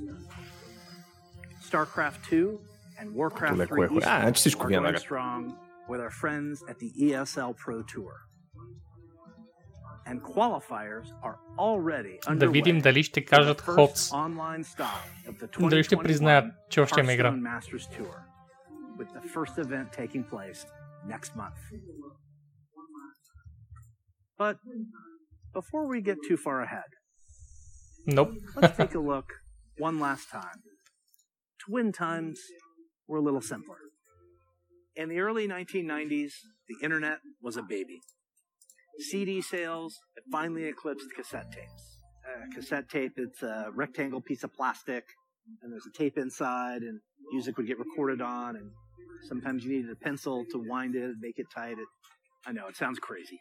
[1.63, 2.59] StarCraft 2
[3.01, 4.01] and Warcraft Леко 3 е хубаво.
[4.07, 5.01] А, значи всичко esports ви е are going наред.
[5.03, 5.55] strong
[5.89, 8.13] with our friends at the ESL Pro Tour.
[10.09, 14.13] And qualifiers are already Да видим underway дали ще for the кажат first Ходс.
[14.13, 17.33] online stop of the Дали ще 2021 признаят, че още има игра.
[17.33, 18.15] Hearthstone Masters Tour,
[18.99, 20.67] with the first event taking place
[21.15, 21.59] next month.
[24.39, 24.57] But
[25.53, 26.91] before we get too far ahead,
[28.07, 28.31] Nope.
[28.57, 29.29] let's take a look
[29.79, 30.61] one last time
[31.61, 32.39] to when times
[33.09, 33.79] were a little simpler.
[34.95, 36.33] In the early 1990s,
[36.69, 37.99] the internet was a baby.
[38.99, 39.99] CD sales
[40.33, 41.99] finally eclipsed cassette tapes.
[42.27, 45.05] Uh, cassette tape, it's a rectangle piece of plastic
[45.63, 47.01] and there's a tape inside, and
[47.33, 48.71] music would get recorded on, and
[49.29, 51.73] sometimes you needed a pencil to wind it and make it tight.
[51.73, 51.89] It,
[52.47, 53.41] I know it sounds crazy.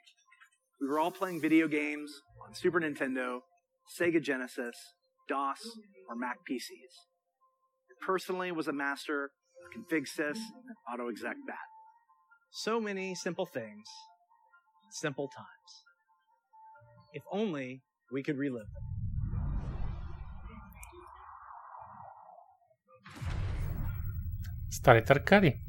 [0.82, 2.12] We were all playing video games
[2.46, 3.40] on Super Nintendo,
[4.00, 4.76] Sega Genesis,
[5.30, 5.60] DOS,
[6.10, 6.94] or Mac PCs.
[7.90, 9.30] I personally was a master of
[9.76, 11.58] config sys and auto exec bat.
[12.52, 13.88] So many simple things,
[14.96, 15.84] simple times.
[17.14, 18.84] If only we could relive them.
[24.70, 25.60] Stare tarkari.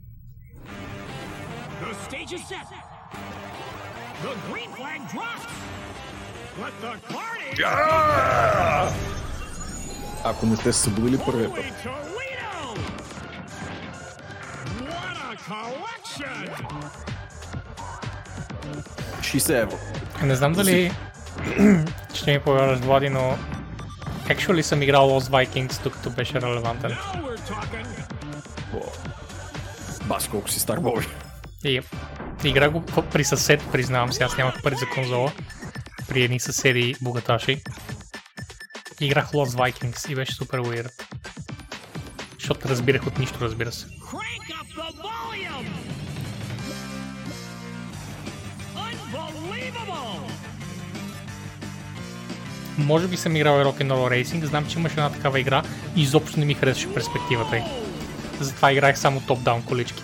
[1.81, 2.66] The stage is set.
[4.23, 5.53] The green flag drops.
[6.62, 7.62] Let the party.
[10.24, 11.73] Acum este sublili pe repede.
[14.81, 17.07] What a collection!
[19.27, 19.78] 60 евро.
[20.23, 20.93] Не знам дали
[22.15, 23.39] ще ми повярваш, Влади, но
[24.28, 26.90] actually съм играл Lost Vikings, докато беше релевантен.
[26.90, 27.86] Now we're talking.
[30.07, 31.07] Бас колко си стар Боби.
[31.65, 31.81] И
[32.44, 35.32] играх го при съсед, признавам се, аз нямах пари за конзола.
[36.09, 37.62] При едни съседи богаташи.
[39.01, 40.90] Играх Lost Vikings и беше супер weird.
[42.39, 43.86] Защото разбирах от нищо, разбира се.
[52.78, 55.62] Може би съм играл и Rock'n'Roll Racing, знам, че имаше една такава игра
[55.97, 57.62] и изобщо не ми харесваше перспективата й.
[58.40, 60.03] Затова играех само топ-даун колички.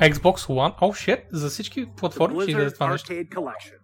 [0.00, 0.78] Xbox One?
[0.78, 3.12] Oh shit, за всички платформи ще излезе това нещо.
[3.12, 3.78] Arcade Collection,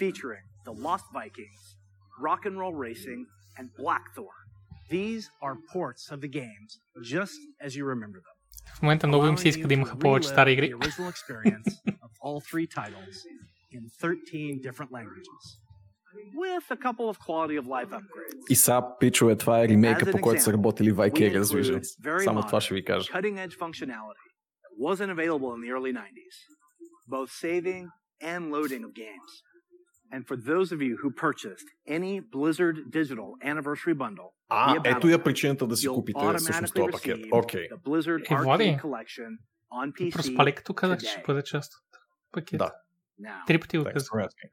[0.00, 1.61] featuring the Lost Vikings,
[2.27, 3.21] Rock and Roll Racing,
[3.59, 4.39] and Blackthorn.
[4.89, 6.69] These are ports of the games,
[7.13, 8.33] just as you remember them.
[8.75, 10.73] В момента много им се иска да имаха повече стари игри.
[10.73, 13.15] The original experience of all three titles
[13.71, 15.43] in 13 different languages,
[16.43, 18.43] with a couple of quality of life upgrades.
[18.49, 21.43] И сега, пичове, това е ремейка, As an по който са example, работили we Vicarious
[21.43, 22.01] include Visions.
[22.03, 23.11] very Само това modern, ще ви кажа.
[23.11, 24.27] Cutting-edge functionality
[24.63, 26.35] that wasn't available in the early 90s,
[27.07, 27.83] both saving
[28.33, 29.31] and loading of games.
[30.12, 35.08] And for those of you who purchased any Blizzard Digital Anniversary Bundle, А, via ето
[35.08, 37.16] я причината да си you'll купите всъщност automatically този пакет.
[37.16, 37.68] receive Окей.
[37.68, 39.30] the Blizzard Е, Влади, Arcade Collection
[39.72, 41.10] on PC Проспали като казах, че today.
[41.10, 41.98] ще бъде част от
[42.32, 42.56] пакета.
[42.58, 42.72] Да.
[43.20, 44.08] Now, Три пъти го Thanks казах.
[44.08, 44.50] for asking.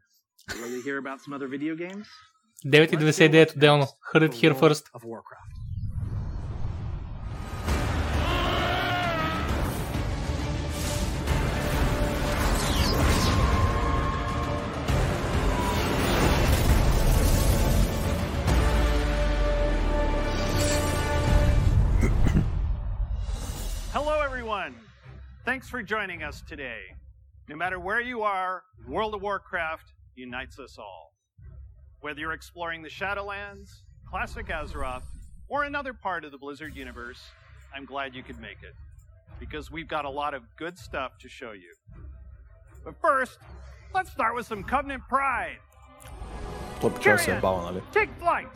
[0.52, 2.08] ready to hear about some other video games?
[2.66, 3.86] 9,99 отделно.
[4.14, 4.84] Heard it here first.
[24.36, 24.76] everyone.
[25.46, 26.82] Thanks for joining us today.
[27.48, 31.14] No matter where you are, World of Warcraft unites us all.
[32.02, 33.70] Whether you're exploring the Shadowlands,
[34.06, 35.04] classic Azeroth,
[35.48, 37.22] or another part of the Blizzard universe,
[37.74, 38.76] I'm glad you could make it
[39.40, 41.74] because we've got a lot of good stuff to show you.
[42.84, 43.40] But first,
[43.94, 45.60] let's start with some Covenant pride.
[46.82, 47.42] Tyrion,
[47.94, 48.50] take flight!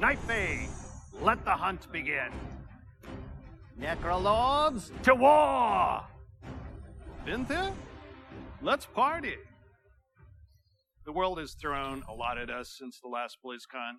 [0.00, 0.66] Night Bay,
[1.22, 2.32] let the hunt begin.
[3.80, 6.02] Necrolords, to war!
[7.26, 7.72] Vinthir.
[8.60, 9.36] Let's party!
[11.06, 13.92] The world has thrown a lot at us since the last BlizzCon.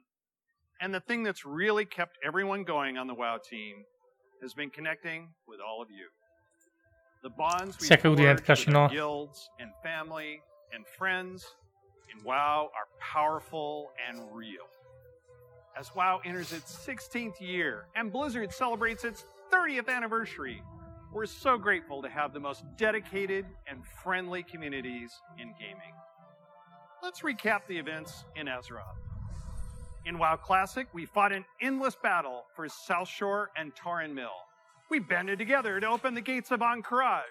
[0.81, 3.77] And the thing that's really kept everyone going on the WoW team
[4.41, 6.07] has been connecting with all of you.
[7.23, 10.41] The bonds we've formed with our guilds and family
[10.73, 11.45] and friends
[12.13, 14.67] in WoW are powerful and real.
[15.77, 20.61] As WoW enters its 16th year and Blizzard celebrates its 30th anniversary,
[21.11, 25.93] we're so grateful to have the most dedicated and friendly communities in gaming.
[27.01, 28.83] Let's recap the events in Azeroth.
[30.05, 34.29] In WoW Classic, we fought an endless battle for South Shore and Torren Mill.
[34.89, 37.21] We banded together to open the gates of Ankaraj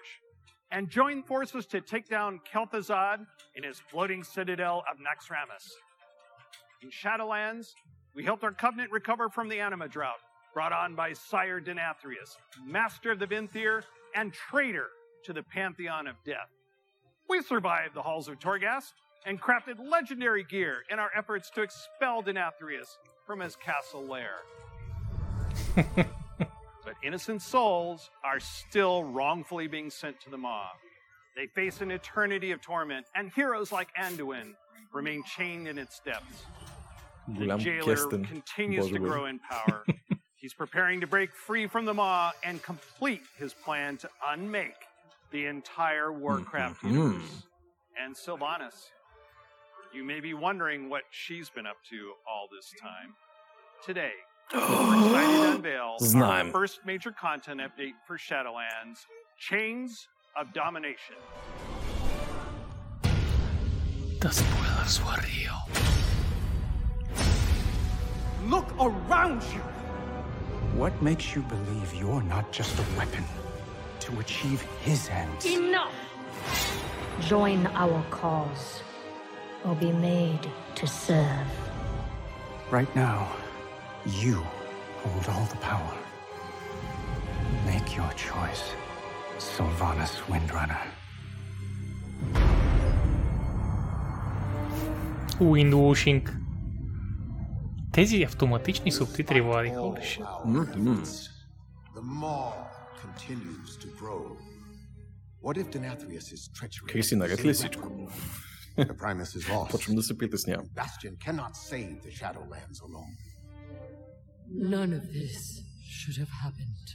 [0.71, 3.25] and joined forces to take down Kel'Thuzad
[3.55, 5.67] in his floating citadel of Naxxramas.
[6.81, 7.73] In Shadowlands,
[8.15, 10.19] we helped our Covenant recover from the Anima drought,
[10.53, 13.83] brought on by Sire Denathrius, master of the Vinthir
[14.15, 14.87] and traitor
[15.25, 16.49] to the pantheon of death.
[17.29, 18.93] We survived the halls of Torghast
[19.25, 22.97] and crafted legendary gear in our efforts to expel Denathrius
[23.27, 24.37] from his castle lair.
[25.75, 30.67] but innocent souls are still wrongfully being sent to the maw.
[31.35, 34.55] They face an eternity of torment, and heroes like Anduin
[34.91, 36.43] remain chained in its depths.
[37.37, 39.85] The jailer continues to grow in power,
[40.38, 44.74] He's preparing to break free from the Maw and complete his plan to unmake
[45.30, 46.92] the entire Warcraft Mhm.
[46.92, 47.42] universe.
[47.98, 48.90] And Sylvanas,
[49.92, 53.14] you may be wondering what she's been up to all this time.
[53.82, 54.12] Today,
[54.52, 56.52] we're excited to unveil our Знаем.
[56.52, 59.06] first major content update for Shadowlands,
[59.38, 61.16] Chains of Domination.
[64.20, 65.60] The spoilers were real.
[68.50, 69.62] Look around you.
[70.79, 73.25] What makes you believe you're not just a weapon
[73.99, 75.45] to achieve his ends?
[75.45, 75.91] Enough!
[77.19, 78.81] Join our cause,
[79.65, 80.39] or be made
[80.75, 81.47] to serve.
[82.71, 83.29] Right now,
[84.05, 84.35] you
[85.03, 85.97] hold all the power.
[87.65, 88.71] Make your choice,
[89.37, 90.79] Sylvanas Windrunner.
[95.41, 96.48] Windwashing.
[97.99, 100.25] Тези автоматични субтитри, Влади, holy shit.
[101.95, 102.51] The maw
[103.03, 104.21] continues to grow.
[105.45, 106.87] What if Denathrius' treachery?
[106.91, 108.11] Криси, наред ли всичко?
[108.77, 109.71] The Primus is lost.
[109.71, 110.65] Почвам да се притеснявам.
[110.65, 113.15] Bastion cannot save the Shadowlands alone.
[114.75, 115.41] None of this
[115.97, 116.87] should have happened.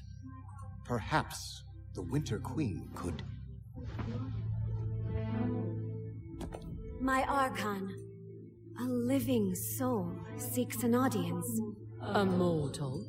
[0.92, 1.38] Perhaps
[1.96, 3.18] the Winter Queen could.
[7.10, 7.82] My Archon,
[8.80, 11.60] A living soul seeks an audience.
[12.02, 13.06] A mortal?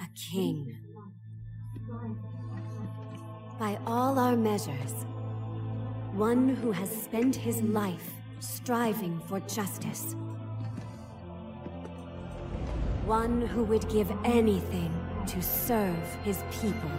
[0.00, 0.74] A king.
[3.58, 5.04] By all our measures,
[6.12, 10.14] one who has spent his life striving for justice.
[13.04, 14.92] One who would give anything
[15.26, 16.90] to serve his people.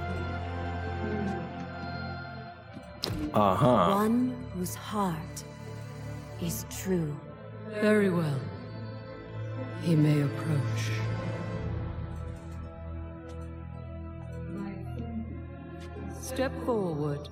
[3.33, 3.95] Uh huh.
[3.95, 5.43] One whose heart
[6.41, 7.15] is true.
[7.79, 8.39] Very well.
[9.81, 10.91] He may approach.
[16.21, 17.29] Step forward.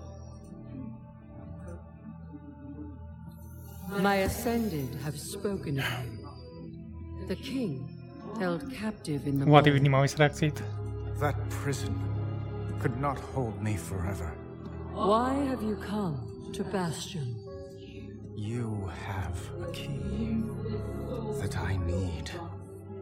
[4.02, 7.28] My ascended have spoken of you.
[7.28, 7.90] The king
[8.40, 10.52] held captive in the Ładnie wynimały z reakcji.
[11.20, 11.94] That prison
[12.82, 14.32] could not hold me forever.
[14.94, 16.18] Why have you come
[16.54, 17.39] to Bastion?
[18.48, 19.38] You have
[19.68, 20.44] a key
[21.42, 22.32] that I need.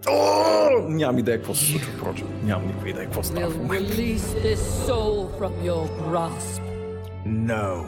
[0.07, 2.27] О, нямам идея какво се случва, впрочем.
[2.43, 3.93] Нямам никаква идея какво става в Will момента.
[3.93, 6.61] release this soul from your grasp.
[7.25, 7.85] No.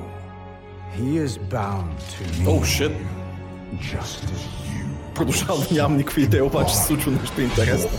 [0.97, 2.45] He is bound to me.
[2.47, 2.91] Oh, shit.
[3.79, 5.13] Just as you.
[5.15, 7.89] Продължавам да нямам никаква идея, обаче се случва нещо интересно.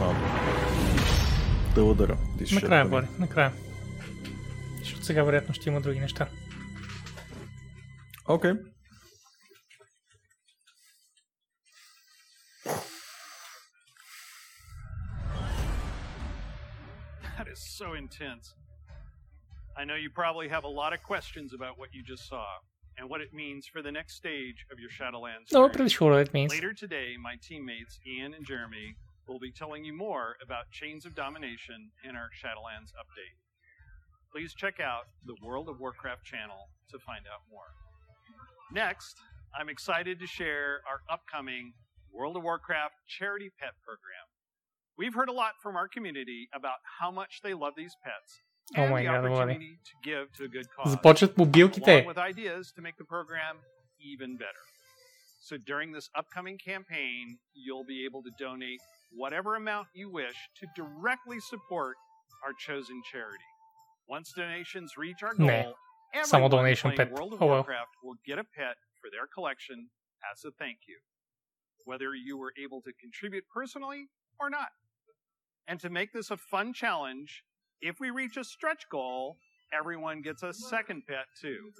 [0.00, 0.14] става.
[1.74, 2.16] Благодаря.
[2.38, 3.52] Ти ще Накрая, да ми- Влади, накрая.
[4.78, 6.28] Защото сега вероятно ще има други неща.
[8.28, 8.52] Окей.
[17.38, 18.54] That is so intense.
[19.76, 22.46] I know you probably have a lot of questions about what you just saw
[22.98, 25.52] and what it means for the next stage of your Shadowlands.
[25.52, 25.74] No, journey.
[25.74, 26.50] pretty sure what it means.
[26.52, 28.96] Later today, my teammates Ian and Jeremy
[29.30, 33.36] will be telling you more about Chains of Domination in our Shadowlands update.
[34.32, 37.70] Please check out the World of Warcraft channel to find out more.
[38.72, 39.16] Next,
[39.58, 41.72] I'm excited to share our upcoming
[42.12, 44.26] World of Warcraft charity pet program.
[44.98, 48.40] We've heard a lot from our community about how much they love these pets
[48.76, 49.32] Oh and my the God, Влади.
[49.32, 50.96] opportunity to give to a good cause.
[50.96, 51.88] Започват мобилките.
[51.88, 53.58] Along with ideas to make the program
[54.00, 54.64] even better.
[55.40, 58.80] So during this upcoming campaign, you'll be able to donate
[59.11, 61.95] whatever amount you wish to directly support
[62.45, 63.37] our chosen charity.
[64.07, 65.73] Once donations reach our goal, nee.
[66.23, 67.11] Samo donation pet.
[67.11, 67.55] World of oh, well.
[67.57, 69.89] Warcraft will get a pet for their collection
[70.31, 70.97] as a thank you,
[71.85, 74.07] whether you were able to contribute personally
[74.39, 74.69] or not.
[75.67, 77.43] And to make this a fun challenge,
[77.81, 79.37] if we reach a stretch goal,
[79.73, 81.71] everyone gets a second pet too.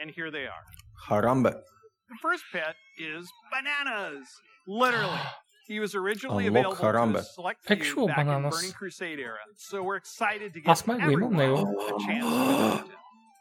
[0.00, 0.64] And here they are.
[1.08, 1.52] Harambe.
[1.52, 4.28] The first pet is bananas,
[4.66, 5.18] literally.
[5.68, 7.18] He was originally oh, available caramba.
[7.18, 11.98] to select few back in Burning Crusade era, so we're excited to give everyone a
[12.06, 12.88] chance.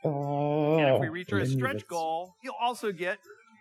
[0.03, 3.19] Oh, and if we reach our stretch goal, you'll also get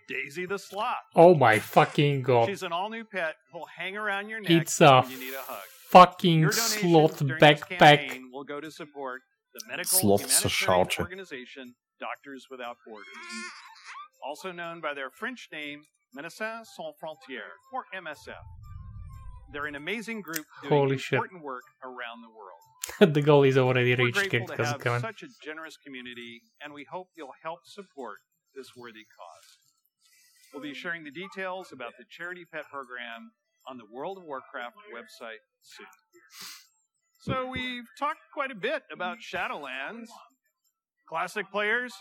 [0.08, 0.96] Daisy the Sloth.
[1.14, 2.48] Oh my fucking god.
[2.48, 5.34] She's an all new pet Will hang around your neck it's a when you need
[5.34, 5.62] a hug.
[5.88, 8.20] Fucking sloth backpack.
[8.32, 9.22] will go to support
[9.54, 13.06] the medical humanitarian organization Doctors Without Borders.
[14.24, 15.82] Also known by their French name,
[16.16, 18.34] Médecins Sans Frontières, or MSF.
[19.52, 21.16] They're an amazing group doing Holy shit.
[21.16, 23.14] important work around the world.
[23.14, 24.16] the goal is already reached.
[24.16, 28.18] We're grateful to have such a generous community, and we hope you'll help support
[28.54, 29.58] this worthy cause.
[30.52, 33.32] We'll be sharing the details about the charity pet program
[33.68, 35.86] on the World of Warcraft website soon.
[37.20, 40.06] So we've talked quite a bit about Shadowlands.
[41.08, 41.92] Classic players,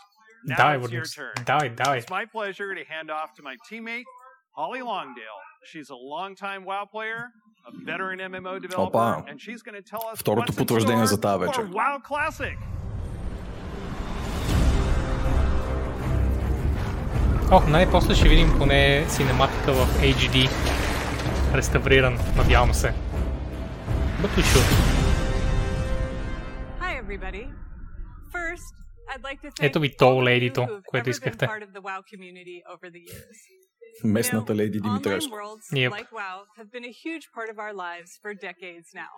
[0.45, 1.33] now die, it's your turn.
[1.45, 1.97] Die, die.
[1.97, 4.03] It's my pleasure to hand off to my teammate,
[4.51, 7.21] Holly Longdale, She's a longtime WoW player,
[7.69, 9.23] a veteran MMO developer, Опа.
[9.29, 11.63] and she's going to tell us Второто what's in потвърждение store за тази for вечер.
[11.69, 12.57] WoW Classic.
[17.51, 20.49] О, най-после ще видим поне синематика в HD.
[21.55, 22.93] Реставриран, надявам се.
[24.21, 24.67] We should.
[26.81, 27.43] Hi, everybody.
[28.35, 28.73] First,
[29.11, 31.13] I'd like to thank Ето ви all то of you лейдито, who've което ever been
[31.13, 31.45] искахте.
[31.47, 33.37] part of the WoW community over the years.
[34.04, 35.30] Местната леди Online Димитреско.
[35.30, 35.90] worlds Yep.
[35.90, 39.12] like WoW have been a huge part of our lives for decades now.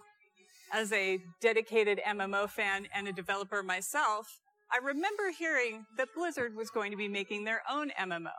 [0.72, 4.26] As a dedicated MMO fan and a developer myself,
[4.72, 8.38] I remember hearing that Blizzard was going to be making their own MMO.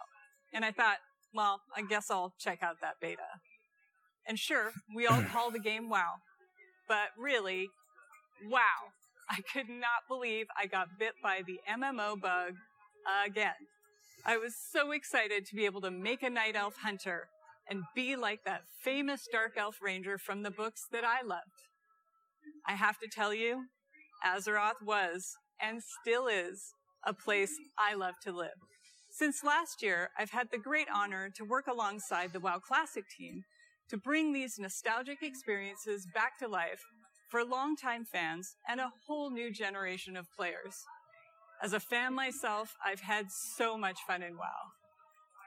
[0.52, 0.98] And I thought,
[1.34, 3.30] well, I guess I'll check out that beta.
[4.28, 6.16] And sure, we all call the game WoW.
[6.88, 7.70] But really,
[8.50, 8.80] wow.
[9.30, 12.54] I could not believe I got bit by the MMO bug
[13.26, 13.54] again.
[14.29, 17.29] I was so excited to be able to make a night elf hunter
[17.67, 21.65] and be like that famous dark elf ranger from the books that I loved.
[22.67, 23.65] I have to tell you,
[24.23, 26.75] Azeroth was and still is
[27.07, 28.51] a place I love to live.
[29.11, 33.45] Since last year, I've had the great honor to work alongside the WoW Classic team
[33.89, 36.83] to bring these nostalgic experiences back to life
[37.31, 40.85] for longtime fans and a whole new generation of players.
[41.63, 44.73] As a fan myself, I've had so much fun in WoW.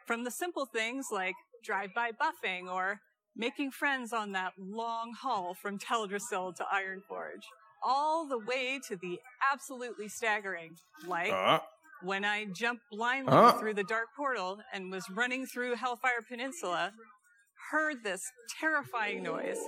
[0.06, 3.00] From the simple things like drive-by buffing or
[3.36, 7.44] making friends on that long haul from Teldrassil to Ironforge,
[7.82, 9.20] all the way to the
[9.52, 10.76] absolutely staggering,
[11.08, 11.66] like Ah.
[12.02, 13.54] when I jumped blindly Ah.
[13.58, 16.94] through the dark portal and was running through Hellfire Peninsula,
[17.72, 18.30] heard this
[18.60, 19.60] terrifying noise,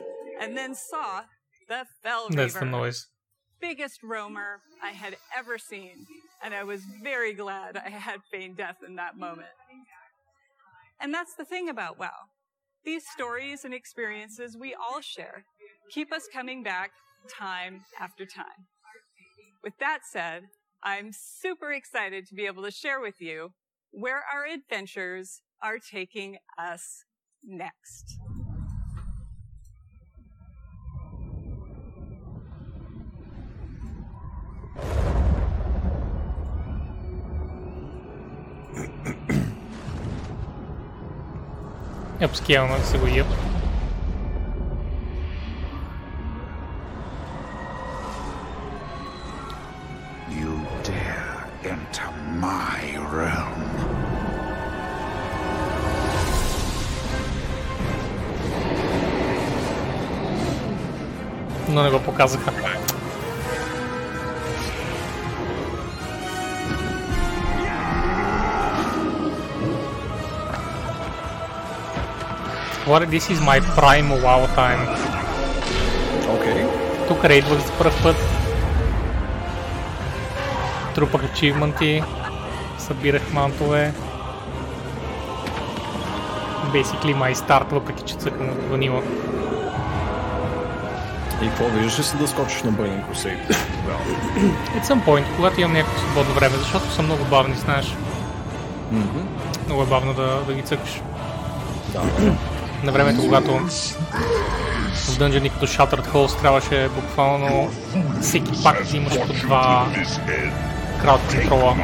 [0.42, 1.24] and then saw
[1.70, 3.08] the Fell That's the noise.
[3.62, 6.06] biggest roamer I had ever seen,
[6.44, 9.48] and I was very glad I had feigned death in that moment.
[11.00, 12.10] And that's the thing about WoW.
[12.86, 15.46] These stories and experiences we all share
[15.92, 16.92] keep us coming back
[17.30, 18.68] time after time.
[19.64, 20.44] With that said,
[20.84, 23.52] I'm super excited to be able to share with you
[23.92, 27.06] where our adventures are taking us
[27.44, 28.18] next.
[42.23, 43.27] Upscale да се го еб.
[50.31, 50.55] You
[50.87, 52.11] dare enter
[52.43, 52.81] my
[53.13, 53.63] realm.
[61.69, 62.53] Но не го показаха.
[72.86, 74.84] What, this is my prime wow time.
[76.36, 76.66] Окей.
[77.08, 78.16] Тук рейдвах за първ път.
[80.96, 82.04] Трупах ачивменти.
[82.78, 83.94] Събирах мантове.
[86.74, 89.02] Basically my start, въпреки че цъкам от ванила.
[91.42, 93.56] И какво виждаш ли си да скочиш на Burning Crusade?
[94.78, 97.96] At some point, когато имам някакво свободно време, защото са много бавни, знаеш.
[98.92, 99.20] Мгм.
[99.66, 101.02] Много е бавно да, да ги цъкаш.
[101.94, 102.02] Да.
[102.84, 103.60] На времето, когато
[104.94, 107.72] в дънжени като Shattered Halls трябваше буквално
[108.22, 109.88] всеки пак да имаш по два
[111.02, 111.76] крат контрола.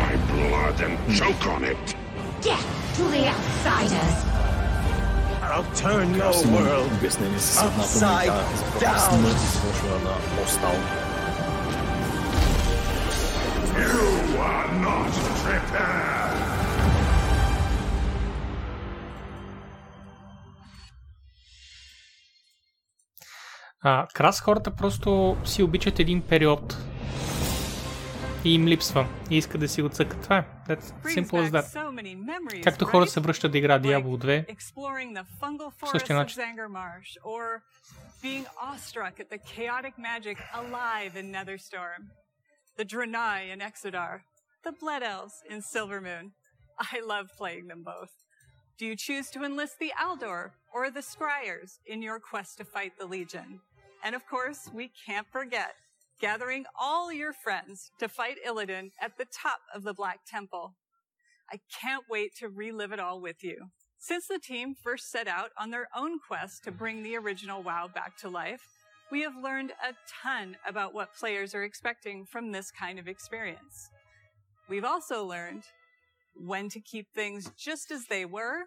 [5.52, 6.92] I'll turn your world
[7.66, 8.34] upside
[8.80, 9.10] down.
[13.78, 15.12] You are not
[15.44, 16.19] prepared.
[23.92, 26.78] А, крас хората просто си обичат един период
[28.46, 30.22] и им липсва и искат да си го цъкат.
[30.22, 30.46] Това е.
[30.68, 32.64] That's simple as that.
[32.64, 36.44] Както хората се връщат да играят Diablo 2, exploring the fungal По същия начин.
[38.24, 42.02] Being awestruck at the chaotic magic alive in Netherstorm,
[42.80, 44.14] the Draenei in Exodar,
[44.68, 46.26] the Blood Elves in Silvermoon.
[46.94, 48.14] I love playing them both.
[48.80, 50.42] Do you choose to enlist the Aldor
[50.76, 53.50] or the Scryers in your quest to fight the Legion?
[54.04, 55.74] And of course, we can't forget
[56.22, 60.76] gathering all your friends to fight Illidan at the top of the Black Temple.
[61.52, 63.58] I can't wait to relive it all with you.
[63.98, 67.90] Since the team first set out on their own quest to bring the original WoW
[67.94, 68.62] back to life,
[69.12, 69.94] we have learned a
[70.24, 73.90] ton about what players are expecting from this kind of experience.
[74.70, 75.64] We've also learned
[76.36, 78.66] when to keep things just as they were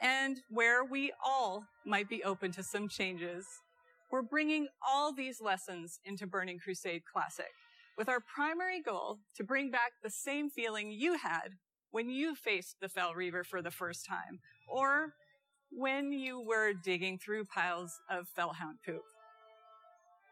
[0.00, 3.46] and where we all might be open to some changes.
[4.14, 7.50] We're bringing all these lessons into Burning Crusade Classic
[7.98, 11.48] with our primary goal to bring back the same feeling you had
[11.90, 14.38] when you faced the Fell Reaver for the first time,
[14.68, 15.14] or
[15.72, 19.02] when you were digging through piles of Fellhound poop.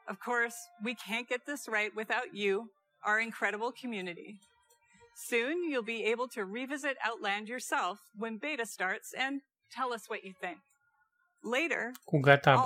[0.09, 0.55] Of course,
[0.85, 2.69] we can't get this right without you,
[3.05, 4.39] our incredible community.
[5.17, 9.41] Soon, you'll be able to revisit Outland yourself when beta starts and
[9.73, 10.59] tell us what you think.
[11.45, 11.93] Later,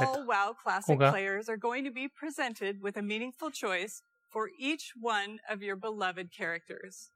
[0.07, 4.93] all WoW Classic players are going to be presented with a meaningful choice for each
[5.01, 7.11] one of your beloved characters.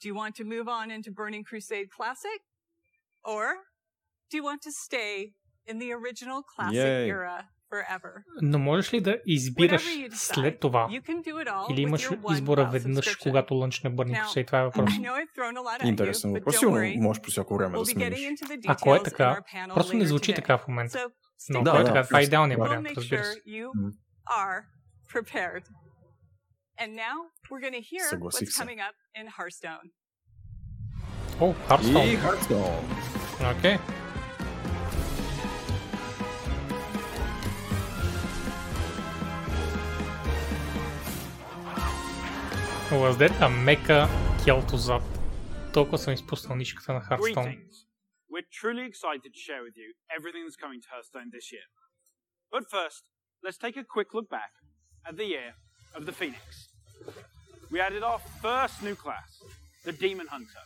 [0.00, 2.40] Do you want to move on into Burning Crusade Classic?
[3.24, 3.54] Or
[4.30, 5.34] do you want to stay
[5.66, 7.08] in the original Classic Yay.
[7.08, 8.12] era forever?
[8.42, 10.88] Но можеш ли да избираш decide, след това?
[11.70, 14.46] Или имаш избора веднъж, когато лънчне Burning Now, Crusade?
[14.46, 14.90] Това е въпрос.
[15.84, 16.58] Интересен въпрос.
[16.58, 18.20] Сигурно можеш по всяко време We'll да смениш.
[18.66, 19.38] Ако е така,
[19.74, 20.98] просто не звучи така в момента.
[20.98, 21.10] So,
[21.50, 23.38] Но stay ако е така, това е идеалният вариант, разбира се.
[23.46, 23.66] you
[24.28, 24.58] are
[25.14, 25.62] prepared.
[26.80, 27.16] And now
[27.50, 28.62] we're going to hear Съгласих what's се.
[28.62, 29.86] coming up in Hearthstone.
[31.40, 32.04] О, Hearthstone.
[32.04, 33.58] И Hearthstone.
[33.58, 33.78] Окей.
[42.91, 44.07] Was that a мека
[44.45, 45.03] келто зад?
[45.73, 47.33] Толкова съм изпуснал нишката на Hearthstone.
[47.35, 47.75] Greetings.
[48.33, 51.67] We're truly excited to share with you everything that's coming to Hearthstone this year.
[52.53, 53.03] But first,
[53.43, 54.51] let's take a quick look back
[55.09, 55.49] at the year
[55.97, 56.45] of the Phoenix.
[57.71, 59.29] We added our first new class,
[59.87, 60.65] the Demon Hunter,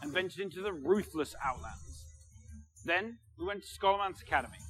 [0.00, 1.94] and ventured into the ruthless Outlands.
[2.84, 3.04] Then
[3.38, 4.62] we went to Skullman's Academy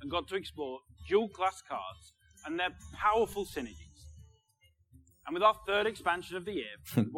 [0.00, 0.78] and got to explore
[1.08, 2.04] dual class cards
[2.44, 2.72] and their
[3.06, 3.87] powerful synergies.
[5.29, 6.73] And with our third expansion of the year,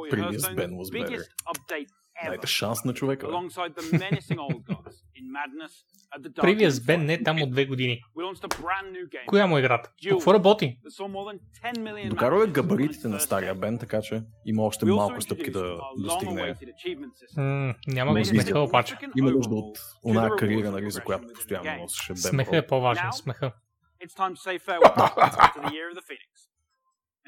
[0.09, 1.05] Previous Ben was better.
[1.05, 1.89] biggest update
[2.23, 2.29] ever.
[2.29, 3.25] Дайте шанс на човека.
[3.27, 5.73] Alongside the menacing old gods in Madness
[6.15, 8.01] at the Dark Previous Ben не е там от две години.
[8.17, 9.25] we launched a brand new game.
[9.25, 9.91] Коя му е играта?
[10.09, 10.77] Какво работи?
[10.85, 11.39] that saw more than
[11.73, 13.55] 10 million Докарал е габаритите на стария.
[13.55, 16.55] Бен, така че има още малко стъпки да достигне.
[17.87, 18.95] няма го смеха обаче.
[19.17, 22.17] Има нужда от to оная кариера, нали, за която постоянно носеше Бен.
[22.21, 23.11] Смеха е по-важен.
[23.11, 23.51] Смеха.
[24.05, 24.95] It's time to say farewell
[25.55, 26.50] to the year of the Phoenix.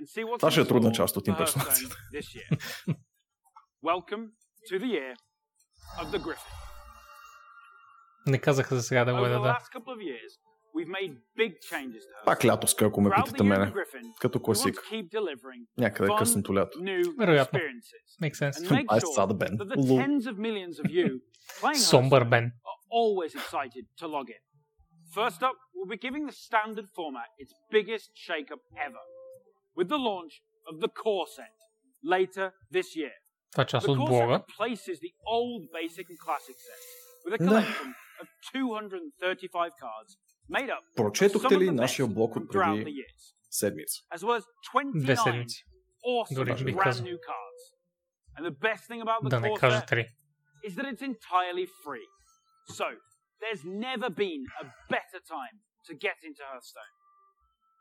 [0.01, 1.95] And see what's Това ще е трудна част от имперсонацията.
[1.95, 2.57] Hearthstone this year.
[3.83, 4.23] Welcome
[4.69, 5.13] to the year
[6.01, 6.53] of the Griffin.
[8.27, 9.57] Не казаха за сега да го е да.
[12.25, 13.73] Пак лятоска, ако ме питате мене.
[14.19, 14.75] Като we want класик.
[14.75, 16.77] to keep delivering Някъде fun, късното лято.
[16.79, 17.59] new Вероятно.
[17.59, 18.21] experiences.
[18.21, 18.51] Makes sense.
[18.51, 18.87] And make
[19.39, 19.57] Бен.
[21.61, 22.45] playing Somber Hearthstone Ben.
[22.71, 24.41] are always excited to log in.
[25.19, 29.03] First up, we'll be giving the standard format its biggest shake-up ever,
[29.76, 30.34] with the launch
[30.70, 31.56] of the core set
[32.02, 33.14] later this year.
[33.52, 34.34] Това е част The от core блога.
[34.38, 36.86] set replaces the old basic and classic sets
[37.24, 37.44] with a Да.
[37.46, 37.88] collection
[38.20, 40.10] of 235 cards
[40.48, 42.90] made up of some Прочетохте of ли the best нашия блог от from throughout преди
[42.90, 43.96] the years, седмица?
[44.16, 45.64] as well as 29 Две седмици.
[46.04, 47.04] awesome Дори бих brand казал.
[47.06, 47.62] new cards.
[48.36, 50.04] And the best thing about the Да не core кажа set три.
[50.68, 52.06] is that it's entirely free.
[52.80, 52.86] So,
[53.42, 54.64] there's never been a
[54.94, 55.56] better time
[55.88, 56.92] to get into Hearthstone.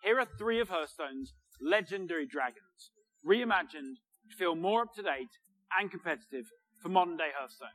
[0.06, 1.28] Here are three of Hearthstone's
[1.63, 2.91] legendary dragons,
[3.27, 3.97] reimagined
[4.31, 5.39] to feel more up to date
[5.79, 6.47] and competitive
[6.81, 7.69] for modern day Hearthstone.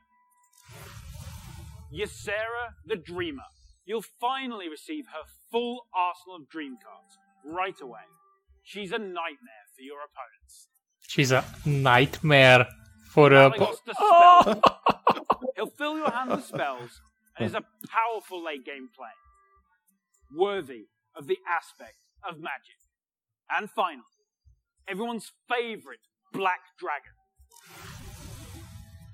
[1.92, 3.42] Ysera the Dreamer.
[3.86, 8.06] You'll finally receive her full arsenal of dream cards right away.
[8.62, 10.68] She's a nightmare for your opponents.
[11.06, 12.66] She's a nightmare
[13.08, 13.48] for a...
[13.48, 14.62] The spell.
[15.56, 17.00] He'll fill your hand with spells
[17.38, 19.08] and is a powerful late game play,
[20.36, 21.96] worthy of the aspect
[22.28, 22.76] of magic.
[23.56, 24.04] And final,
[24.86, 26.00] everyone's favorite
[26.32, 27.12] black dragon,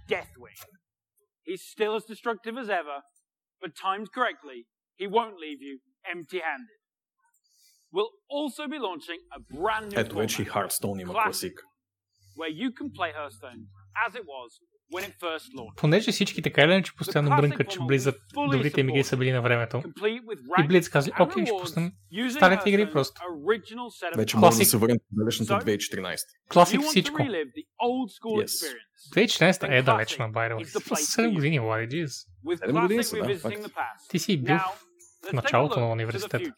[0.08, 0.58] Deathwing.
[1.44, 3.02] He's still as destructive as ever,
[3.60, 4.66] but timed correctly,
[4.96, 5.78] he won't leave you
[6.10, 6.66] empty handed.
[7.92, 9.98] We'll also be launching a brand new.
[9.98, 11.54] At which he Hearthstone classic, Classic,
[12.34, 13.68] where you can play Hearthstone
[14.06, 14.58] as it was
[14.92, 15.76] when it first launched.
[15.76, 18.16] Понеже всички така или иначе постоянно брънкат, че Blizzard
[18.52, 19.82] добрите им игри са били на времето.
[20.58, 21.92] И Blitz казали, окей, ще пуснем
[22.30, 23.20] старите игри просто.
[24.16, 26.16] Вече може да се върнем в далечната 2014.
[26.48, 27.16] Класик всичко.
[27.18, 28.46] relive the old school Yes.
[28.46, 30.64] experience 2014 е далечна, by the way.
[30.64, 32.12] 7 години, влади, джиз.
[32.46, 33.56] with Седем години classic са, да, revisiting факт.
[33.56, 34.10] the past.
[34.10, 34.58] Ти си бил
[35.28, 36.52] в началото на университета.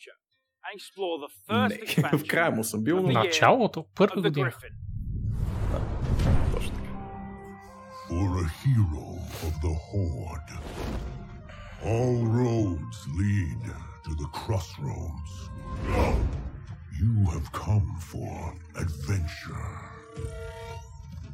[1.50, 1.78] Не,
[2.18, 4.52] в края му съм бил, Началото, първа година.
[8.08, 10.58] For a hero of the Horde.
[11.84, 13.58] All roads lead
[14.04, 15.50] to the crossroads.
[17.00, 19.80] You have come for adventure.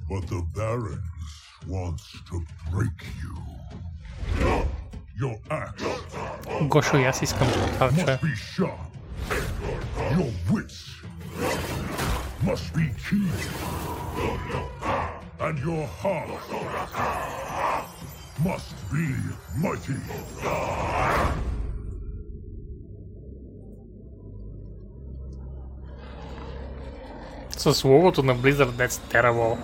[0.09, 1.01] But the Barons
[1.69, 3.37] wants to break you.
[5.15, 5.85] Your axe.
[6.69, 7.27] Gosiu, ja si.
[10.17, 11.03] Your wits
[12.43, 13.31] must be keen.
[15.45, 16.29] And your heart
[18.45, 19.09] must be
[19.57, 19.99] mighty.
[27.57, 29.59] С логото на Blizzard That's Terrible.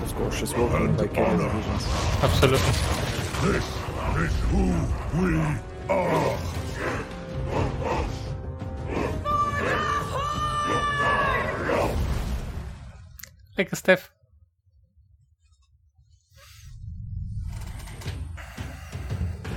[0.00, 2.24] По-скоро ще слогам на Valkyrie Visions.
[2.24, 2.72] Абсолютно.
[3.42, 3.64] This
[4.24, 4.64] is who
[5.18, 5.30] we
[5.88, 6.51] are.
[13.61, 14.11] Лека Стеф.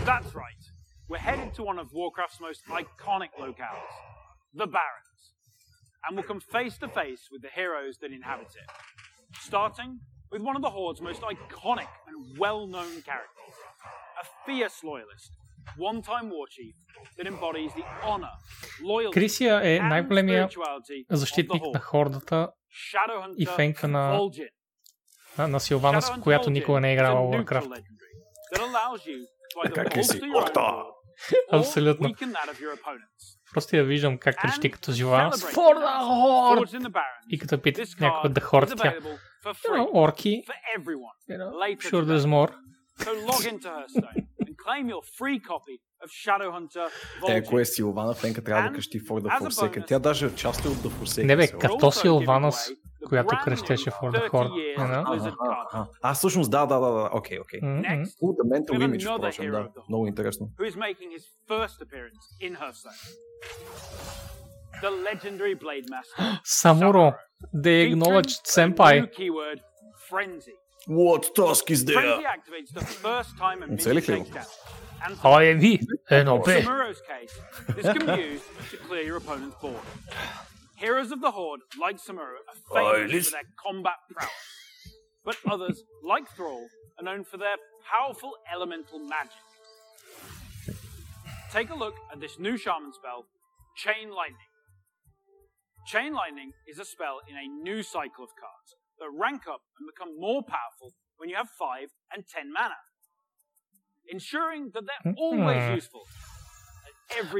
[0.05, 0.63] That's right.
[1.09, 3.95] We're headed to one of Warcraft's most iconic locales,
[4.55, 5.23] the Barrens,
[6.05, 8.69] and we'll come face to face with the heroes that inhabit it.
[9.49, 9.91] Starting
[10.33, 13.57] with one of the Horde's most iconic and well-known characters,
[14.23, 15.31] a fierce loyalist,
[15.77, 16.75] one-time war chief
[17.17, 18.35] that embodies the honor,
[18.83, 21.83] loyalty, Крисия е and най-големия spirituality of защитник the на Horde.
[21.83, 22.64] хордата Shadowhunter
[23.38, 24.20] и фенка на,
[25.38, 27.82] на, на Силванас, Shadowhunter която никога не е играла Warcraft.
[28.58, 28.76] own
[30.36, 30.62] опта!
[30.62, 30.92] board
[31.52, 32.10] or Абсолютно.
[32.10, 33.40] weaken that of your opponents.
[33.52, 34.92] Просто я виждам как крещи като.
[34.92, 37.02] Celebrate For the Horde!
[37.30, 38.94] И като пита card да хорд, тя.
[38.94, 39.18] You
[39.66, 40.44] know, орки.
[41.30, 42.50] You know, sure there's more.
[43.06, 45.76] So log into Hearthstone and claim your free copy
[47.30, 49.88] Е, ако е Силвана, Фенка трябва да крещи For the Forsaken.
[49.88, 51.26] Тя даже е част от The Forsaken.
[51.26, 52.72] Не бе, като Силванас,
[53.08, 55.86] която крещеше For the Horde.
[56.02, 57.10] А, всъщност, да, да, да, да.
[57.14, 57.60] Окей, окей.
[57.64, 59.58] О, The Mental Image, впрочем, да.
[59.58, 60.50] of the Много интересно.
[60.60, 63.00] who is making his first appearance in Hearthstone.
[64.82, 66.40] The legendary Blade Master.
[66.44, 67.14] Самуро.
[67.54, 69.10] They acknowledged New Senpai.
[70.10, 70.56] Frenzy.
[70.88, 72.22] What task is Frenzy there?
[72.38, 74.26] activates the first time a minion Оцелих ли го?
[75.06, 75.20] Damage.
[75.24, 75.80] Uh, and I am he,
[76.10, 76.62] and In obey.
[76.62, 77.38] Samuro's case,
[77.76, 79.80] this can be used to clear your opponent's board.
[80.76, 83.24] Heroes of the Horde, like Samuro, are oh, famous listen.
[83.24, 84.32] for their combat prowess.
[85.24, 86.68] But others, like Thrall,
[87.00, 87.56] are known for their
[87.90, 89.32] powerful elemental magic.
[91.52, 93.26] Take a look at this new shaman spell,
[93.78, 94.52] Chain Lightning.
[95.88, 99.88] Chain Lightning is a spell in a new cycle of cards that rank up and
[99.88, 102.76] become more powerful when you have 5 and 10 mana,
[104.10, 105.20] ensuring that they're hmm.
[105.20, 105.76] always mm.
[105.76, 106.04] useful.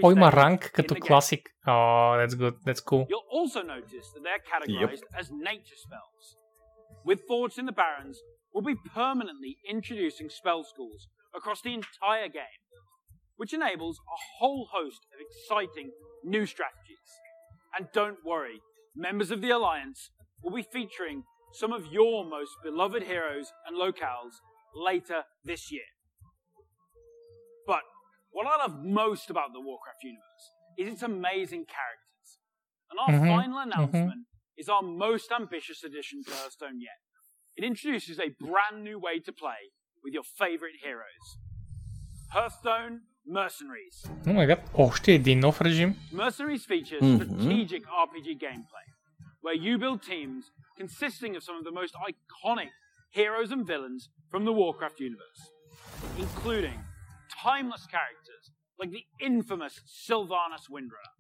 [0.04, 1.50] Oh, ima rank kot v Classic.
[1.68, 2.56] Oh, that's good.
[2.64, 3.08] That's cool.
[3.10, 5.20] You'll also notice that they're categorized yep.
[5.20, 6.38] as nature spells.
[7.04, 8.20] With Thoughts in the Barrens,
[8.54, 12.62] we'll be permanently introducing spell schools across the entire game,
[13.38, 15.92] which enables a whole host of exciting
[16.24, 17.10] new strategies.
[17.78, 18.62] And don't worry,
[18.96, 20.12] members of the Alliance
[20.42, 21.24] will be featuring
[21.54, 24.36] some of your most beloved heroes and locales
[24.76, 25.90] later this year.
[28.35, 30.45] But what I love most about the Warcraft universe
[30.79, 32.39] is its amazing characters.
[32.91, 34.27] And our Mhm, final announcement
[34.57, 36.99] is our most ambitious addition to Hearthstone yet.
[37.57, 39.71] It introduces a brand new way to play
[40.03, 41.27] with your favorite heroes.
[42.33, 44.07] Hearthstone Mercenaries.
[44.27, 45.95] О май гад, още един нов режим.
[46.13, 47.19] Mercenaries features Mhm.
[47.19, 48.87] strategic RPG gameplay,
[49.43, 52.71] where you build teams consisting of some of the most iconic
[53.11, 55.43] heroes and villains from the Warcraft universe,
[56.19, 56.79] including
[57.43, 58.24] timeless characters
[58.79, 61.15] like the infamous Sylvanas Windrunner.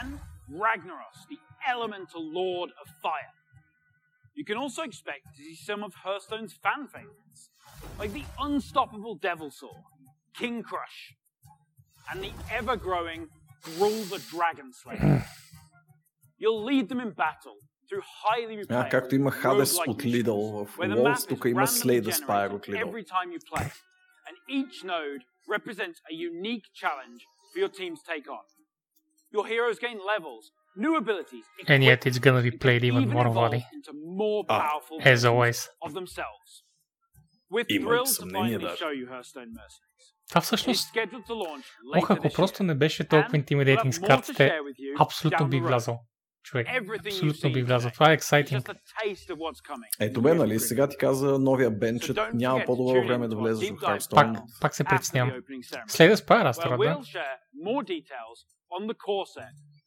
[0.00, 0.18] And
[0.52, 3.34] Ragnaros, the elemental lord of fire.
[4.34, 7.50] You can also expect to see some of Hearthstone's fan favorites,
[7.98, 9.74] like the unstoppable Devil Saw,
[10.34, 11.14] King Crush,
[12.10, 13.28] and the ever growing
[13.62, 15.24] Gruul the Dragon Slayer.
[16.38, 17.56] You'll lead them in battle
[17.88, 21.02] through highly А, replayable както има Хадес roguelike от missions, Lidl в where the Worlds,
[21.02, 22.88] map is тук има randomly Slay the Spire generated от Lidl.
[22.88, 23.66] every time you play,
[24.26, 25.22] and each node
[25.56, 27.20] represents a unique challenge
[27.52, 28.44] for your team to take on.
[29.36, 30.44] Your heroes gain levels,
[30.84, 33.62] new abilities, And yet it's gonna be played even even more evolve bloody.
[33.76, 35.58] into more Ah, powerful as versions always.
[35.86, 36.50] of themselves.
[37.52, 38.76] We're Имам thrilled to съмнение, finally да.
[38.82, 40.06] show you Hearthstone Mercenaries.
[40.28, 41.66] Това It's всъщност, scheduled to launch
[41.96, 42.66] ох, later ако this просто year.
[42.66, 45.46] не беше толкова And intimidating we'll с have more to картите, share with you абсолютно
[45.46, 45.66] down би the road.
[45.66, 45.98] влязал.
[46.45, 46.67] Човек,
[47.07, 48.77] абсолютно би today Това е exciting.
[49.99, 50.59] Ето бе, нали?
[50.59, 54.15] Сега ти каза новия бен, че няма по-добро време да влезеш в Hearthstone.
[54.15, 55.31] Пак, пак се притеснявам.
[55.31, 55.87] opening ceremony.
[55.87, 57.03] След Spire Astra, where да?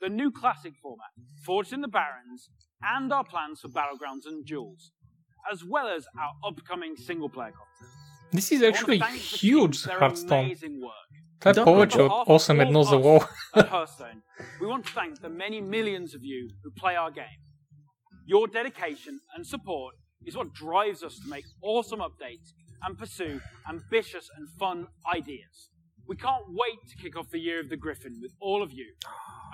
[0.04, 1.12] the new classic format,
[1.48, 2.40] Forged in the Barrens,
[2.94, 4.82] and our plans for Battlegrounds and Duels,
[5.52, 7.90] as well as our upcoming single player content.
[8.38, 9.00] This is actually
[9.42, 10.46] huge Hearthstone.
[11.40, 13.24] That board also ignores the wall.
[13.54, 14.22] Hearthstone,
[14.60, 17.42] we want to thank the many millions of you who play our game.
[18.26, 19.94] Your dedication and support
[20.26, 22.52] is what drives us to make awesome updates
[22.82, 25.70] and pursue ambitious and fun ideas.
[26.08, 28.86] We can't wait to kick off the year of the Griffin with all of you,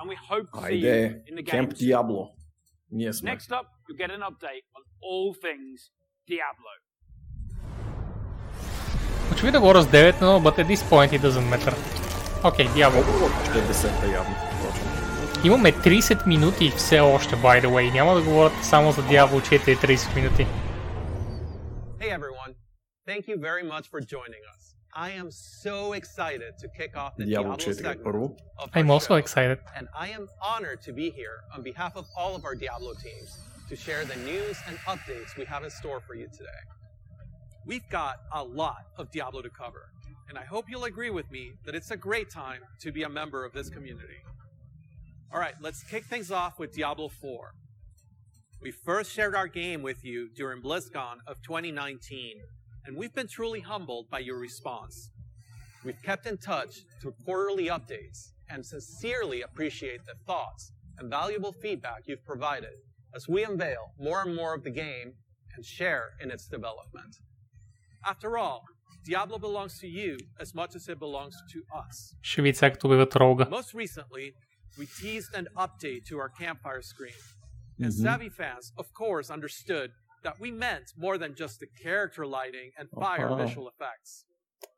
[0.00, 1.66] and we hope to see you in the game.
[1.66, 2.32] Camp Diablo.
[2.90, 3.22] Yes.
[3.22, 3.32] Man.
[3.32, 5.90] Next up, you'll get an update on all things
[6.26, 6.70] Diablo.
[9.43, 11.73] Очевидно го с 9 но but at this point it doesn't matter.
[12.43, 13.03] Окей, okay, дявол.
[13.49, 14.35] Ще е десета явно.
[15.43, 17.91] Имаме 30 минути все още, by the way.
[17.93, 20.47] Няма да говорят само за Diablo 4 30 минути.
[21.99, 22.51] Hey everyone,
[23.07, 24.61] thank you very much for joining us.
[25.07, 25.27] I am
[25.63, 28.25] so excited to kick off the Diablo Diablo 4 segment първо.
[28.61, 29.57] of I'm our also show, excited.
[29.77, 30.23] and I am
[30.53, 33.29] honored to be here on behalf of all of our Diablo teams
[33.69, 36.61] to share the news and updates we have in store for you today.
[37.66, 39.88] We've got a lot of Diablo to cover,
[40.28, 43.08] and I hope you'll agree with me that it's a great time to be a
[43.08, 44.18] member of this community.
[45.32, 47.54] All right, let's kick things off with Diablo 4.
[48.60, 52.36] We first shared our game with you during BlizzCon of 2019,
[52.84, 55.10] and we've been truly humbled by your response.
[55.86, 62.02] We've kept in touch through quarterly updates and sincerely appreciate the thoughts and valuable feedback
[62.04, 62.74] you've provided
[63.14, 65.14] as we unveil more and more of the game
[65.56, 67.16] and share in its development.
[68.06, 68.64] After all,
[69.04, 72.14] Diablo belongs to you as much as it belongs to us.
[72.20, 72.40] Și
[73.08, 73.46] troga.
[73.50, 74.34] Most recently,
[74.78, 77.14] we teased an update to our campfire screen.
[77.78, 77.92] And.
[77.92, 78.02] Mm-hmm.
[78.02, 79.90] Savvy Fans, of course, understood
[80.22, 84.24] that we meant more than just the character lighting and oh, fire visual effects.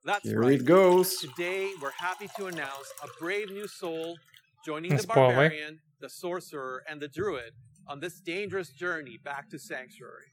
[0.05, 0.61] That's Here right.
[0.61, 1.17] it goes.
[1.17, 4.17] Today, we're happy to announce a brave new soul
[4.65, 7.53] joining the barbarian, the sorcerer, and the druid
[7.89, 10.33] on this dangerous journey back to Sanctuary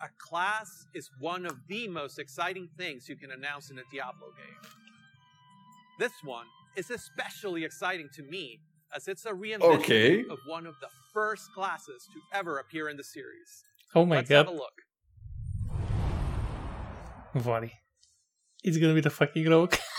[0.00, 4.28] a class is one of the most exciting things you can announce in a Diablo
[4.36, 4.70] game.
[5.98, 6.46] This one
[6.76, 8.60] is especially exciting to me
[8.94, 10.20] as it's a reinvention okay.
[10.30, 13.64] of one of the first classes to ever appear in the series.
[13.94, 14.46] Oh my Let's god.
[14.46, 14.72] Have a look.
[17.34, 17.70] Vale.
[18.62, 19.74] It's gonna be the fucking rogue.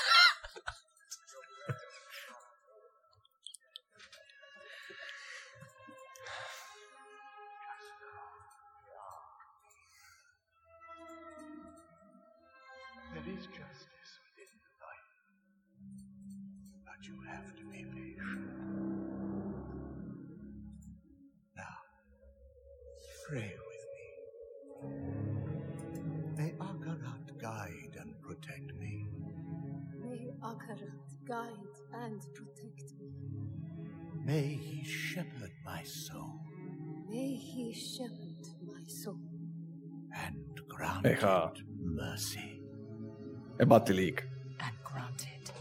[43.60, 44.24] about the league.
[44.60, 45.52] And granted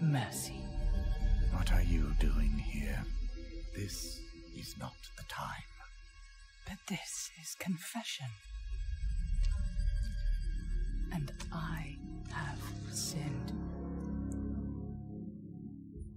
[0.00, 0.60] mercy.
[1.52, 3.04] What are you doing here?
[3.74, 4.20] This
[4.56, 5.68] is not the time.
[6.66, 8.26] But this is confession.
[11.12, 11.96] And I
[12.32, 12.58] have
[12.90, 13.52] sinned.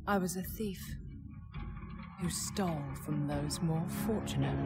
[0.08, 0.82] I was a thief
[2.22, 4.58] who stole from those more fortunate.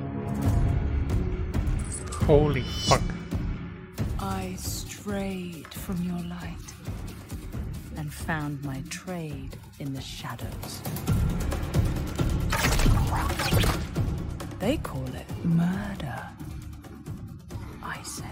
[2.25, 3.01] Holy fuck.
[4.21, 6.57] I strayed from your light
[7.95, 10.81] and found my trade in the shadows.
[14.59, 16.21] They call it murder.
[17.81, 18.25] I say,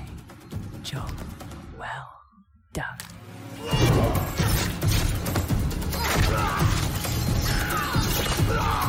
[0.83, 1.11] job
[1.79, 2.21] well
[2.73, 2.97] done.
[8.49, 8.83] Ah!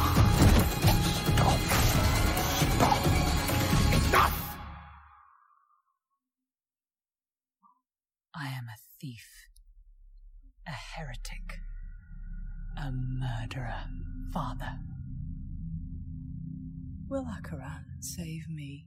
[9.01, 9.49] thief,
[10.67, 11.61] a heretic,
[12.77, 13.85] a murderer,
[14.33, 14.79] father.
[17.09, 18.87] Will Akara save me?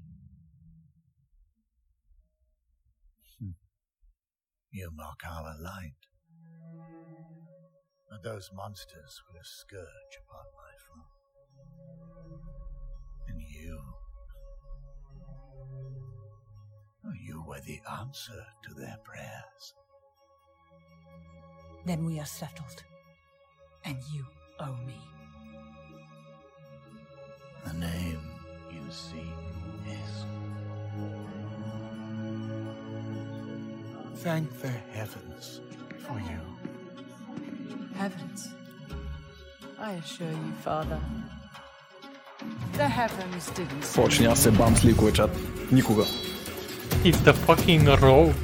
[3.39, 3.51] Hmm.
[4.71, 5.93] You mock our light.
[8.09, 11.11] But those monsters were a scourge upon my flock.
[13.29, 13.79] And you.
[17.05, 19.73] oh, You were the answer to their prayers.
[21.85, 22.83] Then we are settled.
[23.83, 24.25] And you
[24.59, 24.99] owe me.
[27.65, 28.21] The name
[28.71, 29.21] you seek
[29.89, 30.25] is.
[34.21, 35.61] Thank the heavens
[36.05, 36.39] for you.
[37.95, 38.49] Heavens?
[39.79, 40.99] I assure you, Father.
[42.73, 43.83] The heavens didn't.
[43.83, 45.29] Fortunately, I said bombs liquid at
[45.71, 46.05] Nikuga.
[47.01, 48.35] He's the fucking rogue.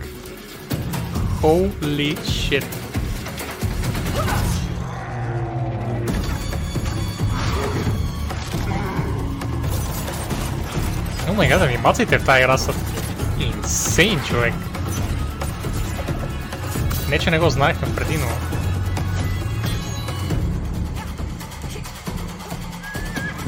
[1.42, 2.66] Holy shit.
[11.38, 12.74] Май гад, анимациите в тази игра са
[13.40, 14.54] инсейн, човек.
[17.10, 18.28] Не, че не го знаехме преди, но...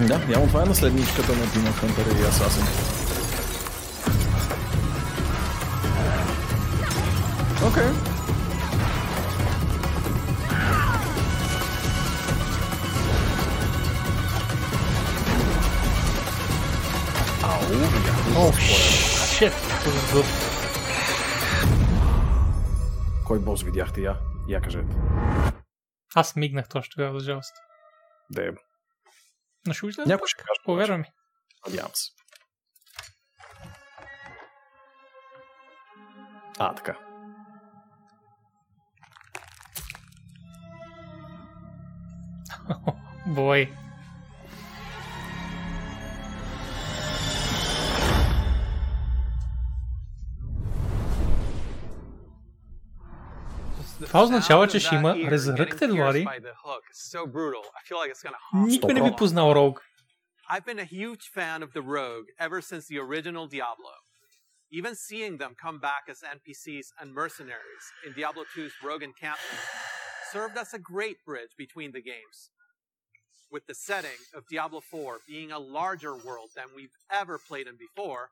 [0.08, 2.66] Да, явно това е наследничката на Дина Хантер и Асасин.
[7.68, 7.84] Окей.
[7.84, 8.09] Ау,
[18.30, 20.26] This is good.
[23.28, 24.18] Кой бос видяхте я?
[24.48, 24.96] Я кажете.
[26.16, 27.56] Аз мигнах точно тогава, за жалост.
[28.30, 28.52] Де.
[29.68, 30.60] Но ще излезе Някой ще каже.
[30.66, 31.06] Повярвай ми.
[31.68, 32.12] Надявам се.
[36.60, 36.98] А, така.
[43.28, 43.74] Бой.
[54.07, 56.27] Това означава, че ще има Resurrected Влади.
[58.55, 59.81] Никой не би познал Роуг.
[60.51, 63.95] I've been a huge fan of the Rogue ever since the original Diablo.
[64.79, 69.65] Even seeing them come back as NPCs and mercenaries in Diablo 2's Rogue Encampment
[70.33, 72.51] served as a great bridge between the games.
[73.55, 77.77] With the setting of Diablo 4 being a larger world than we've ever played in
[77.77, 78.31] before,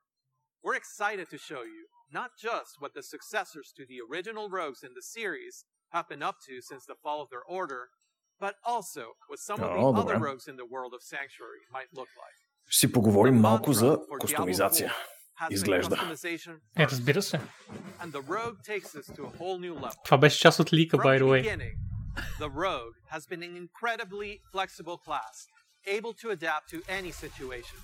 [0.65, 4.93] we're excited to show you not just what the successors to the original rogues in
[4.95, 7.83] the series have been up to since the fall of their order,
[8.41, 10.29] but also what some of the Oh, other добре.
[10.29, 12.39] rogues in the world of Sanctuary might look like.
[12.69, 14.89] Ще си поговорим малко за For Diablo кустомизация.
[14.89, 14.93] 4
[15.41, 15.97] has been Изглежда.
[15.97, 17.41] customization Е, разбира се.
[18.01, 20.05] and the Rogue takes us to a whole new level.
[20.05, 21.43] Това беше част от лика, by From the the way.
[21.43, 21.77] beginning,
[22.39, 25.37] the Rogue has been an incredibly flexible class,
[25.99, 27.79] able to adapt to any situation.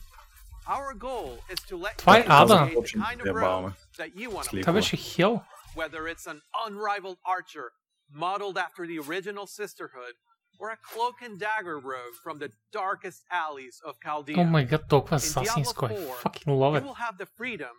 [0.68, 4.49] our goal is to let Zwei you create the kind of road that you want
[4.49, 5.44] to Tá.
[5.76, 7.72] Whether it's an unrivaled archer
[8.11, 10.14] modeled after the original sisterhood
[10.60, 14.38] or a cloak and dagger rogue from the darkest alleys of Chaldea.
[14.38, 15.98] Oh my god, Dogma Assassin's Creed.
[16.22, 16.81] Fucking love it.
[16.84, 17.72] You will have the freedom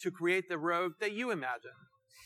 [0.00, 1.78] to create the rogue that you imagine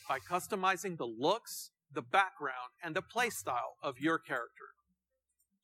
[0.09, 4.76] by customizing the looks, the background, and the playstyle of your character.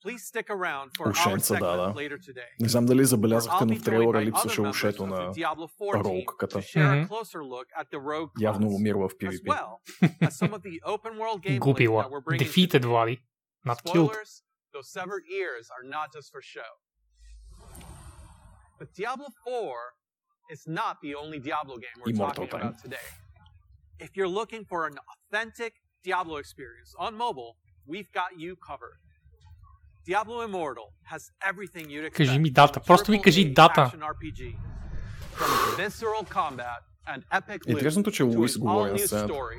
[0.05, 1.93] Ушенца, да, segment да.
[1.95, 2.47] later today.
[2.59, 5.19] Не знам дали забелязахте, I'll но be в трейлера joined by липсваше other ушето members
[5.19, 6.57] of на the Diablo 4 team роуката.
[6.57, 7.07] to share a Мгм.
[7.07, 9.47] closer look at the rogue Явно class, умирала в as PvP.
[9.47, 9.81] well
[10.21, 12.03] as some of the open world gameplay Губила.
[12.03, 13.19] that we're bringing to Defeated, Влади.
[13.65, 14.11] Not killed.
[14.11, 14.43] Spoilers,
[14.73, 16.71] those severed ears are not just for show.
[18.79, 19.93] But Diablo 4
[20.49, 22.67] is not the only Diablo game we're Immortal talking Time.
[22.69, 23.07] about today.
[23.99, 25.73] If you're looking for an authentic
[26.03, 27.51] Diablo experience on mobile,
[27.85, 28.97] we've got you covered.
[30.06, 32.16] Diablo Immortal has everything you'd expect.
[32.16, 32.80] Кажи ми дата.
[32.80, 33.80] Просто ми кажи дата.
[33.82, 34.56] Action RPG.
[35.36, 39.28] From visceral combat and epic loot Интересното, че to Луис an говори на all-new сцената.
[39.28, 39.58] story,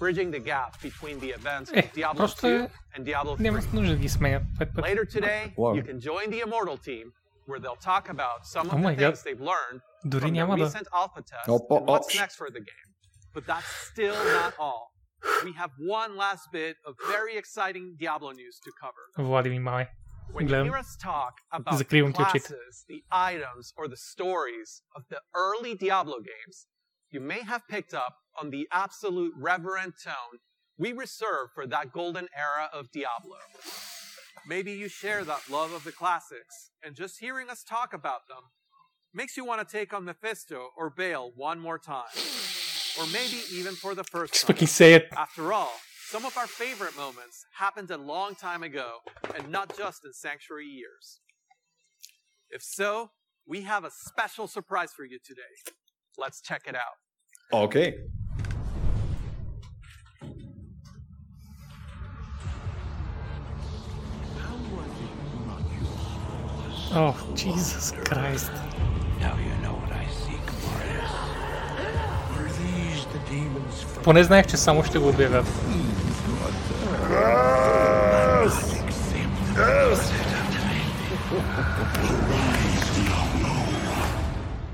[0.00, 2.70] bridging the gap between the events Е, of Diablo просто 2 е...
[2.98, 3.40] and Diablo 3.
[3.40, 4.42] Няма нужда да ги сменят.
[4.58, 4.88] Пет пъти.
[4.88, 5.74] Later today, Wow.
[5.76, 7.04] you can join the Immortal team
[7.48, 9.24] where they'll talk about some of Oh the my things God.
[9.26, 10.64] they've learned Дори from the няма да...
[10.64, 12.20] recent alpha test Опа, and what's опш.
[12.22, 12.88] next for the game.
[13.34, 14.84] But that's still not all.
[15.43, 19.29] we have one last bit of very exciting Diablo news to cover.
[19.29, 19.85] Vodi mi.
[20.31, 25.21] When you hear us talk about the classes, the items, or the stories of the
[25.33, 26.67] early Diablo games,
[27.09, 30.39] you may have picked up on the absolute reverent tone
[30.77, 33.37] we reserve for that golden era of Diablo.
[34.47, 38.43] Maybe you share that love of the classics, and just hearing us talk about them
[39.13, 42.03] makes you want to take on Mephisto or Bale one more time
[42.99, 44.55] or maybe even for the first Just time.
[44.55, 45.07] fucking say it.
[45.17, 45.73] After all,
[46.09, 48.97] some of our favorite moments happened a long time ago,
[49.35, 51.19] and not just in sanctuary years.
[52.49, 53.11] If so,
[53.47, 55.41] we have a special surprise for you today.
[56.17, 56.95] Let's check it out.
[57.53, 57.95] Okay.
[66.97, 68.51] Oh, Jesus Christ.
[69.19, 69.54] Now you
[73.24, 75.46] these the demons from Поне знаех, че само ще го обявят.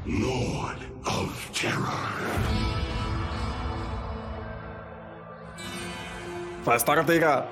[0.06, 1.98] Lord of Terror.
[6.60, 7.44] Това е старата игра.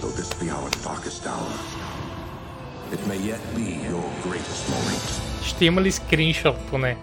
[0.00, 1.52] Though this be our darkest hour,
[2.94, 5.20] it may yet be your greatest moment.
[5.44, 6.96] Ще има ли скриншот поне?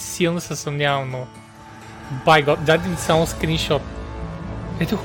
[0.00, 1.26] Силно се съмнявам, но...
[2.26, 3.82] God, дай ми само скриншот.
[4.80, 4.98] Ето.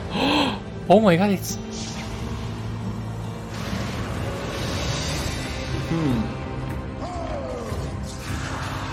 [0.90, 1.60] О май гад, it's...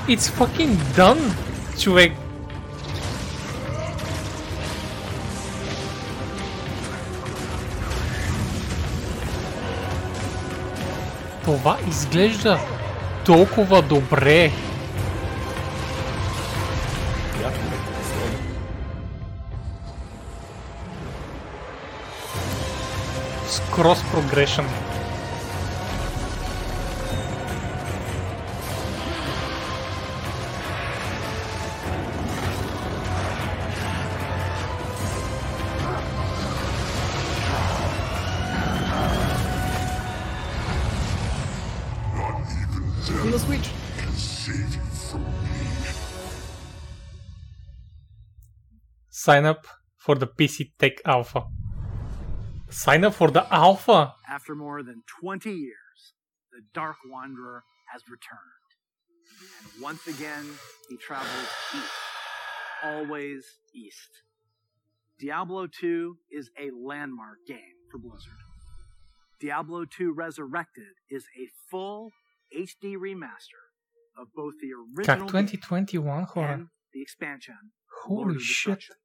[0.09, 1.33] It's fucking done,
[1.79, 2.12] човек.
[11.45, 12.59] Това изглежда
[13.24, 14.53] толкова добре.
[23.82, 24.64] From progression.
[49.10, 51.61] Sign up for the PC Tech Alpha.
[52.73, 54.15] Sign up for the Alpha.
[54.27, 56.15] After more than 20 years,
[56.51, 58.40] the Dark Wanderer has returned.
[59.74, 60.47] And once again,
[60.89, 61.93] he travels east.
[62.82, 63.44] Always
[63.74, 64.09] east.
[65.20, 67.59] Diablo 2 is a landmark game
[67.90, 68.32] for Blizzard.
[69.39, 72.11] Diablo 2 Resurrected is a full
[72.57, 73.69] HD remaster
[74.16, 77.55] of both the original 2021 and the expansion.
[78.05, 78.78] Holy shit.
[78.78, 78.97] Destruction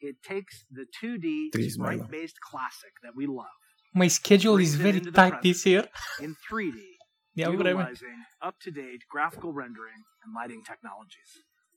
[0.00, 3.46] it takes the 2D sprite-based classic that we love.
[3.94, 5.84] My schedule is very tight this year.
[6.20, 6.80] in 3D,
[7.34, 11.30] utilizing up-to-date graphical rendering and lighting technologies.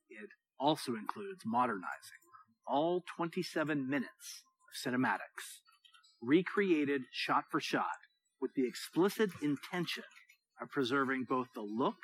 [0.09, 0.29] It
[0.59, 2.21] also includes modernizing
[2.67, 5.59] all 27 minutes of cinematics,
[6.21, 7.97] recreated shot for shot,
[8.39, 10.03] with the explicit intention
[10.61, 11.95] of preserving both the look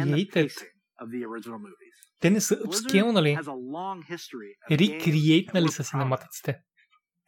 [0.00, 0.16] and the
[0.48, 0.68] pacing
[0.98, 1.87] of the original movie.
[2.19, 3.35] Те не са Blizzard upscalnали.
[3.35, 6.19] has a long history of games Recreatenали that са we're proud of.
[6.19, 6.61] синематиците.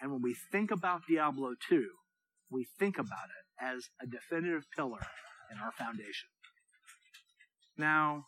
[0.02, 1.88] And when we think about Diablo 2,
[2.52, 5.04] we think about it as a definitive pillar
[5.52, 6.30] in our foundation.
[7.78, 8.26] Now,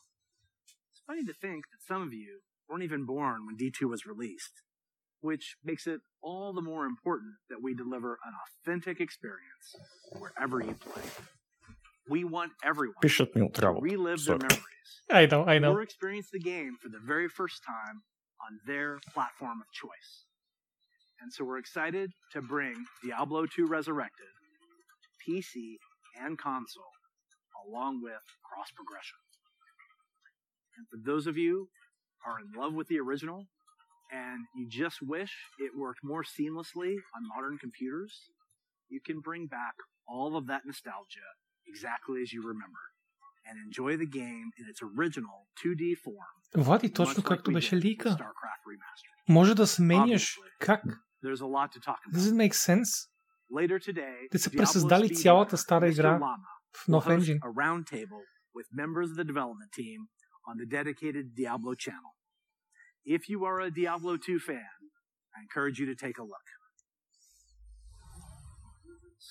[0.91, 2.31] it's funny to think that some of you
[2.67, 4.55] weren't even born when D2 was released,
[5.21, 9.65] which makes it all the more important that we deliver an authentic experience
[10.21, 11.07] wherever you play.
[12.09, 13.85] We want everyone Пишат ми от to работа.
[13.85, 14.47] relive their Sorry.
[14.49, 14.89] memories
[15.21, 15.71] I know, I know.
[15.73, 17.95] or experience the game for the very first time
[18.45, 20.11] on their platform of choice.
[21.21, 24.31] And so we're excited to bring Diablo 2 Resurrected,
[25.23, 25.77] PC,
[26.23, 26.93] and console,
[27.65, 29.19] along with cross progression.
[30.77, 31.53] And for those of you
[32.19, 33.39] who are in love with the original
[34.11, 38.13] and you just wish it worked more seamlessly on modern computers,
[38.89, 39.73] you can bring back
[40.07, 41.29] all of that nostalgia
[41.71, 42.84] exactly as you remember
[43.47, 46.31] and enjoy the game in its original 2D form.
[46.55, 48.09] Влади, much точно like както we беше did with лика.
[48.09, 49.34] StarCraft Remastered.
[49.34, 50.38] Може да сменяш.
[50.59, 50.84] Как?
[51.23, 52.13] There's a lot to talk about.
[52.13, 52.89] Does it make sense?
[53.51, 55.91] Later today, Те са Diablo пресъздали speedrunner цялата стара Mr.
[55.93, 56.35] игра Llama
[56.75, 57.38] в will нов host енджин.
[57.38, 58.23] a roundtable
[58.55, 59.99] with members of the development team
[60.49, 62.11] on the dedicated Diablo channel.
[63.17, 64.71] If you are a Diablo 2 fan,
[65.35, 66.47] I encourage you to take a look.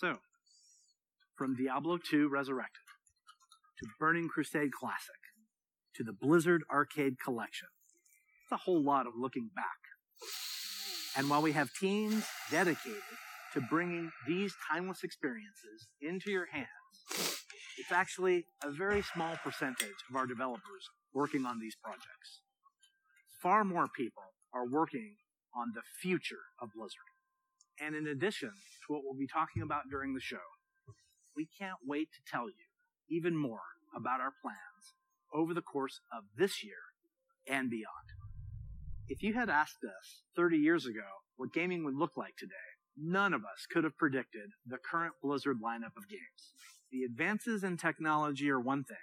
[0.00, 0.08] So,
[1.41, 2.83] from Diablo 2 Resurrected
[3.79, 5.17] to Burning Crusade Classic
[5.95, 7.67] to the Blizzard Arcade Collection,
[8.43, 9.81] it's a whole lot of looking back.
[11.17, 13.01] And while we have teams dedicated
[13.55, 16.67] to bringing these timeless experiences into your hands,
[17.79, 22.41] it's actually a very small percentage of our developers working on these projects.
[23.41, 25.15] Far more people are working
[25.55, 27.09] on the future of Blizzard.
[27.79, 30.37] And in addition to what we'll be talking about during the show,
[31.35, 32.65] we can't wait to tell you
[33.09, 33.61] even more
[33.95, 34.95] about our plans
[35.33, 36.91] over the course of this year
[37.47, 38.07] and beyond.
[39.07, 42.53] If you had asked us 30 years ago what gaming would look like today,
[42.97, 46.53] none of us could have predicted the current Blizzard lineup of games.
[46.91, 48.97] The advances in technology are one thing,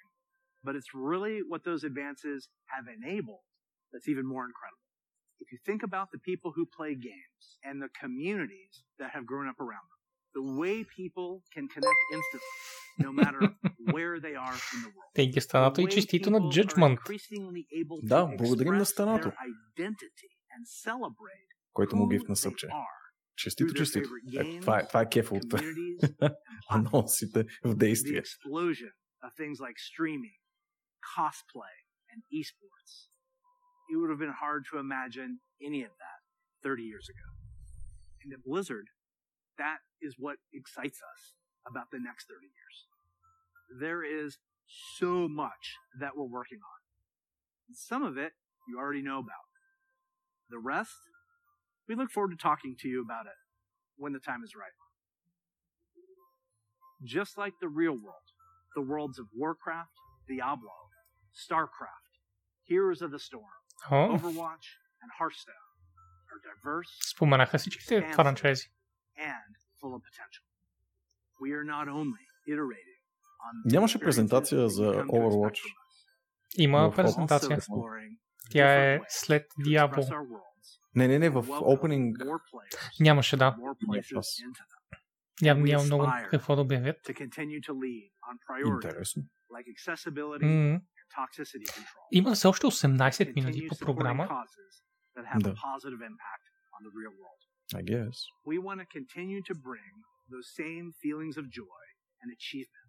[0.63, 3.41] but it's really what those advances have enabled
[3.93, 4.79] that's even more incredible.
[5.41, 9.49] If you think about the people who play games and the communities that have grown
[9.49, 9.98] up around them,
[10.39, 12.55] the way people can connect instantly,
[13.07, 13.41] no matter
[13.95, 15.11] where they are in the world.
[15.15, 16.99] Те ги станато и честито на Judgment.
[16.99, 19.37] Increasingly able to Да, благодарим на Станато, their
[19.79, 22.69] identity and celebrate който му гифна събче.
[23.37, 24.11] Честито, честито.
[24.35, 25.55] Ето, това е, това е кефа от
[26.71, 28.23] анонсите в действие.
[28.23, 28.93] explosion
[29.27, 30.39] of things like streaming,
[31.17, 31.77] cosplay,
[32.13, 32.93] and esports.
[33.91, 35.31] It would have been hard to imagine
[35.69, 36.19] any of that
[36.63, 37.29] 30 years ago.
[38.23, 38.87] And at Blizzard,
[39.63, 41.35] that is what excites us
[41.67, 42.87] about the next 30 years.
[43.81, 44.39] There is
[44.97, 46.79] so much that we're working on.
[47.69, 48.33] And some of it
[48.69, 49.49] you already know about.
[50.51, 50.97] The rest,
[51.89, 53.37] we look forward to talking to you about it
[53.97, 54.73] when the time is right.
[57.05, 58.29] Just like the real world,
[58.75, 59.91] the worlds of Warcraft,
[60.27, 60.73] Diablo,
[61.35, 62.09] StarCraft,
[62.65, 63.45] Heroes of the Storm,
[63.91, 64.17] oh.
[64.17, 65.55] Overwatch, and Hearthstone
[66.33, 66.89] are diverse.
[68.05, 68.13] Spun.
[69.17, 70.45] And full of potential.
[71.43, 73.01] We are not only iterating
[73.47, 75.61] on Нямаше презентация за Overwatch.
[76.59, 77.59] Има презентация.
[78.51, 80.27] Тя е след Diablo.
[80.95, 82.13] Не, не, не, в Opening...
[83.01, 83.57] Нямаше, да.
[85.43, 86.97] Явно няма много какво да обявят.
[86.97, 89.23] to continue to lead on priorities Интересно.
[89.51, 90.75] like accessibility Мгм.
[90.75, 92.09] and toxicity control.
[92.13, 94.45] Има все още 18 минути по програма.
[95.41, 95.55] Да.
[97.75, 98.17] I guess.
[98.47, 99.93] We want to continue to bring
[100.33, 101.85] those same feelings of joy
[102.23, 102.89] and achievement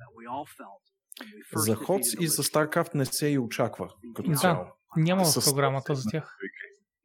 [0.00, 0.82] that we all felt
[1.18, 4.36] when we first За Ходс the и за StarCraft не се и очаква като Да,
[4.36, 4.66] цяло.
[4.96, 6.38] няма в програмата за тях.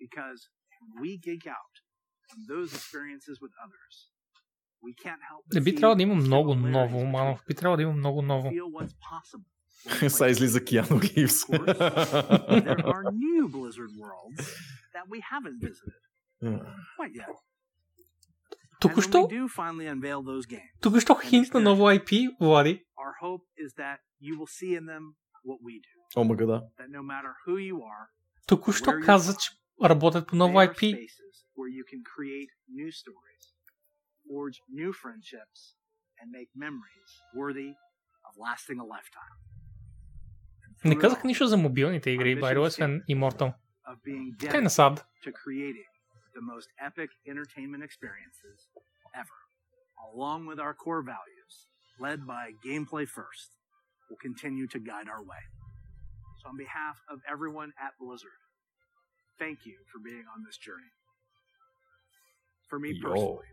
[0.01, 0.39] because
[0.71, 1.75] when we geek out
[2.31, 3.95] on those experiences with others,
[4.83, 7.43] we can't help but Не би трябвало да има the много ново, Манов.
[7.47, 8.47] Би трябвало да има много ново.
[8.49, 10.09] feel what's possible.
[10.09, 11.35] Сега излиза Киану Ривз.
[16.41, 17.35] Quite yet.
[18.81, 19.29] Току-що,
[20.81, 22.85] току-що хинт на ново IP, Влади.
[25.45, 26.21] what do.
[26.21, 26.69] Омага да.
[28.47, 29.51] Току-що каза, че
[29.83, 31.07] работят по ново IP.
[34.31, 35.59] forge new friendships,
[36.19, 37.71] and make memories worthy
[38.27, 39.35] of lasting a lifetime.
[40.83, 43.53] Не казах нищо за мобилните игри, by the way, освен Immortal.
[43.91, 44.95] Of being Kinda sad.
[45.25, 45.89] to creating
[46.35, 48.67] the most epic entertainment experiences
[49.15, 49.39] ever,
[50.13, 51.67] along with our core values,
[51.99, 53.51] led by gameplay first,
[54.09, 55.41] will continue to guide our way.
[56.43, 58.29] So, on behalf of everyone at Blizzard,
[59.39, 60.91] thank you for being on this journey.
[62.69, 63.09] For me Yo.
[63.09, 63.47] personally,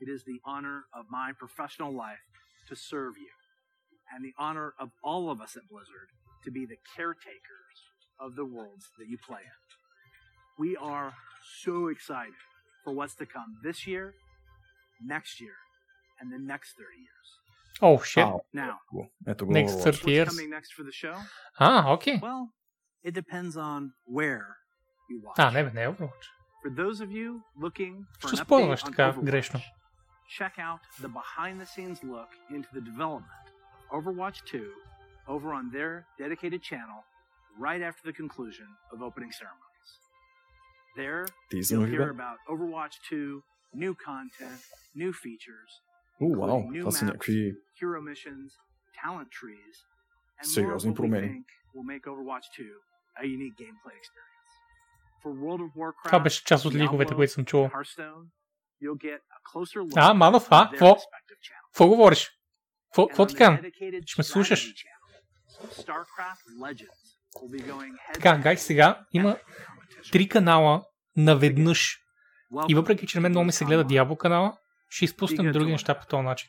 [0.00, 2.22] it is the honor of my professional life
[2.68, 3.30] to serve you,
[4.14, 6.08] and the honor of all of us at Blizzard
[6.44, 7.76] to be the caretakers
[8.20, 9.71] of the worlds that you play in.
[10.59, 11.13] We are
[11.63, 12.33] so excited
[12.83, 14.13] for what's to come this year,
[15.05, 15.55] next year,
[16.19, 17.27] and the next 30 years.
[17.81, 18.25] Oh, shit.
[18.53, 18.79] Now,
[19.27, 19.83] Ето го Next Overwatch.
[19.83, 20.27] 30 years.
[20.27, 21.15] what's coming next for the show?
[21.59, 22.19] А, окей.
[22.21, 22.47] Well,
[23.03, 24.47] it depends on where
[25.09, 25.35] you watch.
[25.37, 26.25] А, не бе, не е Overwatch.
[26.63, 29.59] For those of you looking for Ще an update спойваш on така Overwatch, грешно.
[30.37, 33.45] check out the behind-the-scenes look into the development
[33.91, 34.73] of Overwatch 2
[35.27, 36.99] over on their dedicated channel
[37.65, 39.70] right after the conclusion of opening ceremonies.
[40.96, 42.22] There, Teaser you'll movie hear ba?
[42.22, 43.40] about Overwatch 2,
[43.74, 44.60] new content,
[44.94, 45.70] new features,
[46.20, 48.48] О, вау, including new това са maps, някакви hero missions,
[49.04, 49.74] talent trees,
[50.40, 51.28] and more of сериозни what we промени.
[51.28, 52.64] think will make Overwatch 2
[53.22, 54.52] a unique gameplay experience.
[55.22, 57.68] For World of Warcraft, Това беше част от лиговете, Diablo, които съм чувал.
[57.68, 58.24] Hearthstone,
[58.82, 60.54] you'll get a closer look А, Манов, а?
[60.54, 60.86] at their Какво?
[60.86, 61.66] respective channels.
[61.72, 62.30] Какво говориш?
[62.88, 63.58] Какво- And Какво on ти the казвам?
[63.58, 64.60] dedicated Ще ме слушаш.
[64.60, 67.02] strategy channel, StarCraft Legends
[67.36, 69.36] will be going head Така, to гай, head сега има
[70.12, 70.84] три канала
[71.16, 71.98] наведнъж.
[72.68, 74.56] И въпреки, че на мен много ми се гледа Diablo канала,
[74.88, 76.48] ще изпуснем други неща по този начин.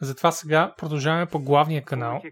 [0.00, 2.22] Затова сега продължаваме по главния канал.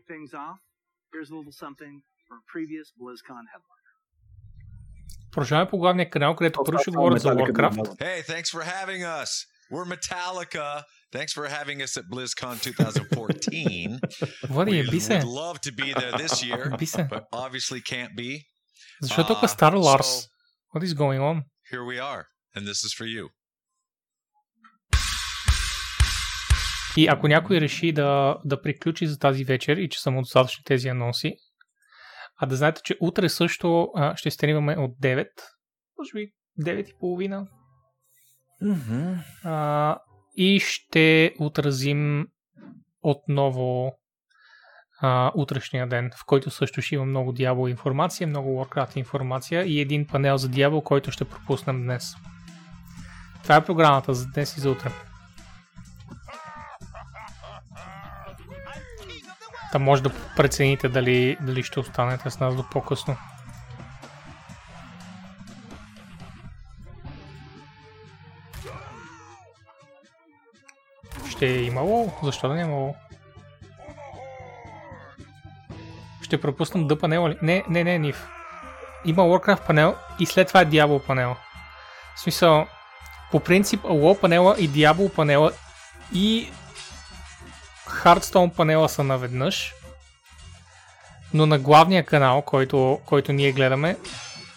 [5.30, 8.00] Продължаваме по главния канал, където първо ще говорят за Warcraft.
[8.00, 9.30] Hey, thanks for having us.
[9.72, 10.84] We're Metallica.
[11.12, 13.98] Thanks for having us at BlizzCon 2014.
[14.50, 15.18] Влади, еби се.
[15.18, 16.70] would love to be there this year,
[17.14, 18.32] but obviously can't be.
[19.02, 20.06] Защо е толкова Uh, стар Ларс?
[20.06, 20.28] so
[20.74, 21.42] What is going on?
[21.72, 22.22] here we are,
[22.56, 23.28] and this is for you.
[26.96, 30.64] И ако някой реши да, да приключи за тази вечер и че са му достатъчни
[30.64, 31.36] тези анонси,
[32.38, 35.28] А да знаете, че утре също а, ще стримаме от 9,
[35.98, 37.46] може би 9 и половина.
[38.62, 39.22] Mm-hmm.
[39.44, 39.98] А,
[40.36, 42.26] и ще отразим
[43.02, 43.92] отново
[45.00, 49.80] а, утрешния ден, в който също ще има много Diablo информация, много Warcraft информация и
[49.80, 52.16] един панел за Diablo, който ще пропуснем днес.
[53.42, 54.90] Това е програмата за днес и за утре.
[59.72, 63.16] Та може да прецените дали, дали ще останете с нас до по-късно.
[71.28, 72.12] Ще е имало?
[72.22, 72.96] Защо да не е
[76.26, 77.36] Ще пропуснам да панела ли?
[77.42, 78.28] Не, не, не, Нив.
[79.04, 81.36] Има Warcraft панел и след това е Diablo панел.
[82.16, 82.66] В смисъл,
[83.30, 85.52] по принцип WoW панела и Diablo панела
[86.14, 86.50] и
[87.88, 89.74] Hearthstone панела са наведнъж,
[91.34, 93.96] но на главния канал, който, който ние гледаме,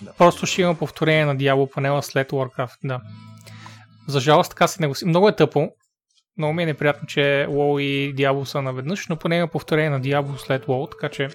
[0.02, 0.14] да.
[0.14, 2.78] просто ще има повторение на Diablo панела след Warcraft.
[2.84, 3.02] Да.
[4.08, 5.06] За жалост така се негласи.
[5.06, 5.70] Много е тъпо.
[6.38, 10.02] Много ми е неприятно, че WoW и Diablo са наведнъж, но поне има повторение на
[10.02, 11.30] Diablo след WoW, така че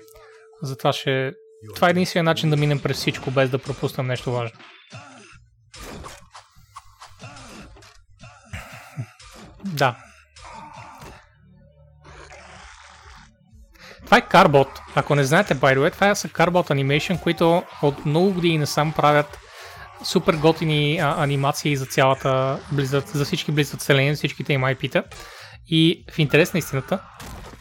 [0.62, 1.32] затова ще...
[1.74, 4.58] Това е единствения начин да минем през всичко, без да пропуснем нещо важно.
[9.64, 9.96] Да.
[14.04, 14.68] Това е Carbot.
[14.94, 18.92] Ако не знаете, by the way, това са Carbot Animation, които от много години насам
[18.92, 19.38] правят
[20.04, 25.04] супер готини а, анимации за цялата Blizzard, за всички Blizzard вселени, всичките им IP-та.
[25.66, 26.98] И в интерес на истината,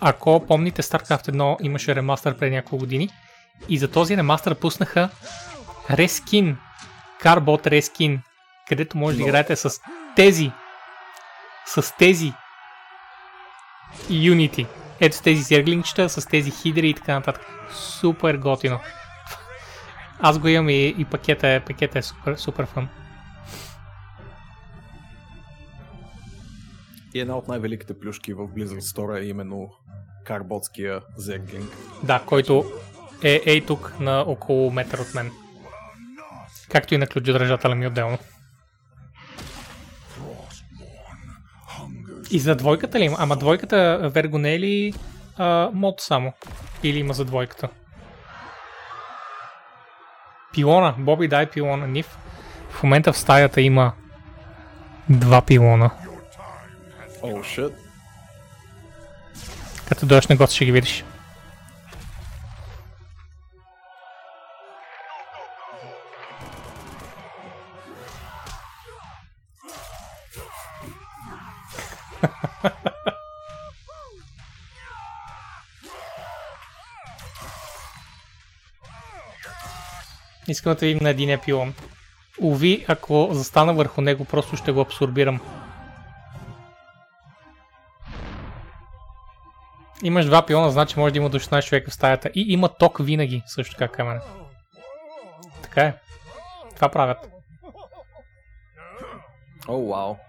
[0.06, 3.10] ако помните StarCraft 1 имаше ремастър преди няколко години
[3.70, 5.10] и за този ремастър пуснаха
[5.90, 6.56] Reskin,
[7.24, 8.20] Carbot Reskin,
[8.70, 9.82] където може да играете с
[10.16, 10.52] тези
[11.66, 12.34] с тези
[14.10, 14.68] Unity.
[15.00, 17.46] Ето с тези зерглинчета, с тези хидри и така нататък.
[17.72, 18.80] Супер готино.
[20.20, 22.90] Аз го имам и, и пакета, е, пакета е супер, супер фан.
[27.14, 29.70] И една от най-великите плюшки в Blizzard Store е именно
[30.24, 31.78] карботския зерглинг.
[32.04, 32.64] Да, който
[33.24, 35.32] е ей тук на около метър от мен.
[36.70, 38.18] Както и на ключодържателя ми отделно.
[42.32, 43.18] И за двойката ли има?
[43.20, 44.94] Ама двойката Верго не е ли
[45.38, 46.34] а, мод само?
[46.84, 47.70] Или има за двойката?
[50.54, 50.96] Пилона.
[50.98, 51.88] Боби дай пилона.
[51.88, 52.18] Нив.
[52.70, 53.94] В момента в стаята има
[55.10, 55.92] два пилона.
[57.24, 57.74] Oh, shit.
[59.88, 61.04] Като дойдеш на гост ще ги видиш.
[80.48, 81.74] Искам да видим на един пилон.
[82.42, 85.63] Уви, ако застана върху него, просто ще го абсорбирам.
[90.04, 92.30] Имаш два пилона, значи може да има до 16 човека в стаята.
[92.36, 94.24] И има ток винаги, също така камера.
[95.62, 95.96] Така е.
[96.76, 97.18] Това правят.
[99.68, 100.14] О, oh, вау.
[100.14, 100.20] Wow.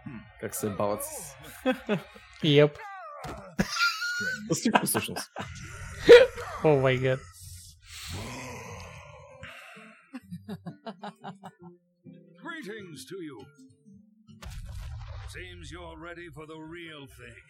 [0.40, 1.36] Как се бават с...
[2.42, 2.78] Йеп.
[4.52, 5.30] Всичко всъщност.
[6.64, 7.20] О май гад.
[12.44, 13.38] Greetings to you.
[15.34, 17.42] Seems you're ready for the real thing.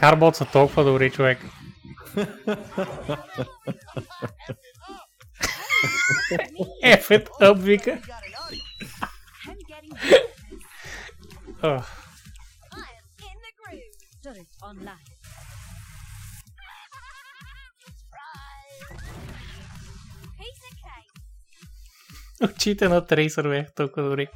[0.00, 1.38] Карбот са толкова добри, човек.
[6.82, 8.00] Ефет обвика.
[22.42, 24.28] Очите на Трейсър бях толкова добри.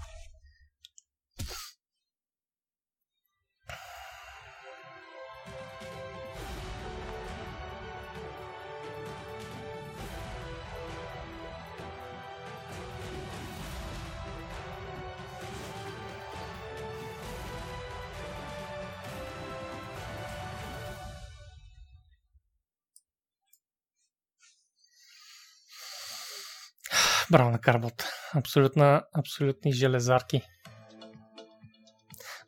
[27.31, 28.05] Браво на Карбот.
[28.35, 30.43] Абсолютна, абсолютни железарки.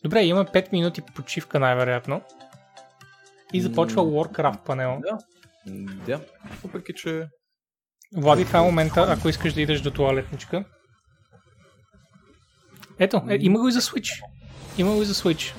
[0.02, 2.22] Добре, има 5 минути почивка най-вероятно.
[3.52, 5.00] И започва Warcraft панел.
[5.00, 5.18] Да.
[6.06, 6.20] Да.
[6.64, 7.26] Въпреки, че...
[8.16, 10.64] Влади, това е момента, ако искаш да идеш до туалетничка.
[12.98, 14.22] Ето, е, има го и за Switch.
[14.78, 15.54] Има го и за Switch.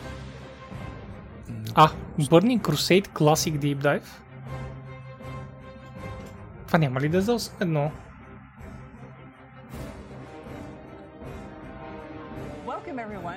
[1.75, 1.89] А,
[2.19, 4.07] Burning Crusade Classic Deep Dive.
[6.67, 7.91] Това няма ли да е за 8.1?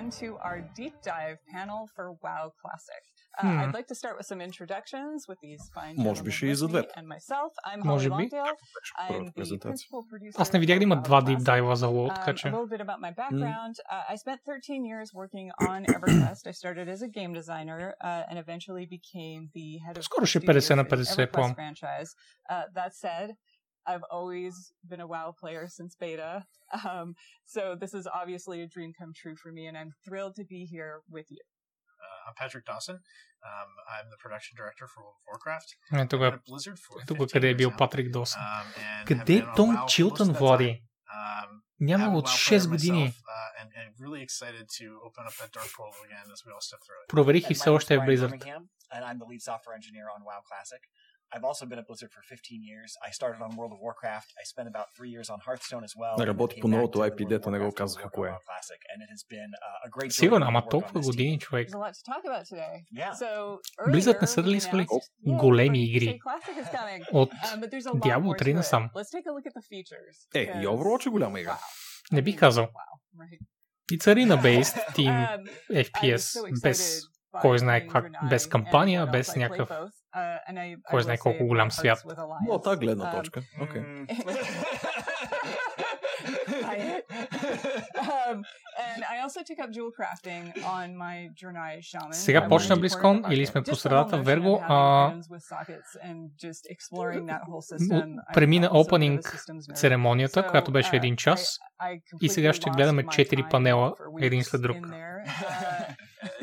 [0.02, 3.04] everyone to our deep dive panel for WoW Classic.
[3.38, 3.60] Uh, Hmm.
[3.60, 6.66] I'd like to start with some introductions with these fine Може би ще и за
[6.66, 7.00] gentlemen with me двете.
[7.00, 7.52] and myself.
[7.68, 8.36] I'm Може Holly би.
[8.36, 8.54] Longdale.
[9.00, 9.72] I'm първа the презентация.
[9.72, 10.42] principal producer.
[10.42, 12.48] Аз не видях да има два Deep Dive за WoW, Um, така a че...
[12.48, 13.74] little bit about my background.
[13.92, 16.48] Uh, I spent 13 years working on EverQuest.
[16.48, 20.38] I started as a game designer uh, and eventually became the head of Скоро ще
[20.38, 21.56] е studios 50 на for the 50, EverQuest плам.
[21.56, 22.10] franchise.
[22.52, 23.28] Uh, that said,
[23.87, 26.45] I've always been a WoW player since beta.
[26.89, 27.15] Um,
[27.45, 30.65] so this is obviously a dream come true for me, and I'm thrilled to be
[30.65, 31.43] here with you.
[32.05, 32.97] Uh, I'm Patrick Dawson.
[33.45, 35.69] Um, I'm the production director for World of Warcraft.
[35.93, 37.77] Ето I've го, been at Blizzard for ето го 15 къде е years бил now.
[37.79, 38.41] Патрик Досън.
[38.43, 40.65] Um, and have Къде been е on Том WoW for Чилтън, most of that Влади?
[40.65, 41.45] time.
[41.47, 43.05] Um, Няма I'm a от WoW 6 player години.
[43.05, 46.51] myself, uh, and, and really excited to open up that dark portal again as we
[46.55, 47.09] all step through it.
[47.15, 48.33] Проверих и And все my още е в name's Brian Blizzard.
[51.35, 52.91] I've also been at Blizzard for 15 years.
[53.09, 54.29] I started on World of Warcraft.
[54.43, 56.27] I spent about three years on Hearthstone as well.
[56.27, 58.33] Работи по новото IP, дето не го казаха кое е.
[58.33, 61.69] Uh, Сигурно, ама толкова години, човек.
[61.69, 62.75] There's a lot to talk about today.
[62.97, 63.13] Yeah.
[63.13, 64.87] So Blizzard не са we дали свали
[65.27, 66.21] големи игри
[67.13, 68.55] от Um, Diablo more 3 to it.
[68.55, 68.91] насам.
[68.95, 70.17] Let's take a look at the features.
[70.35, 71.59] Е, и Overwatch е голяма игра.
[72.13, 72.69] Не бих казал.
[73.17, 73.39] right.
[73.93, 77.03] It's arena-based team Um, FPS, без
[77.41, 79.71] кой знае как, без кампания, без някакъв
[80.17, 81.99] Uh, I- I кой знае колко голям свят.
[81.99, 82.51] Alliance.
[82.51, 83.43] От тази гледна Um, точка.
[83.61, 83.83] Окей.
[83.83, 84.07] um,
[88.89, 90.43] and I also took up jewel crafting
[90.77, 92.13] on my Draenei shaman.
[92.13, 95.13] Сега I почна it или сме по средата, Верго, а.
[95.13, 95.23] I
[98.35, 99.37] премина опенинг
[99.75, 101.59] церемонията, която беше uh, един час.
[101.83, 104.77] I И сега ще гледаме lost my 4 time панела, един след друг.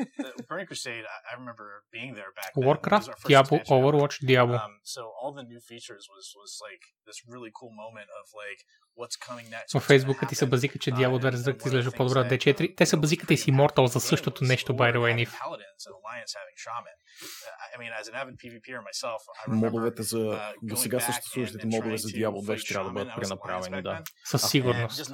[0.00, 1.66] Uh, the Burning Crusade, I, I remember
[1.96, 2.64] being there back then.
[2.66, 3.84] Warcraft, first Diablo, expansion.
[3.84, 4.56] Overwatch, Diablo.
[4.56, 8.60] Um, so all the new features was was like this really cool moment of like
[9.00, 9.72] what's coming next.
[9.74, 12.76] Във Фейсбука ти се базика, че Diablo 2 раздъкът изглежда по-добре от D4.
[12.76, 15.32] Те са базиката и с Immortal за същото нещо, by the way, Ниф.
[15.32, 16.96] Paladins and Alliance having Shaman.
[17.22, 20.78] Uh, I mean, as an avid PvPer myself, I remember Модовете за uh, до going
[20.78, 23.82] сега back съществуващите модове trying за to Diablo 2 fight ще трябва да бъдат пренаправени,
[23.82, 24.02] да.
[24.24, 25.10] Със сигурност.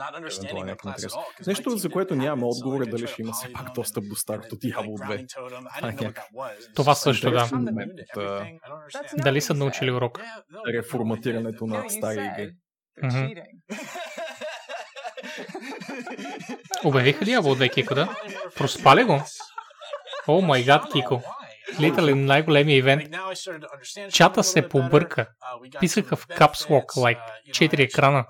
[1.46, 4.56] Нещо, за което so отговор е дали ще има to все пак достъп до старото
[4.56, 5.26] Diablo 2.
[5.34, 5.66] totem.
[5.66, 6.58] I Това е didn't know what някакъв that was.
[6.58, 7.30] It's Това just like също,
[8.14, 8.46] да.
[9.16, 10.20] Дали са научили урок?
[10.68, 12.52] Реформатирането на стари игри.
[16.84, 18.16] Обявиха Diablo 2, Кико, да?
[18.56, 19.22] Проспали го?
[20.28, 21.22] О май гад, Кико.
[21.80, 23.02] Литали най-големия ивент.
[24.12, 25.28] Чата се побърка.
[25.80, 27.20] Писаха в Caps Lock, like
[27.50, 28.26] 4 екрана.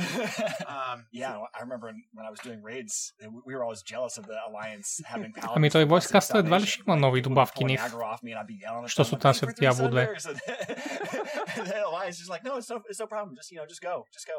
[0.66, 1.86] Um, Yeah, I remember
[2.16, 3.12] when I was doing raids,
[3.46, 5.56] we were always jealous of the Alliance having paladins.
[5.56, 7.80] Ами той for Voice Blessed Cast едва ли ще има нови добавки, Ниф.
[7.80, 9.52] Nagger off me and I'd be yelling at Що them, се like, отнася "Wait в
[9.52, 10.06] for three Diablo 2.
[10.06, 10.26] Sunders,"
[11.58, 13.30] and the Alliance is like, no, it's no, it's no problem.
[13.40, 14.38] Just you know, just go, just go.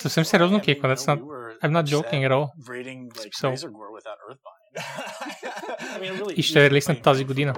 [0.00, 0.86] Съвсем сериозно, Кико.
[0.88, 1.18] That's not...
[1.62, 2.46] I'm not joking at all.
[2.68, 4.62] raiding like So- Razor Gore without Earthbind.
[5.94, 7.52] I mean, it really И ще релиснат тази година.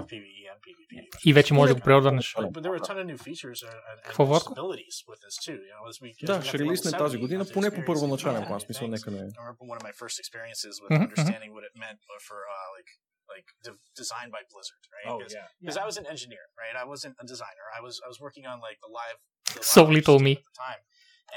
[1.24, 2.34] И вече може да го преордърнеш.
[2.34, 4.48] But, but there were a ton of new features and, and, and Какво, Владко?
[4.54, 5.58] possibilities with this too.
[5.68, 7.44] You know, as we, as Да, we got ще to level релисне тази 70, година,
[7.44, 8.60] got to поне по experience първоначален many план.
[8.60, 8.90] Смисъл, things.
[8.90, 9.18] нека не...
[9.18, 11.06] I remember one of my first experiences with Mhm, mhm.
[11.08, 11.98] understanding what it meant
[12.28, 12.90] for uh, like
[13.34, 15.06] like de- designed by Blizzard, right?
[15.10, 15.82] Oh, Because yeah.
[15.84, 16.74] I was an engineer, right?
[16.82, 17.66] I wasn't a designer.
[17.78, 19.18] I was I was working on like the live.
[19.56, 20.34] The So live little system me.
[20.42, 20.82] at the time.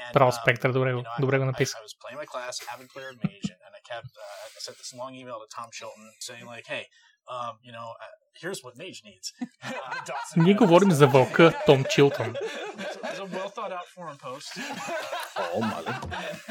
[0.02, 1.74] And, Браво, um, Спектър, добре го, you know, I- добре го I, написа.
[1.80, 4.76] I was playing my class, avid player mage, and, and I kept uh, I sent
[4.82, 6.84] this long email to Tom Chilton saying like, hey,
[7.35, 9.27] um, you know, uh, here's what mage needs.
[9.63, 12.33] Uh, Ние говорим за вълка Том Чилтон.
[12.35, 14.49] it was a well thought out forum post.
[15.55, 15.91] О, мале.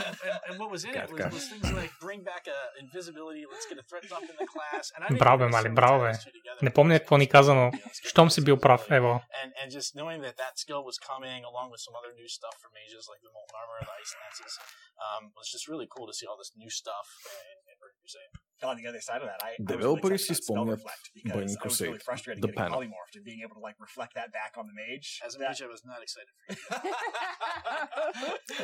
[0.08, 1.26] And, and, and what was in it was, Гадка.
[1.38, 4.84] was things like bring back uh, invisibility, let's get a threat up in the class.
[4.94, 6.12] And I didn't Браво, бе, even Мали, necessarily браво, tie бе.
[6.12, 6.60] those two together.
[6.66, 7.66] Не помня какво ни каза, но
[8.12, 9.14] щом си бил прав, ево.
[9.42, 12.54] And, and just knowing that that skill was coming along with some other new stuff
[12.62, 14.54] for mages like the Molten Armor, the Ice Lances,
[15.04, 17.06] um, was just really cool to see all this new stuff
[17.50, 18.32] in, in Burning Crusade.
[18.61, 21.57] On the other side of that, I, I was really Spell спомнят Reflect because Burning
[21.63, 22.75] I was really Crusade, frustrated the getting panel.
[22.77, 25.07] polymorphed and being able to like reflect that back on the mage.
[25.27, 26.55] As a mage, I was not excited for you.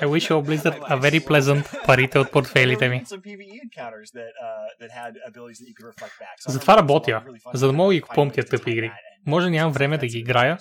[0.03, 2.97] I wish you Blizzard a very pleasant парите от портфейлите ми.
[3.05, 6.35] Some PvE encounters that uh, that had abilities that you could reflect back.
[6.39, 8.91] So I Затова работя, really за да мога да ги купувам тия тъпи игри.
[9.26, 10.57] Може нямам време да ги играя,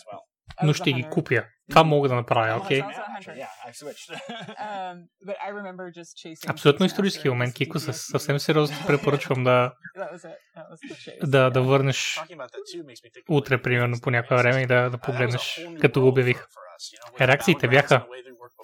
[0.63, 1.45] но ще ги купя.
[1.71, 2.83] Това мога да направя, окей?
[2.83, 2.93] Um.
[6.49, 9.73] Абсолютно исторически момент, Кико, съвсем сериозно ти препоръчвам да,
[11.23, 12.21] да, да върнеш
[13.29, 16.47] утре, примерно, по някое време и да, да погледнеш, като го обявих.
[17.21, 18.07] Реакциите бяха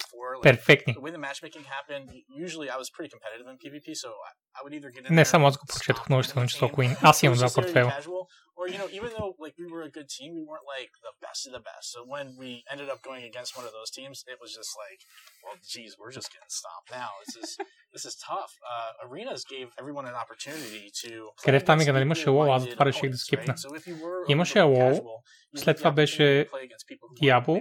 [0.00, 0.92] the way they worked before, перфектни.
[0.94, 2.06] The way the matchmaking happened,
[2.44, 5.22] usually I was pretty competitive in PvP, so I, I would either get in Не
[5.22, 6.96] there само аз го прочетох множествено число Queen.
[7.02, 7.90] Аз имам It was два just very портфела.
[7.98, 8.22] casual,
[8.58, 11.14] or you know, even though like we were a good team, we weren't like the
[11.26, 11.86] best of the best.
[11.94, 15.00] So when we ended up going against one of those teams, it was just like,
[15.44, 17.10] well, geez, we're just getting stopped now.
[17.24, 17.48] This is
[17.94, 18.52] this is tough.
[18.72, 21.10] Uh, arenas gave everyone an opportunity to.
[21.36, 23.24] play Къде в там against игра имаше equal лол, аз minded затова реших да opponents,
[23.26, 23.54] скипна.
[23.54, 23.66] right?
[23.66, 25.16] So if you were a Имаше little лол, casual,
[25.54, 27.54] you след get това the беше opportunity to play against people who weren't Diablo.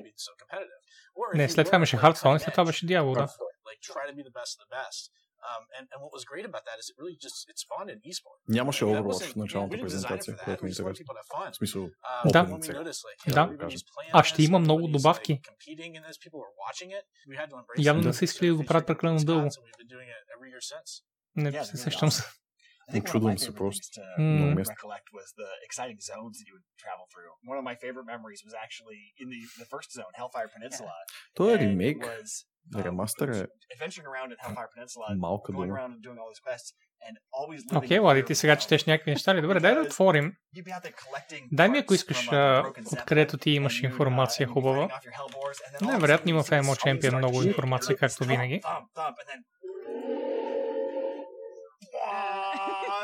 [1.34, 3.26] Не, след това имаше Hearthstone, след това беше Diablo, да.
[3.26, 3.50] Um.
[8.48, 11.06] Нямаше Overwatch в началната презентация, We ми интересно.
[11.52, 13.46] В смисъл, Um, Да.
[13.46, 13.68] Да.
[14.12, 15.40] А ще има много добавки.
[17.78, 19.48] Явно не са искали да го правят прекалено дълго.
[21.36, 22.22] Не се сещам се.
[22.94, 24.00] My се просто.
[24.18, 24.54] Много М.
[24.54, 24.74] место.
[24.74, 27.30] recollect was the exciting zones that you would travel through.
[27.52, 30.94] One of my favorite memories was actually in the, the first zone, Hellfire Peninsula.
[31.34, 31.98] Той е ремейк.
[32.76, 35.90] Ремастър е adventuring around in Hellfire Peninsula, малка дума.
[37.76, 39.40] Окей, in Лади, fear ти сега четеш някакви неща ли?
[39.40, 40.32] Добре, дай да отворим.
[40.56, 44.48] You'd be out there collecting Дай ми, ако искаш, uh, откъдето ти имаш uh, информация
[44.48, 45.00] хубава.
[45.80, 48.60] Най-вероятно има в all Champion много информация, както винаги.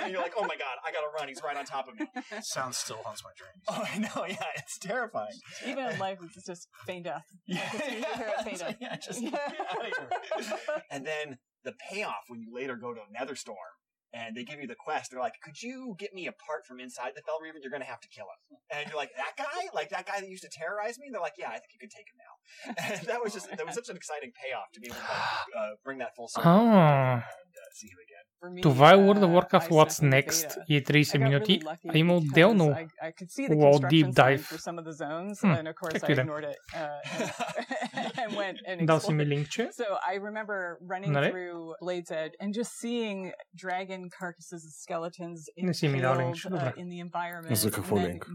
[0.06, 1.28] And you're like, oh my god, I gotta run.
[1.28, 2.06] He's right on top of me.
[2.42, 3.62] Sounds still haunts my dreams.
[3.68, 4.26] Oh, I know.
[4.26, 5.34] Yeah, it's terrifying.
[5.66, 7.24] Even in life, it's just feign death.
[7.46, 8.76] Yeah, Like, it's easy to hear it feign death.
[8.80, 10.58] yeah, just get out of here.
[10.90, 13.74] and then the payoff when you later go to Netherstorm
[14.14, 15.10] and they give you the quest.
[15.10, 17.60] They're like, "Could you get me apart from inside the Fell Raven?
[17.60, 19.66] You're going to have to kill him." And you're like, "That guy?
[19.74, 21.80] Like that guy that used to terrorize me?" And they're like, "Yeah, I think you
[21.82, 22.32] could take him now."
[22.86, 25.50] And that was just that was such an exciting payoff to be able to like,
[25.58, 28.15] uh, bring that full circle А, and uh, see him again.
[28.41, 30.63] For me, това е World of uh, Warcraft I What's stuck with the Next beta.
[30.67, 33.29] и е 30 I got минути, really lucky а има because отделно I, I could
[33.29, 34.41] see the WoW Deep construction sign Dive.
[34.43, 36.25] for some of the zones, Хм, and of course както I и да е.
[36.25, 36.99] ignored it uh,
[37.93, 39.27] and, and went and Дал си ми explored.
[39.27, 39.69] линкче.
[39.71, 41.29] So I remember running Нали?
[41.31, 46.19] through Blade's Edge and just seeing dragon carcasses and skeletons Не си ми дал impaled,
[46.19, 46.73] линкче, uh, добре.
[46.77, 47.53] in the environment.
[47.53, 48.25] За какво and then линк?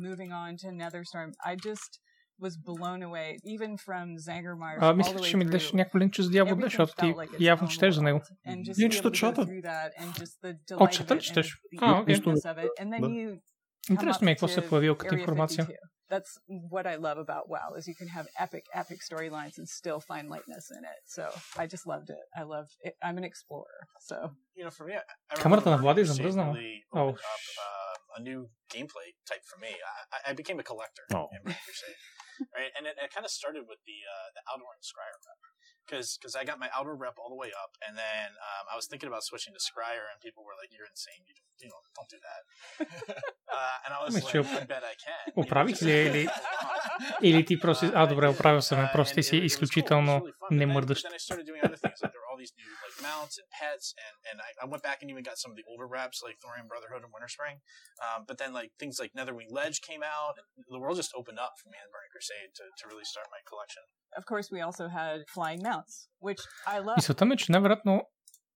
[2.38, 5.12] moving on to Netherstorm, I just was blown away, even from Zangermeyer А, all мисля,
[5.12, 5.50] the че way ще ми through.
[5.50, 8.02] дадеш някакво линкче за Diablo 2, защото ти felt like its явно own четеш за
[8.02, 8.20] него.
[8.46, 9.46] And just Ние to be чета able to go чата.
[9.46, 11.46] through that and just the О, delight of чета ли it четеш?
[11.72, 12.14] and the А, окей.
[12.14, 12.70] uniqueness of it.
[12.80, 13.06] And then Да.
[13.08, 13.40] you come
[13.90, 15.66] Интересно ми е up какво се е to появило като Area информация.
[15.66, 15.76] 52.
[16.14, 16.32] That's
[16.74, 20.24] what I love about WoW is you can have epic, epic storylines and still find
[20.34, 21.00] lightness in it.
[21.16, 21.22] So
[21.62, 22.24] I just loved it.
[22.40, 22.94] I love it.
[23.06, 23.80] I'm an explorer.
[24.10, 24.16] So
[24.58, 25.02] You know, for me, I,
[25.32, 26.54] I Камерата на remember Влади е Crusade замръзнала.
[26.54, 28.40] really О, opened up uh, a new
[28.74, 29.72] gameplay type for me.
[29.90, 31.26] I, I- I became a collector Oh.
[31.34, 31.98] in Burning Crusade,
[32.55, 32.71] right?
[32.77, 35.39] And it, it kind of started with the uh, the Outdoor and Scryer rep,
[35.90, 38.86] because I got my Outdoor rep all the way up, and then um, I was
[38.90, 41.22] thinking about switching to Scryer, and people were like, "You're insane!
[41.28, 42.42] You don't, you know, don't do that."
[43.56, 45.82] uh, and I was Ами, like, че "I bet I can." You know, Оправих just-
[45.86, 46.28] ли я или,
[47.22, 47.90] или ти просто...
[47.94, 51.04] А, добре, оправил съм, я, просто ти си изключително немърдащ.
[51.04, 51.98] Then I started doing other things.
[52.02, 54.82] Like there were all these new like mounts and pets, and and I, I went
[54.88, 57.56] back and even got some of the older reps like Thorium Brotherhood and Winter Spring.
[58.06, 60.46] Um, but then like things like Netherwing Ledge came out, and
[60.76, 63.42] the world just opened up for me in Burning Crusade to, to really start my
[63.50, 63.84] collection.
[64.18, 66.96] of course we also had flying mounts, which I love.
[66.96, 68.02] Мисълта ми е, че най-вероятно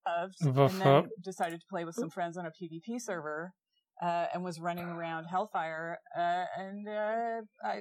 [0.07, 0.71] of, в...
[0.71, 3.41] and а, then decided to play with some friends on a PvP server,
[4.03, 5.89] uh, and was running around Hellfire,
[6.23, 7.39] uh, and uh,
[7.73, 7.75] I,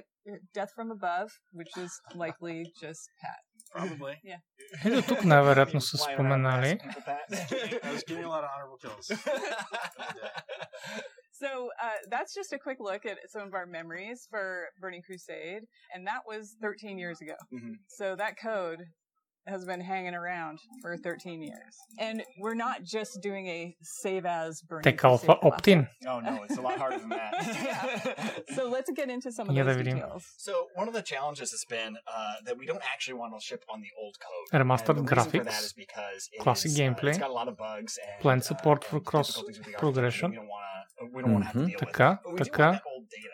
[0.56, 1.28] Death from Above,
[1.58, 1.92] which is
[2.24, 3.40] likely just Pat.
[3.76, 4.14] Probably.
[4.30, 4.40] Yeah.
[4.84, 6.66] Ето тук най-вероятно са Flying around споменали.
[6.66, 7.24] harassing people, Pat.
[7.84, 9.06] I was getting a lot of honorable kills.
[11.37, 15.63] So uh, that's just a quick look at some of our memories for Burning Crusade,
[15.93, 17.35] and that was 13 years ago.
[17.53, 17.75] Mhm.
[17.87, 18.79] So that code
[19.46, 24.60] has been hanging around for 13 years, and we're not just doing a save as
[24.68, 25.44] Burning Те калфа Crusade classic.
[25.54, 25.88] opt-in.
[26.06, 28.44] Oh no, it's a lot harder than that.
[28.54, 29.94] So let's get into some of Я да those видим.
[29.96, 30.24] details.
[30.36, 33.64] So one of the challenges has been uh, that we don't actually want to ship
[33.72, 34.46] on the old code.
[34.62, 37.18] Remastered And the reason for that graphics, is because it classic is, uh, gameplay, it's
[37.18, 39.72] got a lot of bugs and planned uh, support for and cross difficulties with the
[39.84, 40.30] progression.
[40.30, 40.64] architecture We don't want
[41.00, 41.16] to.
[41.16, 41.70] We don't want to have to Мгм.
[41.70, 41.88] deal with.
[41.96, 42.66] Така, But we do така.
[42.68, 43.33] want that old data.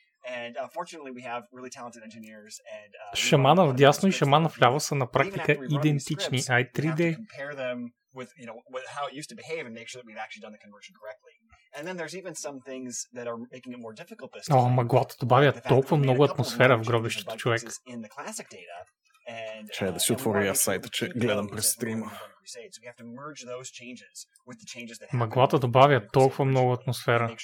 [0.27, 2.53] And uh, fortunately, we have really talented engineers.
[2.77, 6.59] And uh, Шамана of вдясно и шамана for вляво са на практика идентични, scripts, а
[6.59, 7.15] и we have to 3D.
[7.15, 7.77] compare them
[8.19, 10.43] with you know with how it used to behave and make sure that we've actually
[10.45, 11.33] done the conversion correctly.
[11.77, 14.69] And then there's even some things that are making it more difficult this О, time.
[14.75, 17.61] мъглата The добавя толкова много атмосфера в гробището, човек.
[17.61, 18.77] fixes in the classic data.
[19.29, 22.11] And, Чай uh, да си отворя сайта, че гледам през стрима.
[25.13, 27.35] Мъглата добавя толкова много атмосфера.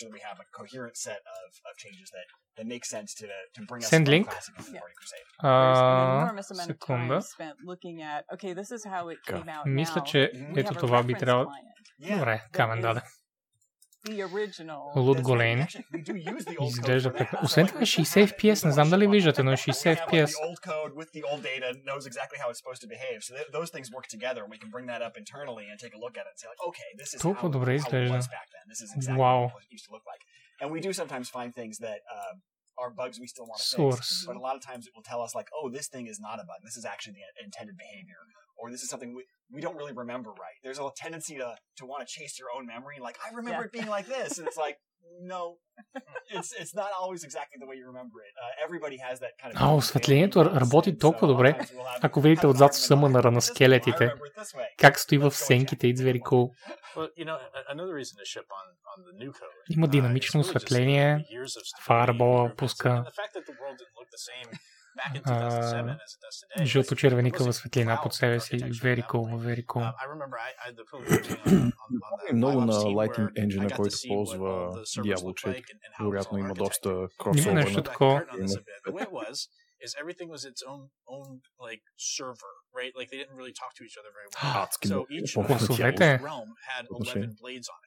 [2.57, 3.65] That we have a coherent set of, of changes that, that make sense to to
[3.67, 4.29] bring us Send link.
[4.29, 4.55] classic
[5.39, 9.65] А, enormous amount of time spent looking at, okay, this is how it came out
[9.65, 10.03] Мисля, now.
[10.03, 11.51] че We ето това би трябвало...
[11.99, 13.01] Добре, камен даде.
[14.07, 14.95] The original.
[14.95, 15.67] Лут големи.
[16.61, 17.45] Изглежда прекрасно.
[17.45, 20.27] Освен това е 60 FPS, не знам дали виждате, но е 60 We have like
[20.27, 20.31] FPS.
[27.21, 28.19] Толкова добре изглежда.
[29.17, 29.49] Вау.
[30.59, 31.19] What it used to look like.
[31.19, 32.41] And we do sometimes find things that um,
[32.77, 33.97] are bugs we still want to Source.
[33.97, 36.19] fix, but a lot of times it will tell us like, oh, this thing is
[36.19, 36.57] not a bug.
[36.63, 38.17] This is actually the intended behavior,
[38.57, 40.57] or this is something we, we don't really remember right.
[40.63, 43.65] There's a tendency to to want to chase your own memory, like I remember Yeah.
[43.65, 44.77] it being like this, and it's like.
[45.35, 45.43] No,
[46.37, 48.33] it's it's not always exactly the way you remember it.
[48.43, 49.61] Uh, everybody has that kind of.
[49.61, 51.59] А, осветлението работи толкова добре.
[52.01, 54.13] Ако видите отзад съмънара на скелетите,
[54.77, 56.49] как стои в сенките, it's very cool.
[56.95, 59.75] Well, you know, a- another reason to ship on on the new code.
[59.75, 61.25] Има динамично осветление,
[61.85, 63.05] фарбола пуска,
[64.97, 66.13] And the fact that the world didn't look the same back in 2007 а, as
[66.13, 66.65] it does today.
[66.65, 68.57] жълто-червеникава светлина под себе си.
[68.57, 69.93] Very cool, very cool.
[72.33, 74.47] Много на Lighting Engine, който ползва
[75.03, 75.47] Diablo look 4.
[75.47, 78.25] like and, and how it was Вероятно има доста Има кросовър нещо на такова.
[79.85, 80.81] is everything was its own
[81.15, 81.27] own
[81.67, 81.83] like
[82.15, 82.93] server, right?
[82.99, 84.67] Like they didn't really talk to each other very well.
[84.91, 85.31] So each
[86.29, 86.83] realm had.
[86.89, 87.79] 11 blades on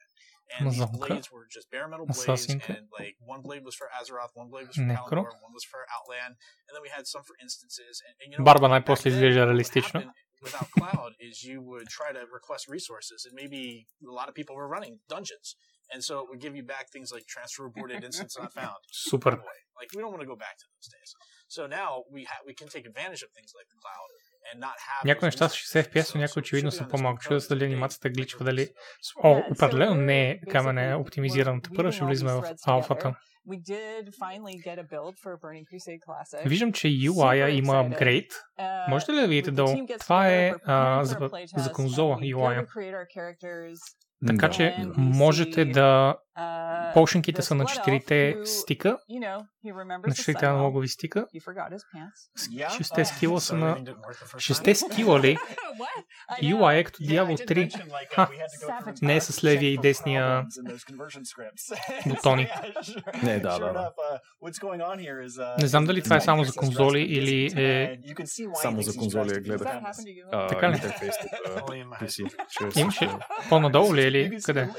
[0.59, 4.49] and blades were just bare metal blades, and like one blade was for Azeroth, one
[4.49, 6.35] blade was for Kalimdor, one was for Outland,
[6.67, 8.01] and then we had some for instances.
[8.05, 10.01] And, and you know, Barba najposlije izgleda realistično.
[10.41, 14.55] Without cloud, is you would try to request resources, and maybe a lot of people
[14.55, 15.55] were running dungeons,
[15.93, 18.81] and so it would give you back things like transfer aborted instance not found.
[18.91, 19.31] Super.
[19.79, 21.13] Like we don't want to go back to those days.
[21.47, 24.09] So now we ha- we can take advantage of things like the cloud
[25.05, 27.21] Някои неща с 60 FPS, но някои очевидно са по-малко.
[27.21, 28.67] Чуда се дали анимацията гличва, дали...
[29.23, 31.61] О, определено не е камен е оптимизиран.
[31.75, 33.15] Първо ще влизаме в алфата.
[36.45, 38.31] Виждам, че UI-а има апгрейд.
[38.59, 39.87] Uh, Можете ли да видите the долу?
[39.99, 42.65] Това е а, за, за конзола UI-а.
[42.65, 43.77] characters,
[44.27, 46.15] Така че можете да...
[46.37, 48.97] uh, Полшинките this са на четирите стика.
[50.07, 51.27] На четирите аналогови стика.
[52.77, 53.77] Шесте скила са на...
[54.37, 55.37] Шесте скила ли?
[56.43, 58.15] UI е като Diablo 3.
[58.15, 58.29] Ха,
[59.01, 60.45] не е с левия и десния
[62.07, 62.47] бутони.
[63.23, 63.91] Не, да, да, да.
[64.41, 67.99] uh, uh, Не знам дали това е само за конзоли или е...
[68.53, 69.67] Само за конзоли я гледах.
[70.49, 70.81] Така ли?
[72.75, 73.09] Имаше
[73.49, 74.69] по-надолу ли е или къде?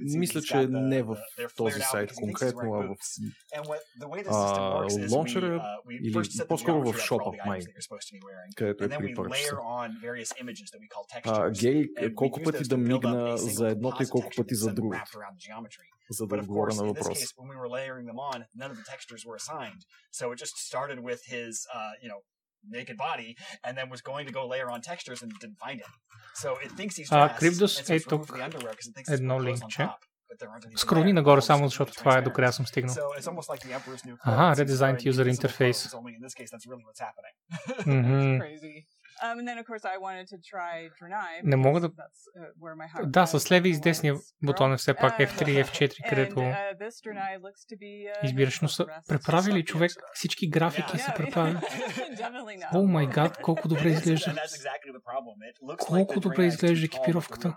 [0.00, 2.39] мисля, че got the- не в the- they're този flared out сайт because he thinks
[2.41, 3.09] he's конкретно, а wearing в boots.
[3.57, 6.31] And what- the way the system а, works is we, лончера uh, we или first
[6.31, 8.07] set the по-скоро в geometry up for all шопа, the items май, that you're supposed
[8.09, 8.49] to be wearing.
[8.55, 9.81] където е And then we при layer purchase.
[9.81, 11.59] on various images that we call А, textures.
[11.61, 13.67] Гери, And we колко use пъти those да to build up мигна a single за
[13.69, 15.87] едното и composite колко texture пъти за that's другото, wrapped around the geometry.
[16.09, 17.21] за да But of отговоря course, на in this въпроса.
[17.21, 19.81] case, when we were layering them on, none of the textures were assigned.
[20.17, 22.19] So it just started with his, uh, you know,
[22.79, 23.29] naked body,
[23.65, 25.91] and then was going to go layer on textures and didn't find it.
[26.43, 28.73] So it thinks he's А, dressed, Cryptos and so е it's removed тук the underwear
[28.75, 29.83] 'cause it thinks it's едно put clothes on линкче.
[30.76, 32.94] Скрони нагоре само, защото това е докъде аз съм стигнал.
[34.22, 34.64] Ага.
[34.64, 35.90] Redesigned User Interface.
[37.86, 41.42] clothes, Um, and then, of course, I wanted to try Draenei.
[41.42, 41.88] Не мога да...
[41.88, 44.94] because That's uh, where my heart Да, с леви и с десния бутон е все
[44.94, 48.60] пак Um, F3 и F4, and, където uh, this Draenei looks to be, uh, избираш,
[48.60, 51.58] но са преправили човек всички графики са преправили.
[52.74, 54.30] О май гад, колко добре изглежда.
[54.30, 55.34] And that's exactly the problem.
[55.50, 57.56] It looks like Колко the добре изглежда екипировката.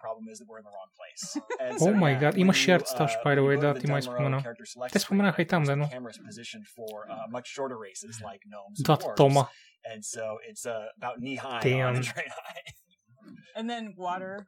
[1.82, 4.44] О май гад, има shared uh, stash, by the way, да, ти май спомена.
[4.92, 5.86] Те споменаха и там, да, но...
[5.86, 5.92] uh,
[8.84, 9.48] Двата тома.
[9.90, 11.88] And so it's uh, about knee high Damn.
[11.88, 12.74] on the Draenei.
[13.56, 14.48] And then water.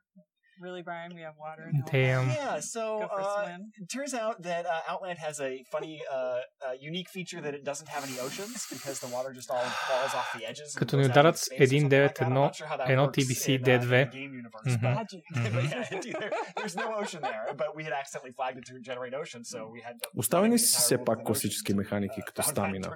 [0.62, 1.14] Really, Brian?
[1.14, 1.70] We have water.
[1.74, 2.30] in Damn.
[2.30, 3.72] Yeah, so Go for a uh, swim.
[3.82, 6.40] it turns out that uh, Outland has a funny, uh, uh,
[6.80, 10.30] unique feature that it doesn't have any oceans because the water just all falls off
[10.38, 10.76] the edges.
[10.78, 12.22] and Като ни goes out ударят into с space or something like that.
[12.22, 13.84] I'm 1.9.1, not sure how that едно works TBC in, uh, D2.
[13.84, 14.82] in the game universe, Мгм.
[14.82, 15.24] but, Magic.
[15.56, 17.44] but yeah, indeed, there, there's no ocean there.
[17.58, 20.08] But we had accidentally flagged it to generate ocean, so we had to.
[20.18, 22.56] Оставени the си entire все world пак with an класически ocean, механики, uh, като found
[22.56, 22.88] that and стамина.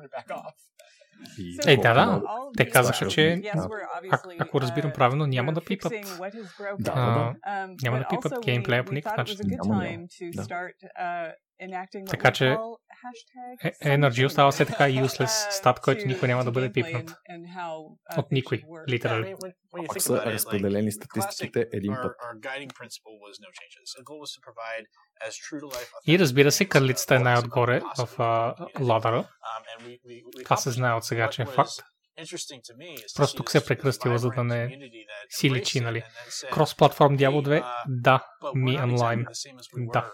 [1.38, 2.22] И Е, да, да.
[2.58, 5.94] Те казаха, че а- ако разбирам uh, правилно, няма да пипат.
[5.94, 6.76] broken.
[6.80, 9.38] Да, А, Um, няма да пипат геймплея по никакъв начин.
[9.44, 11.34] Няма, to да.
[11.62, 12.58] Uh, Така че
[13.64, 17.10] Е- Energy остава все така useless uh, стат, който никой няма да бъде пипнат.
[17.10, 22.16] uh, От никой, Пак think са разпределени статистиките един our, път.
[26.08, 28.10] И разбира се, кърлицата е най-отгоре в
[28.80, 29.30] ладъра.
[29.80, 31.72] Um, Това се знае от сега, че е факт.
[33.16, 34.90] Просто тук се е прекръстила, за да не
[35.30, 36.04] си личи, нали?
[36.52, 37.84] Cross-platform Diablo 2?
[37.88, 38.26] Да.
[38.42, 39.92] Me online Lime.
[39.94, 40.12] Да.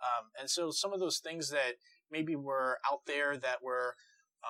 [0.00, 1.72] Um, and so some of those things that
[2.10, 3.88] maybe were out there that were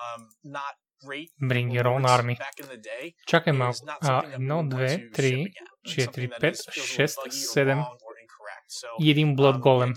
[0.03, 0.73] um, not
[1.05, 2.35] great Bring your own army.
[2.35, 3.13] back in the day.
[3.27, 3.79] Чакай малко.
[4.01, 5.53] А, 1, 2, 3,
[5.85, 7.15] 4, 5, 6,
[8.99, 9.91] и един um, Blood Golem.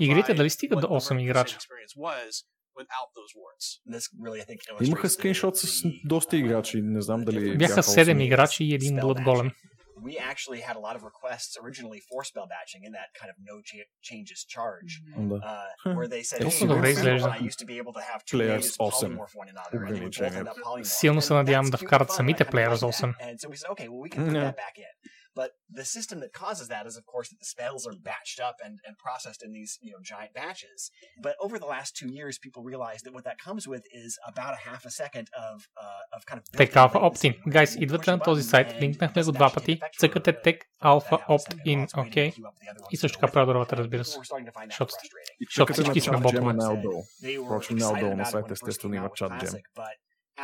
[0.00, 1.56] Игрите provide дали стигат до the 8 Burning Crusade играча?
[1.56, 2.30] experience was
[2.80, 3.64] without those words.
[3.94, 8.02] This really, I think, Имаха скриншот с доста играчи, не знам дали Бяха бяха 7
[8.02, 8.20] осем.
[8.20, 9.50] играчи и един Blood Golem.
[10.10, 13.36] we actually had a lot of requests originally for spell batching in that kind of
[13.50, 17.94] no cha- changes charge, uh, where they said, hey, remember I used to be able
[18.00, 20.56] to have two Players natives 8 polymorph one another, and they would both end up
[20.68, 20.94] polymorph.
[21.00, 23.14] Силно се And надявам да and вкарат fun, and I самите kinda Players like that.
[23.20, 23.28] 8.
[23.28, 24.46] And so we said, okay, well, we can put Yeah.
[24.48, 24.92] that back in.
[25.39, 25.49] But
[25.79, 28.73] the system that causes that is, of course, that the spells are batched up and,
[28.85, 30.79] and processed in these you know giant batches.
[31.25, 34.53] But over the last two years, people realized that what that comes with is about
[34.59, 35.55] a half a second of
[35.85, 37.29] uh, of kind of Тек built-in Alpha latency.
[37.29, 37.51] Opt-in.
[37.51, 42.33] Гайс, идвате на този сайт, линкнахме го два пъти, цъкате Tech Alpha Opt-in, окей?
[42.91, 44.17] И също така продължавате, разбира се.
[44.17, 44.93] Защото, защото
[45.49, 46.39] Чакате на всички сме чат ботове.
[46.39, 47.03] джема най-отдолу.
[47.23, 49.07] They were Впрочем, excited най-отдолу на about it сайта when it first естествено came има
[49.07, 49.49] out with чат джем.
[49.49, 49.95] Classic, but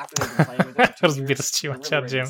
[0.01, 1.89] after they've been playing with it for two Разбира years, се, че има they're really
[1.89, 2.27] чат ready джем.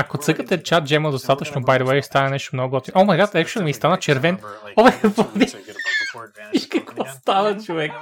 [0.00, 3.00] Ако цъкате чат джема достатъчно, by the way, стане нещо много готино.
[3.00, 4.38] О май гад, actually ми стана червен.
[4.76, 4.92] Обе,
[6.52, 7.92] Виж какво става, човек.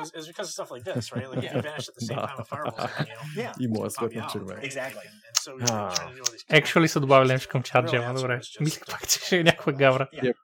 [3.61, 4.57] И моя pop свет you на out, червен.
[4.57, 4.71] right?
[4.71, 5.05] Exactly.
[5.09, 5.95] And, and so you're Ah.
[5.95, 8.41] trying to do all these Actually са добавили нещо към чат джема, добре.
[8.61, 10.09] Мислех пак, че ще е някаква гавра.
[10.15, 10.35] Um,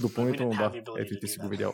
[0.00, 0.72] Допълнително да.
[0.98, 1.72] Ето to ти си го видял.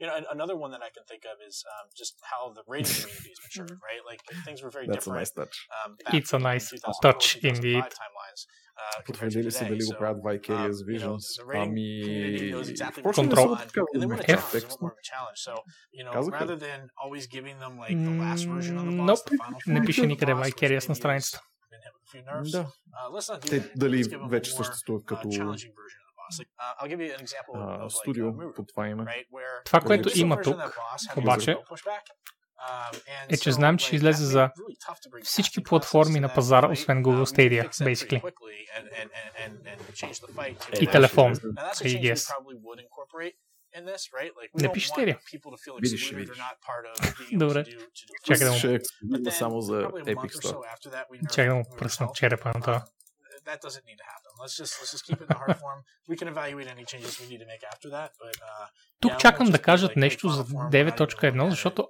[0.00, 2.62] You know, and another one that I can think of is um, just how the
[2.74, 4.02] rating community has matured, right?
[4.10, 5.20] Like things were very That's a different.
[5.22, 5.56] nice touch.
[5.76, 7.82] Um, back It's a in nice 2004, touch 2005 indeed.
[8.02, 8.40] timelines,
[8.82, 9.68] uh, compared to Потвърдили се today.
[9.68, 11.24] дали го So, правят um, Vicarious you know, Visions.
[11.38, 12.02] the rating Ами...
[12.04, 13.48] community knows exactly what Впрочем, не Control.
[13.48, 14.52] съм they така want, and they want a в challenge.
[14.52, 14.74] They текста.
[14.74, 15.38] want more of a challenge.
[15.46, 15.52] So,
[15.98, 16.38] you know, Казаха.
[16.40, 19.22] rather than always giving them like the last version of the boss, Nope.
[19.30, 21.38] the final Не form пише of the никъде boss, which Vicarious на maybe страницата.
[21.62, 22.50] has been hit with a few nerfs.
[22.52, 22.62] Да.
[22.98, 23.76] Uh, let's not do Те that.
[23.76, 25.28] дали Let's give them a вече more, съществуват uh, като
[26.32, 29.04] uh, а, студио uh, под това име.
[29.04, 29.26] right?
[29.32, 30.56] Where Това, което има тук,
[31.16, 31.56] обаче.
[32.70, 35.62] Um, е, че so, знаем, че излезе за made it really tough to bring всички
[35.62, 38.32] платформи на пазара, освен Uh, Google Stadia, basically.
[40.80, 42.22] И телефон, I guess.
[42.32, 43.34] probably would incorporate
[43.78, 44.32] in this, right?
[44.40, 45.16] Like, we Не don't пише want Stadia.
[45.32, 46.38] people to feel Видиш, видиш.
[46.38, 47.64] not part of being able Добре.
[47.64, 50.40] to do, to do Чакай да му, е само за probably a month Epic or
[50.40, 50.54] Store.
[50.54, 52.84] so after that, we nerfed чакай да му пръсна черепа на това.
[53.50, 54.30] That doesn't need to happen.
[54.42, 55.78] Let's just let's just keep it in the hard form.
[56.10, 58.66] We can evaluate any changes we need to make after that, but uh,
[59.00, 61.46] Тук yeah, чакам да кажат like, нещо за form, we're not even 9.1, looking at
[61.46, 61.50] it.
[61.50, 61.88] защото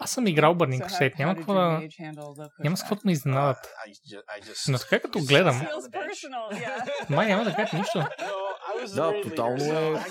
[0.00, 1.82] аз съм играл Burning Crusade, няма какво да...
[2.58, 3.74] Няма с каквото ме изненадат.
[4.68, 5.66] Но така като гледам,
[7.10, 8.04] май няма да кажат нищо.
[8.94, 10.04] Да, тотално е.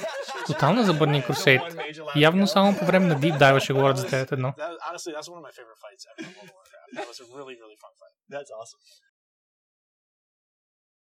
[0.45, 2.01] Тотално за Burning Crusade.
[2.15, 4.53] Явно само по време на Deep Dive ще говорят за 9.1.